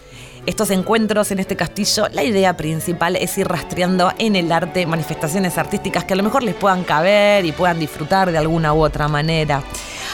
Estos 0.45 0.71
encuentros 0.71 1.31
en 1.31 1.39
este 1.39 1.55
castillo, 1.55 2.09
la 2.11 2.21
idea 2.21 2.57
principal 2.57 3.15
es 3.15 3.37
ir 3.37 3.47
rastreando 3.47 4.11
en 4.17 4.35
el 4.35 4.51
arte 4.51 4.85
manifestaciones 4.85 5.57
artísticas 5.57 6.03
que 6.03 6.13
a 6.13 6.17
lo 6.17 6.23
mejor 6.23 6.43
les 6.43 6.53
puedan 6.53 6.83
caber 6.83 7.45
y 7.45 7.53
puedan 7.53 7.79
disfrutar 7.79 8.29
de 8.29 8.37
alguna 8.37 8.73
u 8.73 8.83
otra 8.83 9.07
manera. 9.07 9.63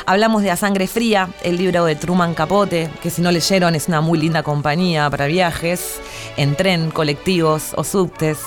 Hablamos 0.06 0.44
de 0.44 0.52
A 0.52 0.56
Sangre 0.56 0.86
Fría, 0.86 1.30
el 1.42 1.58
libro 1.58 1.84
de 1.84 1.96
Truman 1.96 2.36
Capote, 2.36 2.92
que 3.02 3.10
si 3.10 3.24
no 3.24 3.32
leyeron 3.32 3.74
es 3.74 3.88
una 3.88 4.02
muy 4.02 4.20
linda 4.20 4.44
compañía 4.44 5.10
para 5.10 5.26
viajes, 5.26 6.00
en 6.38 6.56
tren, 6.56 6.92
colectivos 6.92 7.72
o 7.76 7.84
subtes. 7.84 8.38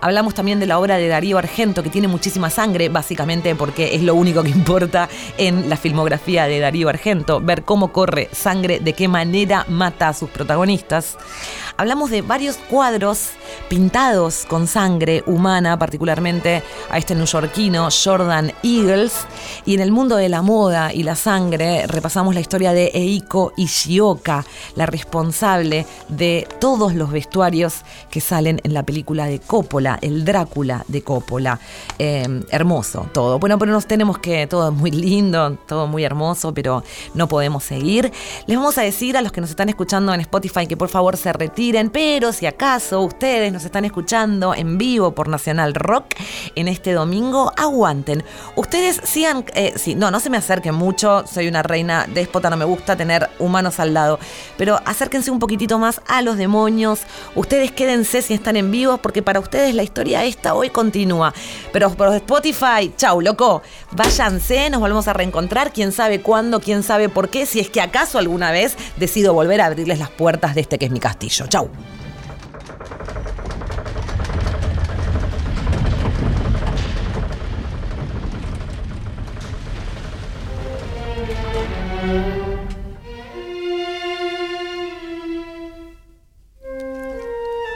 Hablamos 0.00 0.34
también 0.34 0.60
de 0.60 0.66
la 0.66 0.78
obra 0.78 0.96
de 0.96 1.08
Darío 1.08 1.38
Argento, 1.38 1.82
que 1.82 1.90
tiene 1.90 2.08
muchísima 2.08 2.50
sangre, 2.50 2.88
básicamente 2.88 3.54
porque 3.54 3.94
es 3.94 4.02
lo 4.02 4.14
único 4.14 4.42
que 4.42 4.50
importa 4.50 5.08
en 5.38 5.68
la 5.68 5.76
filmografía 5.76 6.46
de 6.46 6.60
Darío 6.60 6.88
Argento, 6.88 7.40
ver 7.40 7.64
cómo 7.64 7.92
corre 7.92 8.28
sangre, 8.32 8.80
de 8.80 8.92
qué 8.92 9.08
manera 9.08 9.64
mata 9.68 10.08
a 10.08 10.12
sus 10.12 10.30
protagonistas. 10.30 11.16
Hablamos 11.76 12.10
de 12.10 12.22
varios 12.22 12.56
cuadros 12.56 13.30
pintados 13.68 14.46
con 14.48 14.68
sangre 14.68 15.24
humana, 15.26 15.76
particularmente 15.76 16.62
a 16.88 16.98
este 16.98 17.16
neoyorquino 17.16 17.88
Jordan 17.90 18.52
Eagles. 18.62 19.26
Y 19.66 19.74
en 19.74 19.80
el 19.80 19.90
mundo 19.90 20.14
de 20.14 20.28
la 20.28 20.40
moda 20.40 20.92
y 20.92 21.02
la 21.02 21.16
sangre 21.16 21.88
repasamos 21.88 22.32
la 22.32 22.40
historia 22.40 22.72
de 22.72 22.92
Eiko 22.94 23.52
Ishioka, 23.56 24.44
la 24.76 24.86
responsable 24.86 25.84
de 26.08 26.46
todos 26.60 26.94
los 26.94 27.10
vestuarios 27.10 27.80
que 28.08 28.20
salen 28.20 28.60
en 28.62 28.72
la 28.72 28.84
película 28.84 29.26
de 29.26 29.40
Coppola, 29.40 29.98
el 30.00 30.24
Drácula 30.24 30.84
de 30.86 31.02
Coppola. 31.02 31.58
Eh, 31.98 32.44
hermoso 32.50 33.08
todo. 33.12 33.40
Bueno, 33.40 33.58
pero 33.58 33.72
nos 33.72 33.86
tenemos 33.86 34.18
que, 34.18 34.46
todo 34.46 34.68
es 34.68 34.74
muy 34.74 34.92
lindo, 34.92 35.58
todo 35.66 35.88
muy 35.88 36.04
hermoso, 36.04 36.54
pero 36.54 36.84
no 37.14 37.26
podemos 37.26 37.64
seguir. 37.64 38.12
Les 38.46 38.56
vamos 38.56 38.78
a 38.78 38.82
decir 38.82 39.16
a 39.16 39.22
los 39.22 39.32
que 39.32 39.40
nos 39.40 39.50
están 39.50 39.68
escuchando 39.68 40.14
en 40.14 40.20
Spotify 40.20 40.68
que 40.68 40.76
por 40.76 40.88
favor 40.88 41.16
se 41.16 41.32
retiren 41.32 41.63
pero 41.92 42.32
si 42.32 42.44
acaso 42.44 43.00
ustedes 43.00 43.50
nos 43.50 43.64
están 43.64 43.86
escuchando 43.86 44.54
en 44.54 44.76
vivo 44.76 45.14
por 45.14 45.28
Nacional 45.28 45.72
Rock 45.74 46.14
en 46.54 46.68
este 46.68 46.92
domingo, 46.92 47.52
aguanten. 47.56 48.22
Ustedes 48.54 49.00
sigan, 49.02 49.46
eh, 49.54 49.72
sí, 49.76 49.94
no, 49.94 50.10
no 50.10 50.20
se 50.20 50.28
me 50.28 50.36
acerquen 50.36 50.74
mucho, 50.74 51.24
soy 51.26 51.48
una 51.48 51.62
reina 51.62 52.06
déspota, 52.12 52.50
no 52.50 52.58
me 52.58 52.66
gusta 52.66 52.96
tener 52.96 53.30
humanos 53.38 53.80
al 53.80 53.94
lado, 53.94 54.18
pero 54.58 54.78
acérquense 54.84 55.30
un 55.30 55.38
poquitito 55.38 55.78
más 55.78 56.02
a 56.06 56.20
los 56.20 56.36
demonios, 56.36 57.00
ustedes 57.34 57.72
quédense 57.72 58.20
si 58.20 58.34
están 58.34 58.56
en 58.56 58.70
vivo, 58.70 58.98
porque 58.98 59.22
para 59.22 59.40
ustedes 59.40 59.74
la 59.74 59.82
historia 59.82 60.22
esta 60.24 60.54
hoy 60.54 60.68
continúa. 60.68 61.32
Pero 61.72 61.90
por 61.94 62.14
Spotify, 62.14 62.92
chau, 62.96 63.22
loco, 63.22 63.62
váyanse, 63.92 64.68
nos 64.68 64.80
volvemos 64.80 65.08
a 65.08 65.14
reencontrar, 65.14 65.72
quién 65.72 65.92
sabe 65.92 66.20
cuándo, 66.20 66.60
quién 66.60 66.82
sabe 66.82 67.08
por 67.08 67.30
qué, 67.30 67.46
si 67.46 67.58
es 67.58 67.70
que 67.70 67.80
acaso 67.80 68.18
alguna 68.18 68.50
vez 68.50 68.76
decido 68.98 69.32
volver 69.32 69.62
a 69.62 69.66
abrirles 69.66 69.98
las 69.98 70.10
puertas 70.10 70.54
de 70.54 70.60
este 70.60 70.78
que 70.78 70.84
es 70.84 70.90
mi 70.90 71.00
castillo. 71.00 71.46
Chau. 71.54 71.70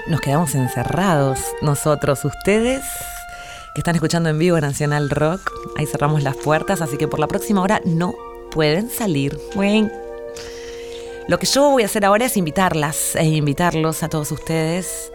Nos 0.08 0.20
quedamos 0.22 0.56
encerrados 0.56 1.38
nosotros, 1.62 2.24
ustedes 2.24 2.82
que 3.76 3.80
están 3.80 3.94
escuchando 3.94 4.28
en 4.28 4.40
vivo 4.40 4.60
Nacional 4.60 5.08
Rock. 5.08 5.52
Ahí 5.76 5.86
cerramos 5.86 6.24
las 6.24 6.36
puertas, 6.36 6.82
así 6.82 6.96
que 6.96 7.06
por 7.06 7.20
la 7.20 7.28
próxima 7.28 7.62
hora 7.62 7.80
no 7.84 8.16
pueden 8.50 8.90
salir. 8.90 9.38
Buen. 9.54 10.07
Lo 11.28 11.38
que 11.38 11.44
yo 11.44 11.68
voy 11.68 11.82
a 11.82 11.86
hacer 11.86 12.06
ahora 12.06 12.24
es 12.24 12.38
invitarlas 12.38 13.14
e 13.14 13.24
invitarlos 13.26 14.02
a 14.02 14.08
todos 14.08 14.32
ustedes 14.32 15.12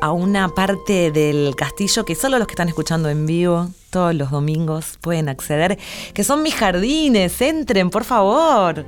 a 0.00 0.10
una 0.10 0.48
parte 0.48 1.12
del 1.12 1.54
castillo 1.54 2.04
que 2.04 2.16
solo 2.16 2.36
los 2.38 2.48
que 2.48 2.54
están 2.54 2.66
escuchando 2.66 3.08
en 3.08 3.26
vivo 3.26 3.68
todos 3.90 4.12
los 4.12 4.32
domingos 4.32 4.98
pueden 5.00 5.28
acceder, 5.28 5.78
que 6.14 6.24
son 6.24 6.42
mis 6.42 6.56
jardines. 6.56 7.40
Entren, 7.40 7.90
por 7.90 8.02
favor. 8.02 8.84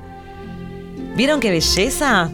¿Vieron 1.15 1.39
qué 1.39 1.49
belleza? 1.49 2.29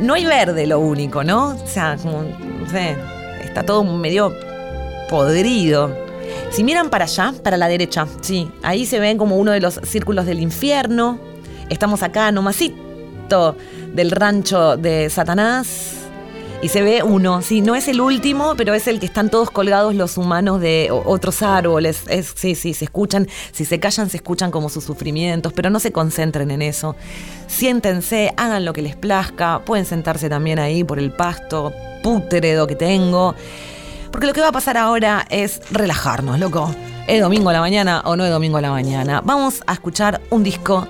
No 0.00 0.14
hay 0.14 0.24
verde 0.24 0.66
lo 0.66 0.80
único, 0.80 1.22
¿no? 1.22 1.48
O 1.62 1.66
sea, 1.66 1.98
como, 2.00 2.22
no 2.22 2.70
sé, 2.70 2.96
está 3.44 3.64
todo 3.64 3.84
medio 3.84 4.32
podrido. 5.10 5.94
Si 6.50 6.64
miran 6.64 6.88
para 6.88 7.04
allá, 7.04 7.34
para 7.44 7.58
la 7.58 7.68
derecha, 7.68 8.06
sí, 8.22 8.50
ahí 8.62 8.86
se 8.86 8.98
ven 8.98 9.18
como 9.18 9.36
uno 9.36 9.52
de 9.52 9.60
los 9.60 9.74
círculos 9.82 10.24
del 10.24 10.40
infierno. 10.40 11.18
Estamos 11.68 12.02
acá 12.02 12.32
del 13.94 14.10
rancho 14.10 14.76
de 14.76 15.08
Satanás. 15.10 15.96
Y 16.62 16.68
se 16.68 16.82
ve 16.82 17.02
uno, 17.02 17.40
sí, 17.40 17.62
no 17.62 17.74
es 17.74 17.88
el 17.88 18.02
último, 18.02 18.54
pero 18.54 18.74
es 18.74 18.86
el 18.86 19.00
que 19.00 19.06
están 19.06 19.30
todos 19.30 19.50
colgados 19.50 19.94
los 19.94 20.18
humanos 20.18 20.60
de 20.60 20.90
otros 20.90 21.42
árboles. 21.42 22.02
Es, 22.08 22.34
sí, 22.36 22.54
sí, 22.54 22.74
se 22.74 22.84
escuchan, 22.84 23.28
si 23.52 23.64
se 23.64 23.80
callan, 23.80 24.10
se 24.10 24.18
escuchan 24.18 24.50
como 24.50 24.68
sus 24.68 24.84
sufrimientos, 24.84 25.54
pero 25.54 25.70
no 25.70 25.80
se 25.80 25.90
concentren 25.90 26.50
en 26.50 26.60
eso. 26.60 26.96
Siéntense, 27.46 28.34
hagan 28.36 28.66
lo 28.66 28.74
que 28.74 28.82
les 28.82 28.94
plazca, 28.94 29.62
pueden 29.64 29.86
sentarse 29.86 30.28
también 30.28 30.58
ahí 30.58 30.84
por 30.84 30.98
el 30.98 31.12
pasto 31.12 31.72
pútredo 32.02 32.66
que 32.66 32.76
tengo. 32.76 33.34
Porque 34.12 34.26
lo 34.26 34.34
que 34.34 34.42
va 34.42 34.48
a 34.48 34.52
pasar 34.52 34.76
ahora 34.76 35.24
es 35.30 35.62
relajarnos, 35.70 36.38
loco. 36.38 36.74
¿Es 37.06 37.22
domingo 37.22 37.48
a 37.48 37.54
la 37.54 37.60
mañana 37.60 38.02
o 38.04 38.16
no 38.16 38.24
es 38.24 38.30
domingo 38.30 38.58
a 38.58 38.60
la 38.60 38.70
mañana? 38.70 39.22
Vamos 39.24 39.62
a 39.66 39.72
escuchar 39.72 40.20
un 40.28 40.42
disco 40.42 40.86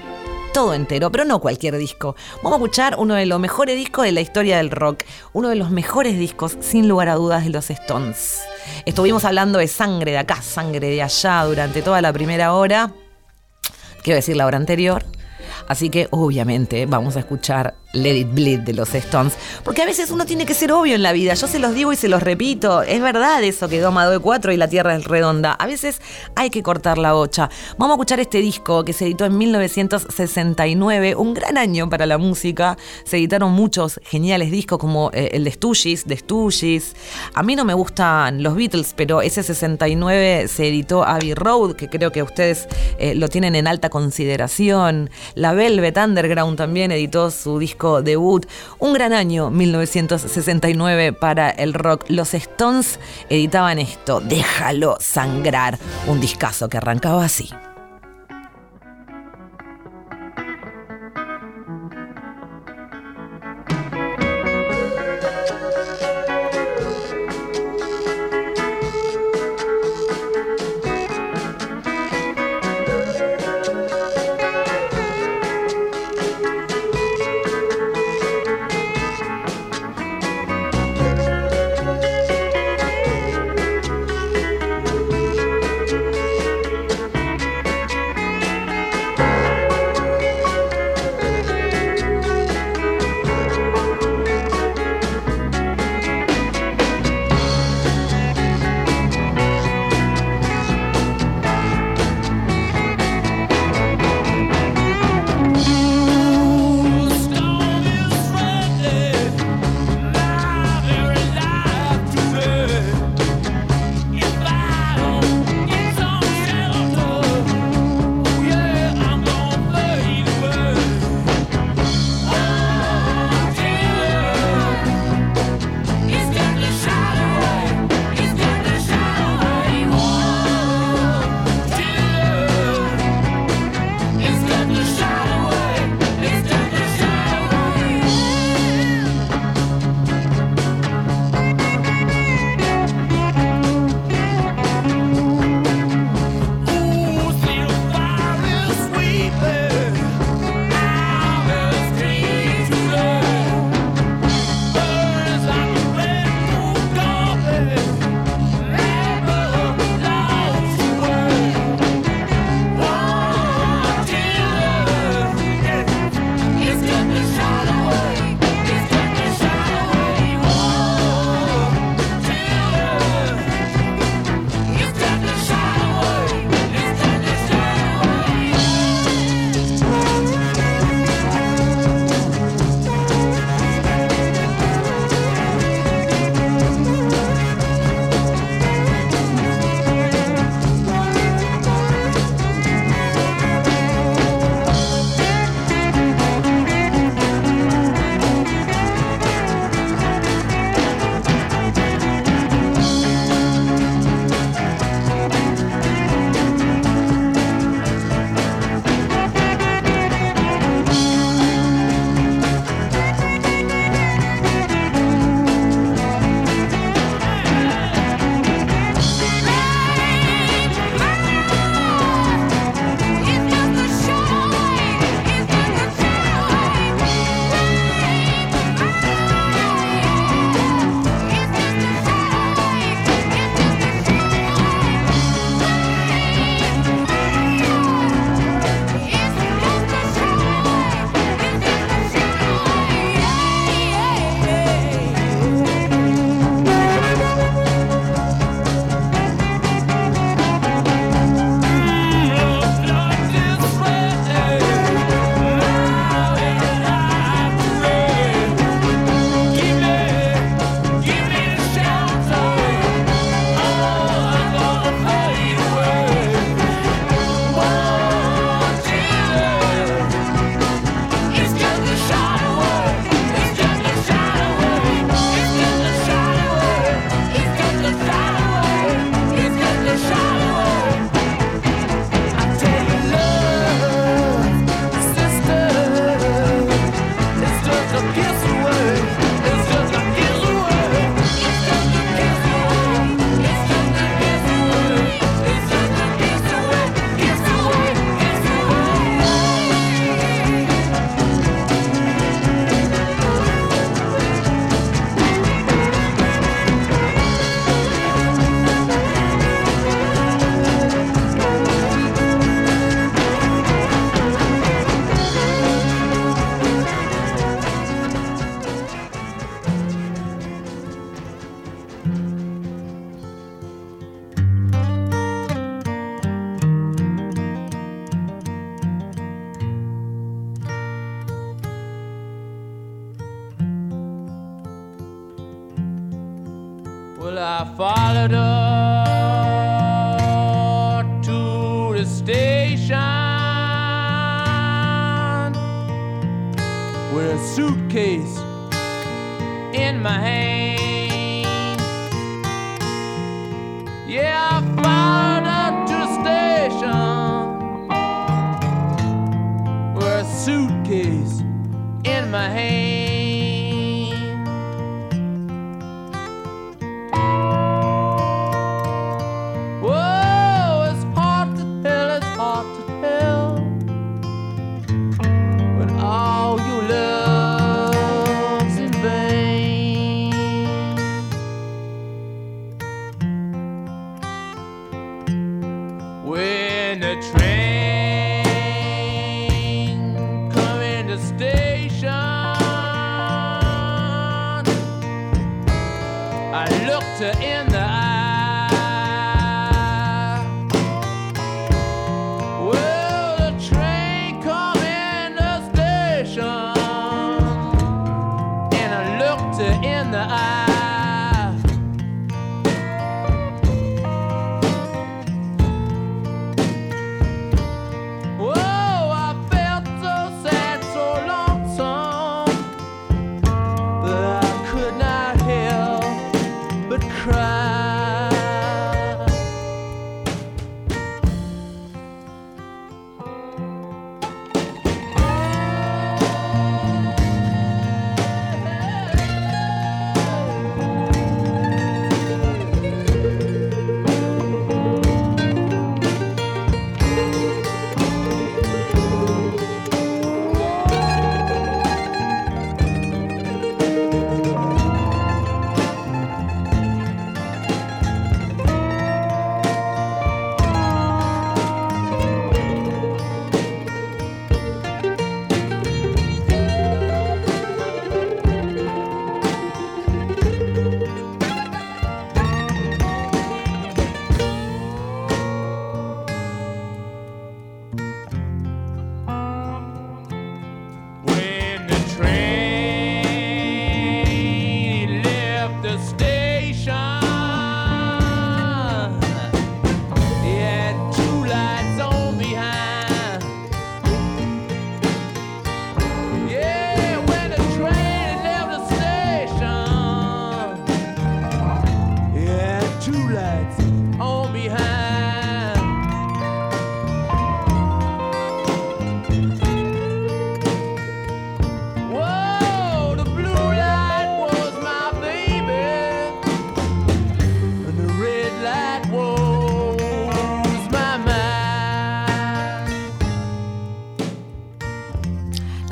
todo 0.53 0.75
entero, 0.75 1.11
pero 1.11 1.25
no 1.25 1.41
cualquier 1.41 1.77
disco. 1.77 2.17
Vamos 2.43 2.53
a 2.53 2.57
escuchar 2.57 2.97
uno 2.99 3.15
de 3.15 3.27
los 3.27 3.41
mejores 3.41 3.77
discos 3.77 4.05
de 4.05 4.13
la 4.13 4.21
historia 4.21 4.57
del 4.57 4.71
rock, 4.71 5.05
uno 5.33 5.49
de 5.49 5.57
los 5.57 5.71
mejores 5.71 6.19
discos, 6.19 6.57
sin 6.61 6.89
lugar 6.89 7.09
a 7.09 7.15
dudas, 7.15 7.45
de 7.45 7.51
los 7.51 7.71
Stones. 7.71 8.43
Estuvimos 8.85 9.25
hablando 9.25 9.59
de 9.59 9.69
sangre 9.69 10.13
de 10.13 10.19
acá, 10.19 10.43
sangre 10.43 10.89
de 10.89 11.03
allá 11.03 11.45
durante 11.45 11.83
toda 11.83 12.01
la 12.03 12.13
primera 12.13 12.55
hora, 12.55 12.93
quiero 14.03 14.17
decir 14.17 14.37
la 14.37 14.47
hora 14.47 14.57
anterior. 14.57 15.05
Así 15.71 15.89
que 15.89 16.09
obviamente 16.11 16.85
vamos 16.85 17.15
a 17.15 17.21
escuchar 17.21 17.77
Let 17.93 18.17
It 18.17 18.35
Bleed 18.35 18.61
de 18.61 18.73
los 18.73 18.93
Stones. 18.93 19.35
Porque 19.63 19.83
a 19.83 19.87
veces 19.87 20.11
uno 20.11 20.27
tiene 20.27 20.45
que 20.45 20.53
ser 20.53 20.73
obvio 20.73 20.97
en 20.97 21.03
la 21.05 21.13
vida. 21.13 21.35
Yo 21.35 21.47
se 21.47 21.61
los 21.61 21.75
digo 21.75 21.93
y 21.93 21.97
se 21.97 22.09
los 22.09 22.25
repito. 22.25 22.83
Es 22.83 23.01
verdad 23.01 23.43
eso 23.45 23.69
que 23.69 23.81
Doma 23.81 24.09
de 24.09 24.19
4 24.19 24.53
y 24.53 24.57
la 24.57 24.67
Tierra 24.67 24.97
es 24.97 25.05
redonda. 25.05 25.53
A 25.53 25.67
veces 25.67 26.01
hay 26.35 26.51
que 26.51 26.65
cortar 26.65 26.99
la 26.99 27.13
bocha. 27.13 27.51
Vamos 27.79 27.95
a 27.95 27.97
escuchar 27.97 28.19
este 28.19 28.39
disco 28.39 28.85
que 28.85 28.93
se 28.93 29.05
editó 29.07 29.25
en 29.25 29.39
1969. 29.39 31.15
Un 31.15 31.35
gran 31.35 31.57
año 31.57 31.89
para 31.89 32.05
la 32.05 32.19
música. 32.19 32.77
Se 33.05 33.19
editaron 33.19 33.53
muchos 33.53 34.01
geniales 34.05 34.51
discos 34.51 34.79
como 34.79 35.11
eh, 35.13 35.31
el 35.35 35.45
de 35.45 35.53
Stooges, 35.53 36.05
de 36.05 36.17
Stooges. 36.17 36.97
A 37.35 37.45
mí 37.45 37.55
no 37.55 37.65
me 37.65 37.75
gustan 37.75 38.43
los 38.43 38.57
Beatles, 38.57 38.93
pero 38.97 39.23
ese 39.23 39.45
69 39.45 40.49
se 40.49 40.67
editó 40.67 41.05
Abbey 41.05 41.35
Road, 41.35 41.77
que 41.77 41.89
creo 41.89 42.11
que 42.11 42.25
ustedes 42.25 42.67
eh, 42.99 43.15
lo 43.15 43.29
tienen 43.29 43.55
en 43.55 43.69
alta 43.69 43.89
consideración. 43.89 45.11
La 45.35 45.60
Velvet 45.61 45.99
Underground 45.99 46.57
también 46.57 46.91
editó 46.91 47.31
su 47.31 47.59
disco 47.59 48.01
debut. 48.01 48.47
Un 48.79 48.95
gran 48.95 49.13
año, 49.13 49.51
1969, 49.51 51.13
para 51.13 51.51
el 51.51 51.75
rock. 51.75 52.07
Los 52.09 52.33
Stones 52.33 52.99
editaban 53.29 53.79
esto, 53.79 54.21
Déjalo 54.21 54.97
sangrar, 55.01 55.79
un 56.07 56.19
discazo 56.19 56.71
que 56.71 56.79
arrancaba 56.79 57.27
así. 57.27 57.51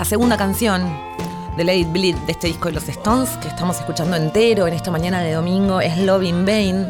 Segunda 0.08 0.38
canción 0.38 0.90
de 1.58 1.76
It 1.76 1.92
Bleed 1.92 2.16
de 2.16 2.32
este 2.32 2.46
disco 2.46 2.68
de 2.68 2.74
los 2.76 2.88
Stones, 2.88 3.28
que 3.42 3.48
estamos 3.48 3.78
escuchando 3.78 4.16
entero 4.16 4.66
en 4.66 4.72
esta 4.72 4.90
mañana 4.90 5.20
de 5.20 5.34
domingo, 5.34 5.82
es 5.82 5.98
Love 5.98 6.22
in 6.22 6.46
Vain, 6.46 6.86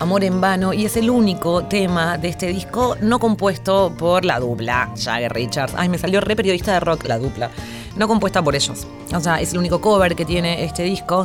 Amor 0.00 0.24
en 0.24 0.40
Vano, 0.40 0.72
y 0.72 0.84
es 0.84 0.96
el 0.96 1.10
único 1.10 1.62
tema 1.66 2.18
de 2.18 2.30
este 2.30 2.48
disco 2.48 2.96
no 3.00 3.20
compuesto 3.20 3.94
por 3.96 4.24
la 4.24 4.40
dupla 4.40 4.90
Jagger 5.00 5.32
Richards. 5.32 5.74
Ay, 5.76 5.88
me 5.88 5.96
salió 5.96 6.20
re 6.20 6.34
periodista 6.34 6.72
de 6.72 6.80
rock 6.80 7.04
la 7.06 7.20
dupla. 7.20 7.52
No 7.94 8.08
compuesta 8.08 8.42
por 8.42 8.56
ellos. 8.56 8.84
O 9.14 9.20
sea, 9.20 9.40
es 9.40 9.52
el 9.52 9.58
único 9.58 9.80
cover 9.80 10.16
que 10.16 10.24
tiene 10.24 10.64
este 10.64 10.82
disco. 10.82 11.24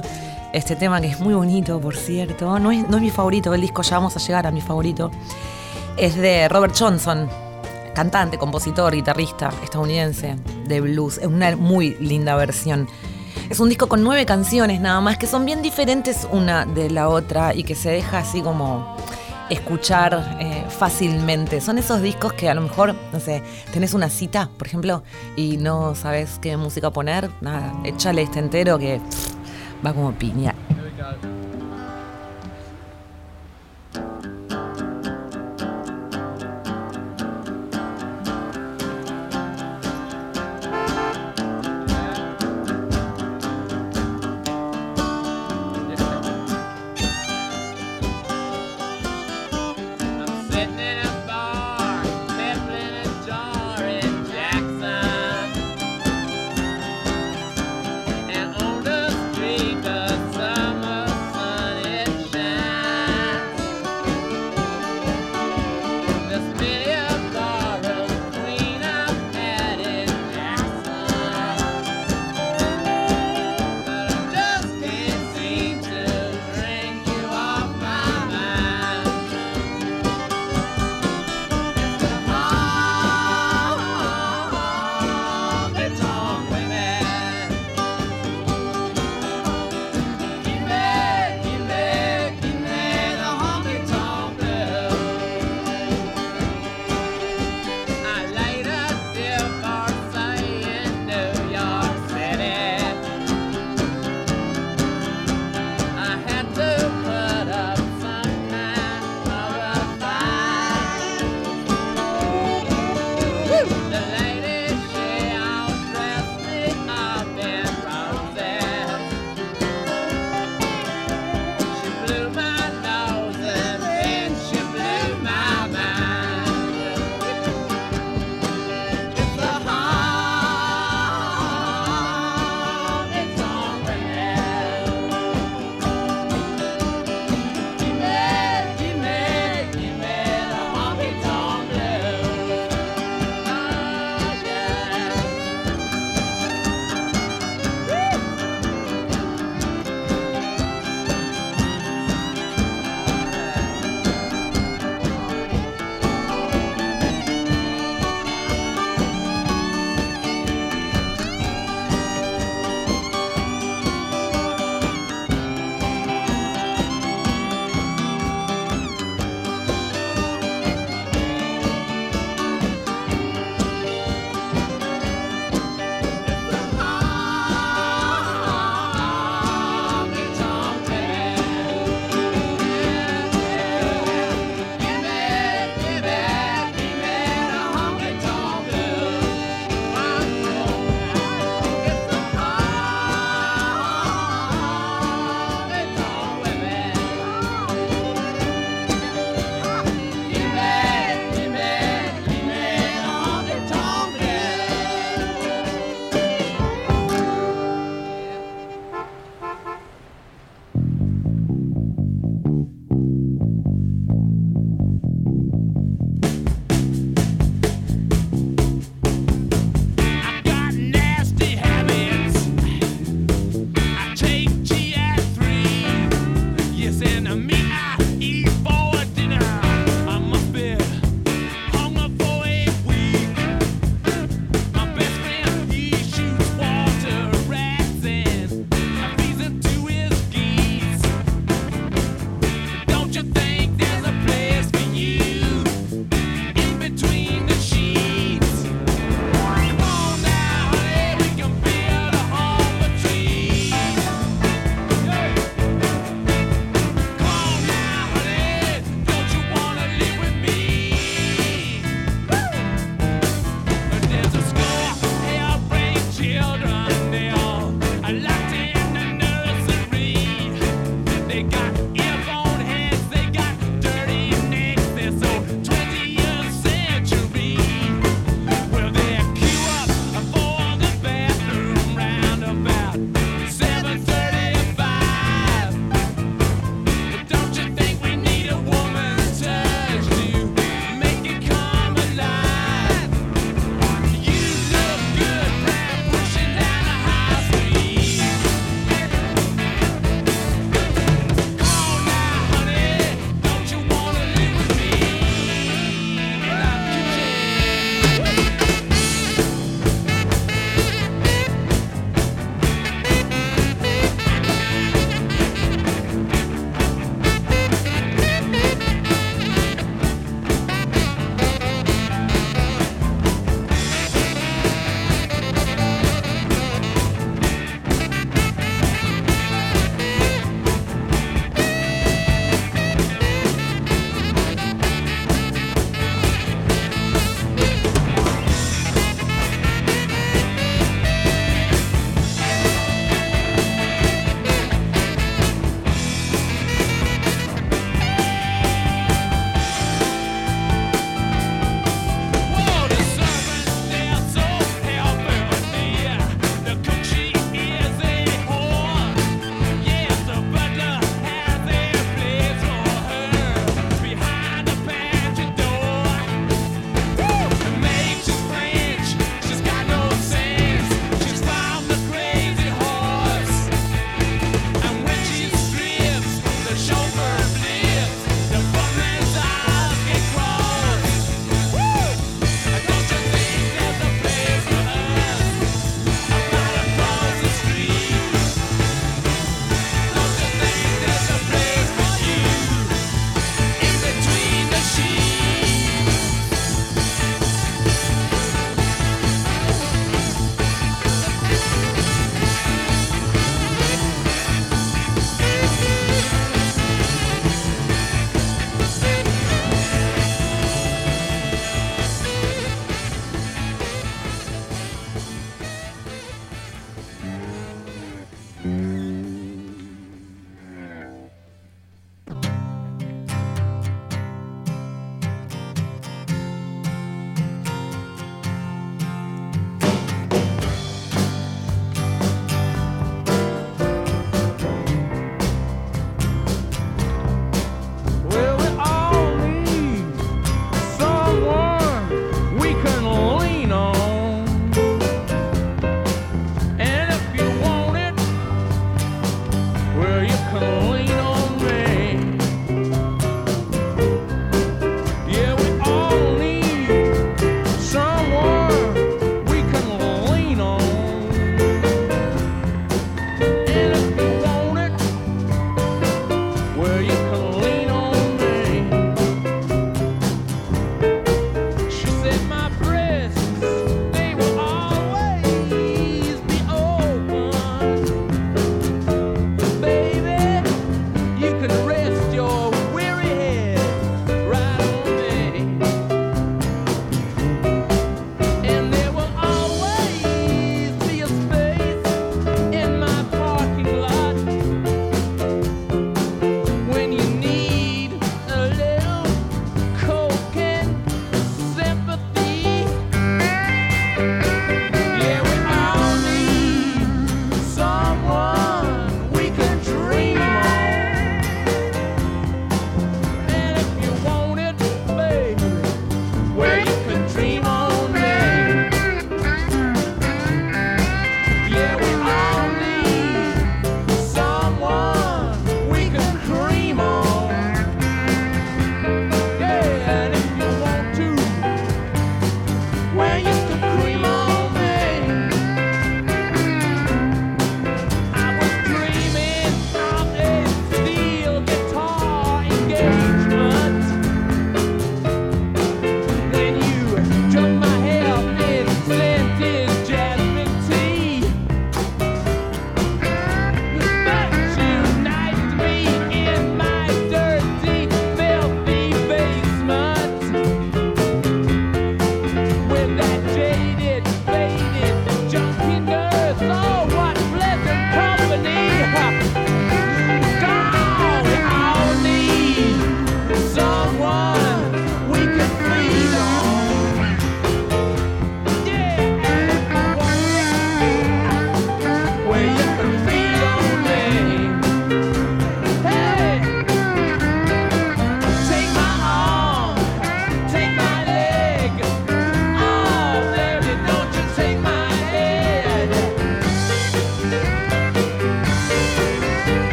Este 0.53 0.75
tema 0.75 1.01
que 1.01 1.07
es 1.07 1.19
muy 1.19 1.33
bonito, 1.33 1.81
por 1.81 1.95
cierto. 1.95 2.59
No 2.59 2.71
es, 2.71 2.87
no 2.87 2.97
es 2.97 3.01
mi 3.01 3.09
favorito 3.09 3.49
del 3.49 3.61
disco, 3.61 3.81
ya 3.81 3.97
vamos 3.97 4.15
a 4.15 4.19
llegar 4.19 4.45
a 4.45 4.51
mi 4.51 4.61
favorito. 4.61 5.09
Es 5.97 6.15
de 6.15 6.47
Robert 6.49 6.75
Johnson, 6.77 7.27
cantante, 7.93 8.37
compositor, 8.37 8.93
guitarrista 8.93 9.51
estadounidense 9.63 10.35
de 10.67 10.81
blues. 10.81 11.17
Es 11.17 11.27
una 11.27 11.55
muy 11.55 11.95
linda 11.99 12.35
versión. 12.35 12.87
Es 13.49 13.59
un 13.59 13.69
disco 13.69 13.87
con 13.87 14.03
nueve 14.03 14.25
canciones 14.25 14.79
nada 14.79 15.01
más, 15.01 15.17
que 15.17 15.27
son 15.27 15.45
bien 15.45 15.61
diferentes 15.61 16.27
una 16.31 16.65
de 16.65 16.89
la 16.89 17.09
otra 17.09 17.53
y 17.53 17.63
que 17.63 17.75
se 17.75 17.91
deja 17.91 18.19
así 18.19 18.41
como 18.41 18.95
escuchar 19.49 20.37
eh, 20.39 20.65
fácilmente. 20.69 21.61
Son 21.61 21.77
esos 21.77 22.01
discos 22.01 22.33
que 22.33 22.49
a 22.49 22.53
lo 22.53 22.61
mejor, 22.61 22.95
no 23.11 23.19
sé, 23.19 23.43
tenés 23.71 23.93
una 23.93 24.09
cita, 24.09 24.49
por 24.57 24.67
ejemplo, 24.67 25.03
y 25.35 25.57
no 25.57 25.95
sabes 25.95 26.39
qué 26.41 26.57
música 26.57 26.91
poner. 26.91 27.29
Nada, 27.41 27.73
échale 27.83 28.21
este 28.23 28.39
entero 28.39 28.79
que 28.79 28.99
va 29.85 29.93
como 29.93 30.13
piña. 30.13 30.55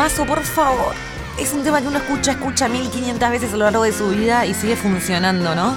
Temazo, 0.00 0.24
por 0.24 0.42
favor. 0.42 0.94
Es 1.38 1.52
un 1.52 1.62
tema 1.62 1.82
que 1.82 1.88
uno 1.88 1.98
escucha, 1.98 2.30
escucha 2.30 2.70
1500 2.70 3.30
veces 3.30 3.52
a 3.52 3.56
lo 3.58 3.64
largo 3.64 3.82
de 3.82 3.92
su 3.92 4.08
vida 4.08 4.46
y 4.46 4.54
sigue 4.54 4.74
funcionando, 4.74 5.54
¿no? 5.54 5.76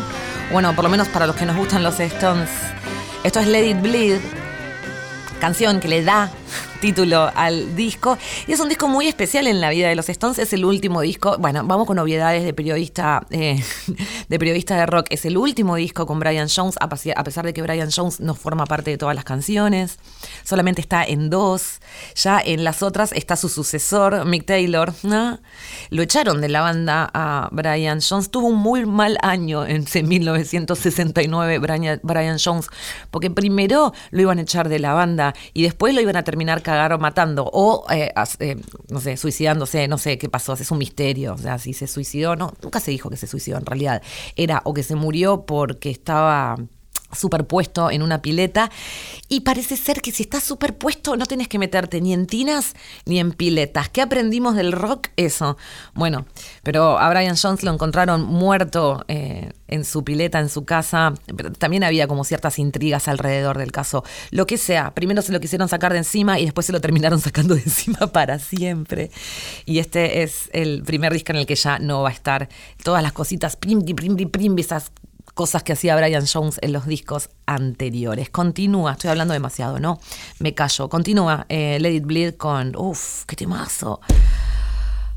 Bueno, 0.50 0.74
por 0.74 0.86
lo 0.86 0.90
menos 0.90 1.10
para 1.10 1.28
los 1.28 1.36
que 1.36 1.46
nos 1.46 1.58
gustan 1.58 1.84
los 1.84 2.00
Stones. 2.00 2.50
Esto 3.26 3.42
es 3.42 3.48
Let 3.48 3.70
It 3.72 3.82
Bleed, 3.82 4.22
canción 5.42 5.82
que 5.82 5.90
le 5.90 6.06
da 6.06 6.32
título 6.80 7.30
al 7.36 7.76
disco. 7.76 8.18
Y 8.48 8.54
es 8.54 8.62
un 8.62 8.70
disco 8.70 8.88
muy 8.88 9.10
especial 9.10 9.46
en 9.46 9.60
la 9.60 9.72
vida 9.72 9.90
de 9.90 9.96
los 9.98 10.08
Stones. 10.08 10.40
Es 10.40 10.54
el 10.54 10.64
último 10.64 11.02
disco. 11.02 11.38
Bueno, 11.38 11.66
vamos 11.66 11.86
con 11.86 12.00
obviedades 12.00 12.46
de 12.46 12.54
periodista, 12.54 13.28
eh, 13.30 13.62
de 14.30 14.40
periodista 14.40 14.78
de 14.78 14.86
rock. 14.86 15.08
Es 15.10 15.26
el 15.26 15.36
último 15.36 15.76
disco 15.76 16.06
con 16.06 16.22
Brian 16.22 16.48
Jones, 16.48 16.76
a 16.80 16.88
pesar 16.88 17.46
de 17.46 17.54
que 17.54 17.62
Brian 17.62 17.90
Jones 17.94 18.22
no 18.22 18.36
forma 18.36 18.68
parte 18.68 18.90
de 18.90 18.98
todas 18.98 19.16
las 19.16 19.26
canciones. 19.26 20.00
Solamente 20.44 20.82
está 20.82 21.04
en 21.04 21.30
dos. 21.30 21.80
Ya 22.16 22.42
en 22.44 22.64
las 22.64 22.84
otras 22.84 23.12
está 23.14 23.36
su 23.36 23.50
sucesor, 23.50 24.26
Mick 24.26 24.46
Taylor. 24.46 24.94
¿no? 25.04 25.40
Lo 25.90 26.02
echaron 26.02 26.42
de 26.42 26.50
la 26.50 26.62
banda 26.62 27.10
a 27.14 27.50
Brian 27.52 28.00
Jones. 28.02 28.30
Tuvo 28.30 28.48
un 28.48 28.58
muy 28.58 28.86
mal 28.86 29.18
año 29.22 29.66
en 29.66 29.86
1969 30.08 31.60
Brian, 31.60 32.00
Brian 32.04 32.38
Jones, 32.44 32.68
porque 33.12 33.30
primero 33.30 33.94
lo 34.12 34.22
iban 34.22 34.40
a 34.40 34.42
echar 34.42 34.70
de 34.70 34.80
la 34.80 34.94
banda 34.94 35.34
y 35.54 35.64
después 35.64 35.94
lo 35.94 36.02
iban 36.02 36.16
a 36.16 36.24
terminar 36.24 36.62
cagar 36.62 36.94
o 36.94 37.00
matando 37.00 37.50
o, 37.52 37.86
eh, 37.92 38.12
eh, 38.40 38.58
no 38.90 39.00
sé, 39.00 39.18
suicidándose, 39.18 39.88
no 39.88 39.98
sé 39.98 40.18
qué 40.18 40.30
pasó, 40.30 40.54
es 40.54 40.72
un 40.72 40.78
misterio. 40.78 41.34
O 41.34 41.38
sea, 41.38 41.60
si 41.60 41.74
se 41.74 41.88
suicidó, 41.88 42.36
no, 42.36 42.54
nunca 42.62 42.80
se 42.80 42.92
dijo 42.92 43.10
que 43.10 43.18
se 43.18 43.28
suicidó 43.28 43.58
en 43.58 43.66
realidad. 43.66 44.02
Era 44.36 44.62
o 44.66 44.74
que 44.74 44.84
se 44.84 44.96
murió 44.96 45.46
porque 45.46 45.90
estaba 45.90 46.58
superpuesto 47.16 47.92
en 47.92 48.02
una 48.02 48.22
pileta 48.22 48.72
y 49.30 49.42
parece 49.42 49.78
ser 49.78 50.02
que 50.02 50.12
si 50.12 50.24
estás 50.24 50.44
superpuesto 50.44 51.16
no 51.16 51.26
tenés 51.26 51.48
que 51.48 51.60
meterte 51.60 52.02
ni 52.02 52.14
en 52.14 52.28
tinas 52.28 52.74
ni 53.06 53.20
en 53.20 53.32
piletas. 53.32 53.90
¿Qué 53.90 54.02
aprendimos 54.02 54.56
del 54.56 54.72
rock? 54.72 55.10
Eso. 55.16 55.58
Bueno, 55.94 56.26
pero 56.64 56.98
a 57.00 57.10
Brian 57.10 57.36
Jones 57.42 57.64
lo 57.64 57.72
encontraron 57.74 58.24
muerto 58.24 59.04
eh, 59.08 59.52
en 59.68 59.86
su 59.86 60.04
pileta, 60.04 60.40
en 60.40 60.50
su 60.50 60.66
casa. 60.66 61.14
También 61.58 61.84
había 61.84 62.08
como 62.08 62.24
ciertas 62.24 62.60
intrigas 62.60 63.08
alrededor 63.08 63.58
del 63.58 63.72
caso. 63.72 64.04
Lo 64.32 64.46
que 64.46 64.58
sea, 64.58 64.94
primero 64.94 65.22
se 65.22 65.32
lo 65.32 65.40
quisieron 65.40 65.68
sacar 65.68 65.94
de 65.94 66.00
encima 66.00 66.40
y 66.40 66.46
después 66.46 66.66
se 66.66 66.72
lo 66.72 66.82
terminaron 66.82 67.20
sacando 67.22 67.56
de 67.56 67.62
encima 67.62 68.08
para 68.08 68.40
siempre. 68.40 69.10
Y 69.66 69.80
este 69.80 70.24
es 70.24 70.50
el 70.54 70.84
primer 70.84 71.14
disco 71.14 71.32
en 71.32 71.40
el 71.40 71.46
que 71.46 71.56
ya 71.56 71.80
no 71.80 72.04
va 72.04 72.10
a 72.10 72.14
estar 72.14 72.50
todas 72.84 73.02
las 73.02 73.14
cositas, 73.14 73.56
primdi, 73.56 73.94
primdi, 73.94 74.26
primdi, 74.26 74.62
esas 74.62 74.92
cosas 75.34 75.64
que 75.64 75.74
hacía 75.74 75.96
Brian 75.96 76.26
Jones 76.32 76.60
en 76.62 76.74
los 76.74 76.86
discos 76.86 77.30
anteriores. 77.46 78.30
Continúa, 78.30 78.94
estoy 78.94 79.10
hablando 79.10 79.34
demasiado, 79.34 79.80
¿no? 79.80 80.00
Me 80.40 80.54
callo. 80.54 80.90
Continúa 80.90 81.46
eh, 81.50 81.78
Let 81.80 81.94
It 81.94 82.06
Bleed 82.06 82.34
con, 82.36 82.76
uff, 82.76 83.26
qué 83.26 83.36
temazo. 83.36 84.00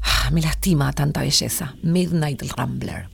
Ah, 0.03 0.31
Me 0.31 0.41
lastima 0.41 0.93
tanta 0.93 1.21
belleza. 1.21 1.75
Midnight 1.83 2.43
Rambler. 2.57 3.09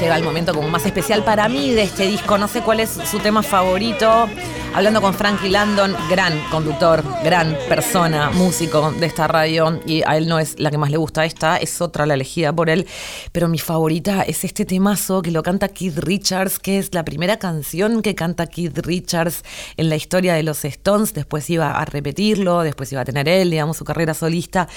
Llega 0.00 0.16
el 0.16 0.22
momento 0.22 0.52
como 0.52 0.68
más 0.68 0.84
especial 0.84 1.24
para 1.24 1.48
mí 1.48 1.70
de 1.70 1.84
este 1.84 2.06
disco. 2.06 2.36
No 2.36 2.48
sé 2.48 2.60
cuál 2.60 2.80
es 2.80 2.90
su 2.90 3.18
tema 3.18 3.42
favorito. 3.42 4.28
Hablando 4.74 5.00
con 5.00 5.14
Frankie 5.14 5.48
Landon, 5.48 5.96
gran 6.10 6.38
conductor, 6.50 7.02
gran 7.24 7.56
persona, 7.66 8.30
músico 8.30 8.92
de 8.92 9.06
esta 9.06 9.26
radio. 9.26 9.80
Y 9.86 10.02
a 10.06 10.18
él 10.18 10.28
no 10.28 10.38
es 10.38 10.60
la 10.60 10.70
que 10.70 10.76
más 10.76 10.90
le 10.90 10.98
gusta 10.98 11.24
esta, 11.24 11.56
es 11.56 11.80
otra 11.80 12.04
la 12.04 12.12
elegida 12.12 12.52
por 12.52 12.68
él. 12.68 12.86
Pero 13.32 13.48
mi 13.48 13.58
favorita 13.58 14.22
es 14.22 14.44
este 14.44 14.66
temazo 14.66 15.22
que 15.22 15.30
lo 15.30 15.42
canta 15.42 15.68
Keith 15.68 15.98
Richards, 15.98 16.58
que 16.58 16.78
es 16.78 16.92
la 16.92 17.04
primera 17.04 17.38
canción 17.38 18.02
que 18.02 18.14
canta 18.14 18.46
Keith 18.48 18.78
Richards 18.84 19.44
en 19.78 19.88
la 19.88 19.96
historia 19.96 20.34
de 20.34 20.42
los 20.42 20.62
Stones. 20.66 21.14
Después 21.14 21.48
iba 21.48 21.70
a 21.70 21.84
repetirlo, 21.86 22.60
después 22.60 22.92
iba 22.92 23.00
a 23.00 23.04
tener 23.06 23.28
él, 23.28 23.50
digamos, 23.50 23.78
su 23.78 23.84
carrera 23.84 24.12
solista. 24.12 24.68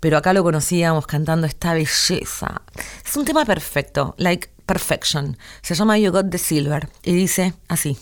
Pero 0.00 0.18
acá 0.18 0.34
lo 0.34 0.42
conocíamos 0.42 1.06
cantando 1.06 1.46
esta 1.46 1.72
belleza. 1.72 2.60
Es 3.06 3.16
un 3.16 3.24
tema 3.24 3.46
perfecto, 3.46 4.14
like 4.18 4.55
perfection. 4.66 5.38
Se 5.62 5.74
llama 5.74 5.98
You 5.98 6.10
Got 6.10 6.30
the 6.30 6.38
Silver 6.38 6.88
y 7.04 7.14
dice 7.14 7.54
así. 7.68 7.96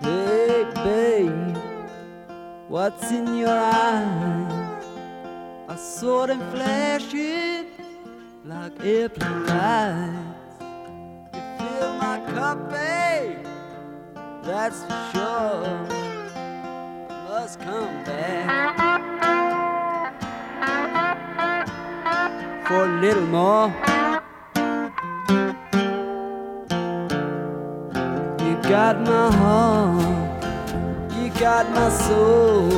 Hey, 0.00 0.64
babe, 0.84 1.56
what's 2.68 3.10
in 3.10 3.36
your 3.36 3.50
eyes? 3.50 4.84
I 5.68 5.76
saw 5.76 6.26
them 6.26 6.40
flashing 6.52 7.66
like 8.44 8.72
airplane 8.82 9.46
lights. 9.46 10.62
You 11.34 11.40
fill 11.58 11.92
my 11.98 12.20
cup, 12.32 12.70
babe, 12.70 13.44
that's 14.42 14.84
for 14.84 15.10
sure. 15.12 15.86
Must 17.28 17.60
come 17.60 18.04
back 18.04 18.85
for 22.66 22.84
a 22.84 23.00
little 23.00 23.26
more. 23.26 23.68
You 28.44 28.54
got 28.68 29.00
my 29.02 29.30
heart, 29.40 30.42
you 31.14 31.30
got 31.38 31.70
my 31.70 31.88
soul, 31.88 32.68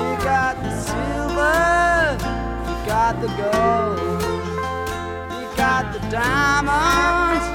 you 0.00 0.12
got 0.24 0.54
the 0.62 0.72
silver, 0.80 2.16
you 2.68 2.76
got 2.86 3.20
the 3.20 3.28
gold, 3.40 4.22
you 5.36 5.46
got 5.58 5.92
the 5.92 6.00
diamonds 6.08 7.46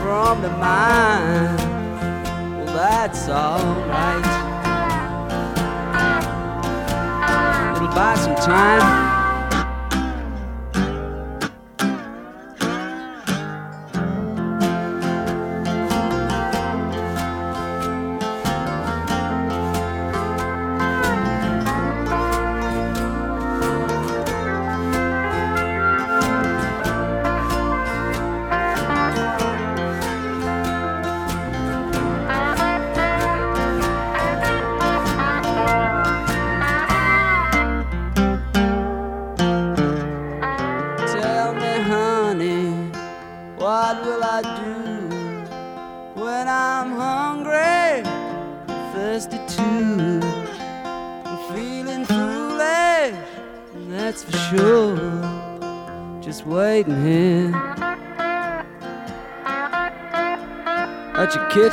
from 0.00 0.42
the 0.42 0.50
mine. 0.50 1.56
Well, 2.56 2.74
that's 2.76 3.28
alright. 3.28 4.26
It'll 7.76 7.88
buy 7.88 8.14
some 8.14 8.36
time. 8.36 9.07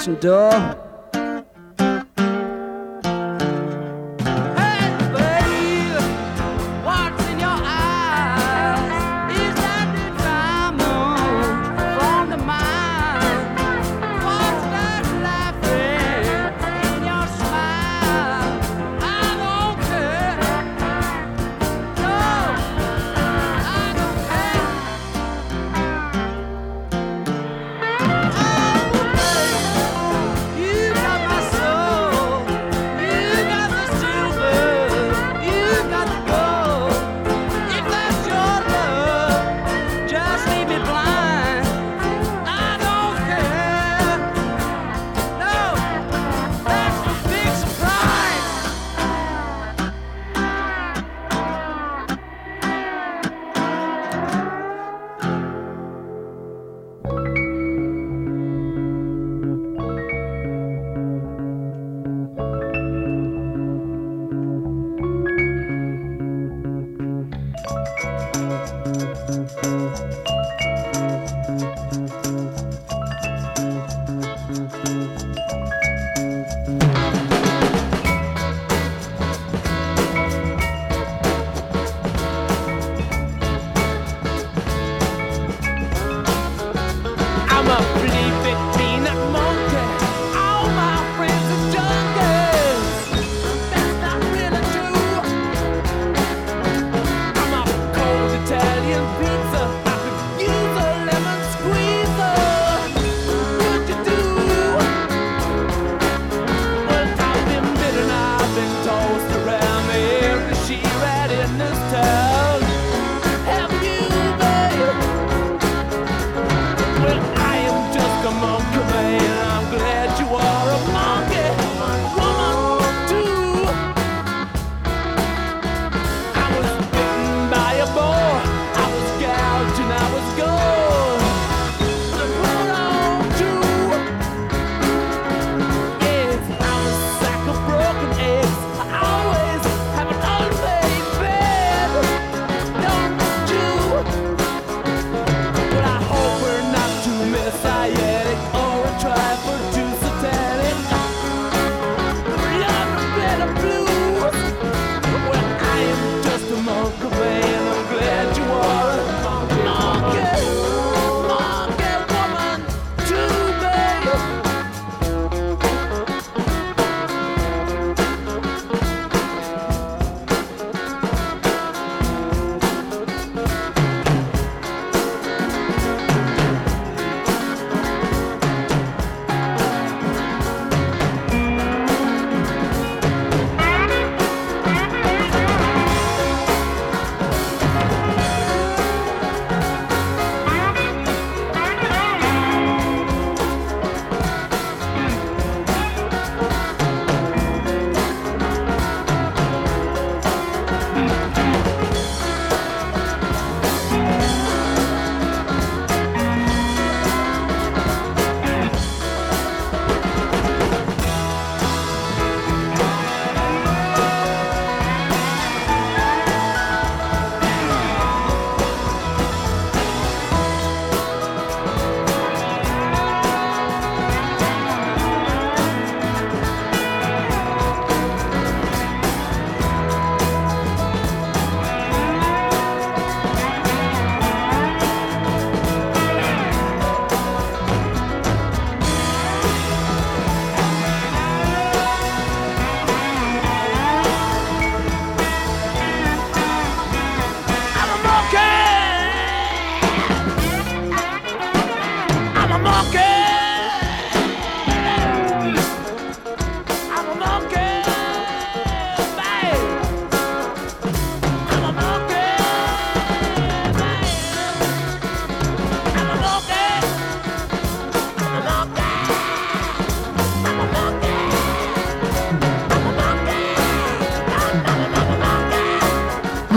Kitchen 0.06 0.20
door. 0.20 0.85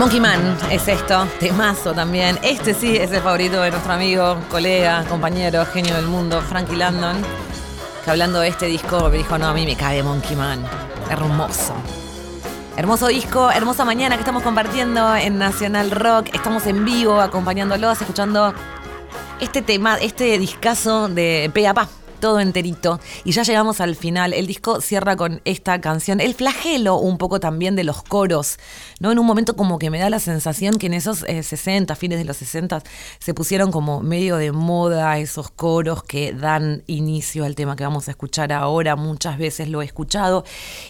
Monkey 0.09 0.21
Man 0.21 0.57
es 0.71 0.87
esto, 0.87 1.27
temazo 1.39 1.93
también. 1.93 2.39
Este 2.41 2.73
sí 2.73 2.97
es 2.97 3.11
el 3.11 3.21
favorito 3.21 3.61
de 3.61 3.69
nuestro 3.69 3.93
amigo, 3.93 4.39
colega, 4.49 5.05
compañero, 5.07 5.63
genio 5.67 5.95
del 5.97 6.07
mundo, 6.07 6.41
Frankie 6.41 6.75
Landon. 6.75 7.21
que 8.03 8.09
hablando 8.09 8.39
de 8.39 8.47
este 8.47 8.65
disco 8.65 9.07
me 9.07 9.17
dijo, 9.17 9.37
no, 9.37 9.49
a 9.49 9.53
mí 9.53 9.67
me 9.67 9.75
cae 9.75 10.01
Monkey 10.01 10.35
Man. 10.35 10.65
Hermoso. 11.11 11.75
Hermoso 12.75 13.05
disco, 13.05 13.51
hermosa 13.51 13.85
mañana 13.85 14.15
que 14.15 14.21
estamos 14.21 14.41
compartiendo 14.41 15.15
en 15.15 15.37
Nacional 15.37 15.91
Rock. 15.91 16.29
Estamos 16.33 16.65
en 16.65 16.85
vivo 16.85 17.21
acompañándolos, 17.21 18.01
escuchando 18.01 18.55
este 19.39 19.61
tema, 19.61 19.97
este 19.97 20.39
discazo 20.39 21.07
de 21.07 21.51
Pe 21.53 21.67
a 21.67 21.75
Pa, 21.75 21.87
todo 22.19 22.39
enterito. 22.39 22.99
Y 23.23 23.31
ya 23.31 23.43
llegamos 23.43 23.81
al 23.81 23.95
final. 23.95 24.33
El 24.33 24.47
disco 24.47 24.81
cierra 24.81 25.15
con 25.15 25.41
esta 25.45 25.81
canción. 25.81 26.19
El 26.19 26.33
flagelo 26.35 26.97
un 26.97 27.17
poco 27.17 27.39
también 27.39 27.75
de 27.75 27.83
los 27.83 28.03
coros, 28.03 28.57
¿no? 28.99 29.11
En 29.11 29.19
un 29.19 29.25
momento 29.25 29.55
como 29.55 29.79
que 29.79 29.89
me 29.89 29.99
da 29.99 30.09
la 30.09 30.19
sensación 30.19 30.77
que 30.77 30.87
en 30.87 30.93
esos 30.93 31.23
eh, 31.23 31.43
60, 31.43 31.95
fines 31.95 32.19
de 32.19 32.25
los 32.25 32.37
60, 32.37 32.83
se 33.19 33.33
pusieron 33.33 33.71
como 33.71 34.01
medio 34.01 34.37
de 34.37 34.51
moda 34.51 35.17
esos 35.17 35.49
coros 35.49 36.03
que 36.03 36.33
dan 36.33 36.83
inicio 36.87 37.45
al 37.45 37.55
tema 37.55 37.75
que 37.75 37.83
vamos 37.83 38.07
a 38.07 38.11
escuchar 38.11 38.51
ahora. 38.53 38.95
Muchas 38.95 39.37
veces 39.37 39.69
lo 39.69 39.81
he 39.81 39.85
escuchado 39.85 40.43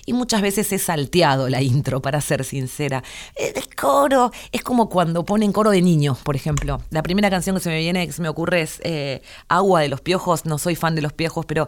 y 0.06 0.14
muchas 0.14 0.42
veces 0.42 0.72
he 0.72 0.80
salteado 0.80 1.50
la 1.50 1.62
intro, 1.62 2.02
para 2.02 2.22
ser 2.22 2.44
sincera. 2.44 3.04
El 3.36 3.76
coro 3.76 4.32
es 4.52 4.64
como 4.64 4.90
cuando 4.90 5.26
ponen 5.26 5.52
coro 5.52 5.72
de 5.72 5.82
niños, 5.82 6.18
por 6.20 6.36
ejemplo. 6.36 6.82
La 6.90 7.04
primera 7.04 7.30
canción 7.30 7.56
que 7.56 7.62
se 7.62 7.70
me 7.70 7.80
viene, 7.80 8.08
que 8.08 8.14
se 8.14 8.22
me 8.22 8.30
ocurre 8.30 8.62
es 8.62 8.80
eh, 8.84 9.22
Agua 9.48 9.82
de 9.82 9.90
los 9.90 10.02
Piojos. 10.02 10.46
No 10.46 10.58
soy 10.58 10.76
fan 10.76 10.96
de 10.96 11.02
los 11.02 11.14
piojos, 11.14 11.46
pero 11.46 11.68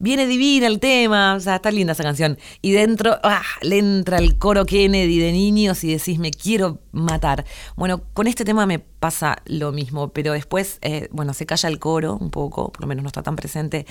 viene 0.00 0.26
divina 0.26 0.66
el 0.66 0.80
tema. 0.80 1.34
O 1.34 1.40
sea, 1.40 1.56
está 1.56 1.70
linda 1.70 1.92
esa 1.92 2.02
canción. 2.02 2.36
Y 2.60 2.72
dentro 2.72 3.18
ah, 3.22 3.42
le 3.62 3.78
entra 3.78 4.18
el 4.18 4.36
coro 4.38 4.66
Kennedy 4.66 5.18
de 5.18 5.30
niños 5.30 5.84
y 5.84 5.92
decís, 5.92 6.18
me 6.18 6.32
quiero 6.32 6.80
matar. 6.90 7.44
Bueno, 7.76 8.02
con 8.12 8.26
este 8.26 8.44
tema 8.44 8.66
me 8.66 8.80
pasa 8.80 9.38
lo 9.46 9.72
mismo, 9.72 10.08
pero 10.08 10.32
después, 10.32 10.78
eh, 10.82 11.08
bueno, 11.10 11.32
se 11.34 11.46
calla 11.46 11.68
el 11.68 11.78
coro 11.78 12.18
un 12.20 12.30
poco, 12.30 12.70
por 12.72 12.82
lo 12.82 12.86
menos 12.86 13.02
no 13.02 13.08
está 13.08 13.22
tan 13.22 13.36
presente, 13.36 13.86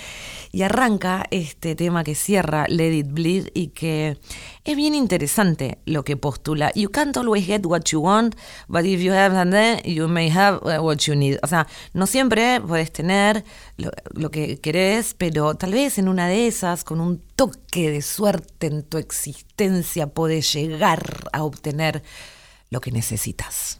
y 0.51 0.61
arranca 0.61 1.25
este 1.31 1.75
tema 1.75 2.03
que 2.03 2.13
cierra 2.13 2.65
Let 2.67 2.93
It 2.93 3.07
Bleed 3.09 3.47
y 3.53 3.67
que 3.67 4.17
es 4.69 4.75
bien 4.75 4.93
interesante 4.93 5.79
lo 5.85 6.03
que 6.03 6.15
postula. 6.15 6.71
You 6.75 6.89
can't 6.89 7.15
always 7.17 7.47
get 7.47 7.65
what 7.65 7.85
you 7.91 8.01
want, 8.01 8.35
but 8.67 8.85
if 8.85 9.01
you 9.01 9.11
have 9.13 9.33
that, 9.49 9.83
you 9.83 10.07
may 10.07 10.29
have 10.29 10.59
uh, 10.61 10.83
what 10.83 10.97
you 11.07 11.15
need. 11.15 11.39
O 11.41 11.47
sea, 11.47 11.65
no 11.93 12.05
siempre 12.05 12.61
puedes 12.61 12.91
tener 12.91 13.43
lo, 13.77 14.29
que 14.29 14.59
querés, 14.59 15.15
pero 15.17 15.55
tal 15.55 15.71
vez 15.71 15.97
en 15.97 16.07
una 16.07 16.27
de 16.27 16.45
esas, 16.47 16.83
con 16.83 17.01
un 17.01 17.19
toque 17.35 17.89
de 17.89 18.03
suerte 18.03 18.67
en 18.67 18.83
tu 18.83 18.99
existencia, 18.99 20.07
podés 20.07 20.53
llegar 20.53 21.27
a 21.33 21.43
obtener 21.43 22.03
lo 22.69 22.79
que 22.79 22.91
necesitas. 22.91 23.79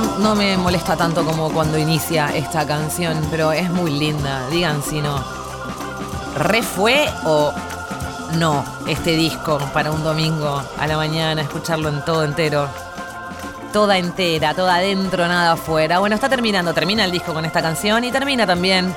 No, 0.00 0.34
me 0.34 0.56
molesta 0.56 0.96
tanto 0.96 1.24
como 1.24 1.50
cuando 1.52 1.78
inicia 1.78 2.28
esta 2.34 2.66
canción, 2.66 3.20
pero 3.30 3.52
es 3.52 3.70
muy 3.70 3.90
linda. 3.92 4.46
Digan 4.48 4.82
si 4.82 5.00
no. 5.00 5.22
¿Re 6.36 6.62
fue 6.62 7.08
o 7.24 7.52
no 8.36 8.64
este 8.88 9.12
disco 9.12 9.58
para 9.72 9.92
un 9.92 10.02
domingo 10.02 10.62
a 10.78 10.86
la 10.86 10.96
mañana, 10.96 11.42
escucharlo 11.42 11.88
en 11.88 12.04
todo 12.04 12.24
entero? 12.24 12.68
Toda 13.72 13.98
entera, 13.98 14.54
toda 14.54 14.76
adentro, 14.76 15.26
nada 15.28 15.52
afuera. 15.52 15.98
Bueno, 15.98 16.14
está 16.14 16.28
terminando, 16.28 16.72
termina 16.74 17.04
el 17.04 17.10
disco 17.10 17.32
con 17.32 17.44
esta 17.44 17.62
canción 17.62 18.04
y 18.04 18.12
termina 18.12 18.46
también 18.46 18.94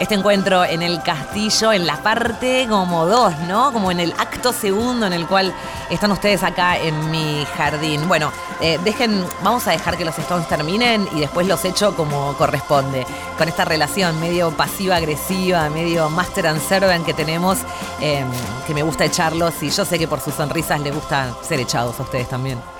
este 0.00 0.14
encuentro 0.14 0.64
en 0.64 0.82
el 0.82 1.02
castillo, 1.02 1.72
en 1.72 1.86
la 1.86 1.96
parte 1.96 2.66
como 2.68 3.06
dos, 3.06 3.36
¿no? 3.48 3.72
Como 3.72 3.90
en 3.90 4.00
el 4.00 4.12
acto 4.18 4.52
segundo 4.52 5.06
en 5.06 5.12
el 5.12 5.26
cual 5.26 5.54
están 5.90 6.12
ustedes 6.12 6.42
acá 6.42 6.76
en 6.78 7.10
mi 7.10 7.46
jardín. 7.56 8.06
Bueno, 8.08 8.32
eh, 8.60 8.78
dejen, 8.84 9.24
vamos 9.42 9.66
a 9.66 9.72
dejar 9.72 9.96
que 9.96 10.04
los 10.04 10.18
Stones 10.18 10.48
terminen 10.48 11.08
y 11.12 11.20
después 11.20 11.46
los 11.46 11.64
echo 11.64 11.94
como 11.96 12.34
corresponde. 12.34 13.06
Con 13.38 13.48
esta 13.48 13.64
relación 13.64 14.18
medio 14.20 14.50
pasiva-agresiva, 14.52 15.68
medio 15.70 16.08
master 16.10 16.46
and 16.46 16.60
servant 16.60 17.04
que 17.04 17.14
tenemos, 17.14 17.58
eh, 18.00 18.24
que 18.66 18.74
me 18.74 18.82
gusta 18.82 19.04
echarlos 19.04 19.62
y 19.62 19.70
yo 19.70 19.84
sé 19.84 19.98
que 19.98 20.08
por 20.08 20.20
sus 20.20 20.34
sonrisas 20.34 20.80
les 20.80 20.94
gusta 20.94 21.34
ser 21.42 21.60
echados 21.60 21.98
a 22.00 22.02
ustedes 22.02 22.28
también. 22.28 22.73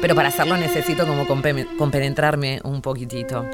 Pero 0.00 0.14
para 0.14 0.28
hacerlo 0.28 0.56
necesito 0.56 1.06
como 1.06 1.26
compe- 1.26 1.66
compenetrarme 1.76 2.60
un 2.64 2.80
poquitito. 2.82 3.44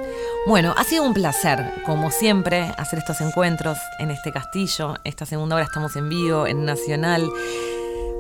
Bueno, 0.46 0.74
ha 0.76 0.84
sido 0.84 1.02
un 1.04 1.14
placer, 1.14 1.72
como 1.86 2.10
siempre, 2.10 2.70
hacer 2.76 2.98
estos 2.98 3.20
encuentros 3.22 3.78
en 3.98 4.10
este 4.10 4.30
castillo. 4.30 4.94
Esta 5.04 5.24
segunda 5.26 5.56
hora 5.56 5.64
estamos 5.64 5.96
en 5.96 6.08
vivo, 6.08 6.46
en 6.46 6.64
Nacional. 6.64 7.28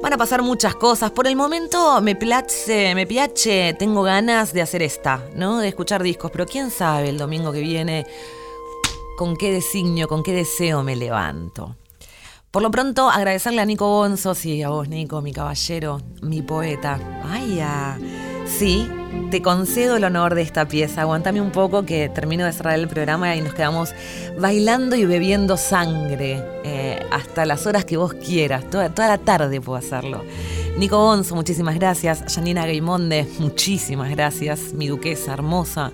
Van 0.02 0.12
a 0.12 0.16
pasar 0.16 0.42
muchas 0.42 0.74
cosas. 0.74 1.10
Por 1.10 1.26
el 1.26 1.36
momento 1.36 2.00
me 2.00 2.16
place, 2.16 2.94
me 2.94 3.06
piache, 3.06 3.74
tengo 3.74 4.02
ganas 4.02 4.52
de 4.52 4.62
hacer 4.62 4.82
esta, 4.82 5.22
¿no? 5.34 5.58
De 5.58 5.68
escuchar 5.68 6.02
discos. 6.02 6.30
Pero 6.30 6.46
quién 6.46 6.70
sabe 6.70 7.10
el 7.10 7.18
domingo 7.18 7.52
que 7.52 7.60
viene 7.60 8.06
con 9.16 9.36
qué 9.36 9.52
designio, 9.52 10.08
con 10.08 10.22
qué 10.22 10.32
deseo 10.32 10.82
me 10.82 10.96
levanto. 10.96 11.76
Por 12.54 12.62
lo 12.62 12.70
pronto, 12.70 13.10
agradecerle 13.10 13.62
a 13.62 13.64
Nico 13.64 13.88
Bonzos 13.88 14.46
y 14.46 14.62
a 14.62 14.68
vos, 14.68 14.88
Nico, 14.88 15.20
mi 15.20 15.32
caballero, 15.32 16.00
mi 16.22 16.40
poeta. 16.40 17.00
Ay, 17.24 17.56
ya. 17.56 17.98
Sí, 18.46 18.88
te 19.32 19.42
concedo 19.42 19.96
el 19.96 20.04
honor 20.04 20.36
de 20.36 20.42
esta 20.42 20.68
pieza. 20.68 21.00
Aguantame 21.00 21.40
un 21.40 21.50
poco 21.50 21.84
que 21.84 22.08
termino 22.10 22.44
de 22.44 22.52
cerrar 22.52 22.78
el 22.78 22.86
programa 22.86 23.34
y 23.34 23.40
nos 23.40 23.54
quedamos 23.54 23.92
bailando 24.38 24.94
y 24.94 25.04
bebiendo 25.04 25.56
sangre 25.56 26.44
eh, 26.62 27.04
hasta 27.10 27.44
las 27.44 27.66
horas 27.66 27.84
que 27.84 27.96
vos 27.96 28.14
quieras. 28.14 28.70
Toda, 28.70 28.88
toda 28.88 29.08
la 29.08 29.18
tarde 29.18 29.60
puedo 29.60 29.76
hacerlo. 29.76 30.22
Nico 30.76 30.98
Bonzo, 30.98 31.36
muchísimas 31.36 31.76
gracias. 31.76 32.24
Janina 32.34 32.66
Gaimonde, 32.66 33.28
muchísimas 33.38 34.10
gracias. 34.10 34.72
Mi 34.72 34.88
duquesa 34.88 35.32
hermosa. 35.32 35.92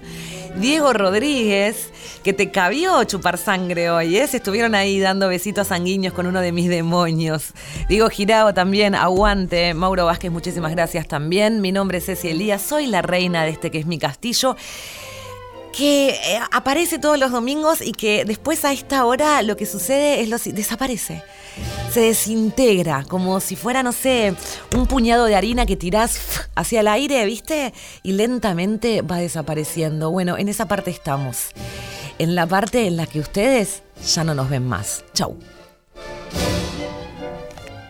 Diego 0.57 0.95
Rodríguez, 0.95 1.91
que 2.25 2.33
te 2.33 2.51
cabió 2.51 3.05
chupar 3.05 3.37
sangre 3.37 3.91
hoy, 3.91 4.17
¿eh? 4.17 4.27
Se 4.27 4.39
estuvieron 4.39 4.75
ahí 4.75 4.99
dando 4.99 5.29
besitos 5.29 5.69
sanguíneos 5.69 6.15
con 6.15 6.27
uno 6.27 6.41
de 6.41 6.53
mis 6.53 6.71
demonios. 6.71 7.53
Diego 7.91 8.09
Girao 8.09 8.55
también, 8.55 8.95
aguante. 8.95 9.75
Mauro 9.75 10.07
Vázquez, 10.07 10.33
muchísimas 10.33 10.73
gracias 10.73 11.07
también. 11.07 11.61
Mi 11.61 11.73
nombre 11.73 11.99
es 11.99 12.07
Ceci 12.07 12.29
Elías, 12.29 12.63
soy 12.63 12.87
la 12.87 13.03
reina 13.03 13.45
de 13.45 13.51
este 13.51 13.71
que 13.71 13.81
es 13.81 13.87
mi 13.87 13.99
castillo 13.99 14.57
que 15.77 16.11
eh, 16.11 16.41
aparece 16.51 16.99
todos 16.99 17.19
los 17.19 17.31
domingos 17.31 17.81
y 17.81 17.93
que 17.93 18.25
después 18.25 18.65
a 18.65 18.73
esta 18.73 19.05
hora 19.05 19.43
lo 19.43 19.57
que 19.57 19.67
sucede 19.67 20.21
es 20.21 20.29
lo 20.29 20.39
desaparece. 20.39 21.23
Se 21.93 22.01
desintegra, 22.01 23.05
como 23.09 23.41
si 23.41 23.57
fuera, 23.57 23.83
no 23.83 23.93
sé, 23.93 24.35
un 24.77 24.87
puñado 24.87 25.25
de 25.25 25.35
harina 25.35 25.67
que 25.67 25.77
tirás 25.77 26.49
hacia 26.55 26.81
el 26.81 26.89
aire, 26.89 27.25
¿viste? 27.25 27.75
Y 28.03 28.13
lentamente 28.13 29.03
va 29.03 29.17
desapareciendo. 29.17 30.11
Bueno, 30.11 30.39
en 30.39 30.49
esa 30.49 30.67
parte 30.67 30.91
estamos. 30.91 31.49
En 32.19 32.35
la 32.35 32.47
parte 32.47 32.87
en 32.87 32.97
la 32.97 33.07
que 33.07 33.21
ustedes 33.21 33.83
ya 34.15 34.25
no 34.25 34.35
nos 34.35 34.49
ven 34.49 34.67
más. 34.67 35.05
Chau. 35.15 35.37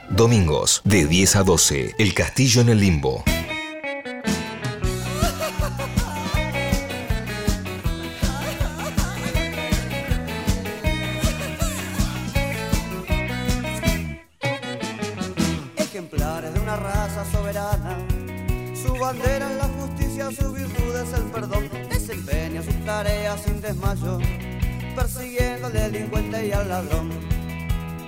Domingos, 0.09 0.81
de 0.85 1.07
10 1.07 1.37
a 1.37 1.43
12, 1.45 1.95
El 1.99 2.15
Castillo 2.15 2.63
en 2.63 2.71
el 2.71 2.81
Limbo. 2.81 3.23
Sin 23.39 23.61
desmayo, 23.61 24.19
persiguiendo 24.97 25.69
al 25.69 25.73
delincuente 25.73 26.47
y 26.47 26.53
al 26.53 26.69
ladrón. 26.69 27.11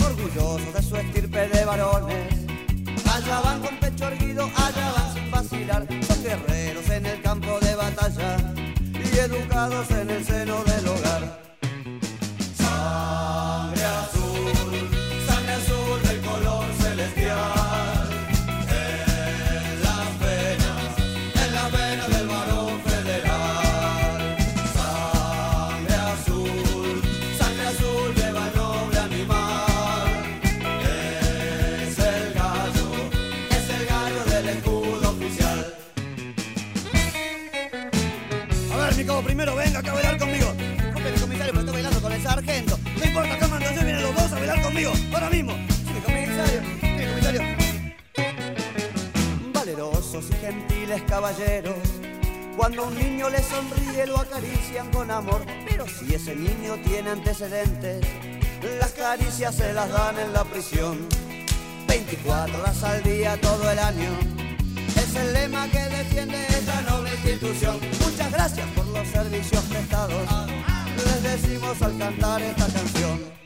Orgullosos 0.04 0.74
de 0.74 0.82
su 0.82 0.96
estirpe 0.96 1.48
de 1.48 1.64
varones. 1.64 2.34
Allá 3.10 3.40
van 3.40 3.60
con 3.60 3.76
pecho 3.78 4.08
erguido, 4.08 4.44
allá 4.56 4.92
van 4.96 5.14
sin 5.14 5.30
vacilar. 5.30 5.86
Son 6.06 6.22
guerreros 6.22 6.88
en 6.90 7.06
el 7.06 7.22
campo 7.22 7.58
de 7.60 7.74
batalla 7.74 8.36
y 8.94 9.18
educados 9.18 9.90
en 9.90 10.10
el 10.10 10.24
seno 10.24 10.64
del 10.64 10.88
hogar. 10.88 11.41
Gentiles 50.93 51.02
caballeros. 51.09 51.77
Cuando 52.56 52.85
un 52.85 52.94
niño 52.94 53.31
le 53.31 53.43
sonríe 53.43 54.06
lo 54.06 54.19
acarician 54.19 54.90
con 54.90 55.10
amor, 55.10 55.44
pero 55.69 55.86
si 55.86 56.14
ese 56.14 56.35
niño 56.36 56.77
tiene 56.85 57.10
antecedentes, 57.10 58.05
las 58.78 58.93
caricias 58.93 59.55
se 59.55 59.73
las 59.73 59.90
dan 59.90 60.19
en 60.19 60.32
la 60.32 60.44
prisión. 60.44 61.09
24 61.89 62.59
horas 62.59 62.82
al 62.85 63.02
día 63.02 63.40
todo 63.40 63.70
el 63.70 63.78
año. 63.78 64.10
Es 64.97 65.14
el 65.16 65.32
lema 65.32 65.69
que 65.69 65.81
defiende 65.81 66.47
esta 66.48 66.82
noble 66.82 67.10
institución. 67.10 67.78
Muchas 68.05 68.31
gracias 68.31 68.66
por 68.74 68.86
los 68.89 69.09
servicios 69.09 69.64
prestados. 69.64 70.23
Les 70.97 71.23
decimos 71.23 71.81
al 71.82 71.98
cantar 71.98 72.43
esta 72.43 72.66
canción. 72.66 73.41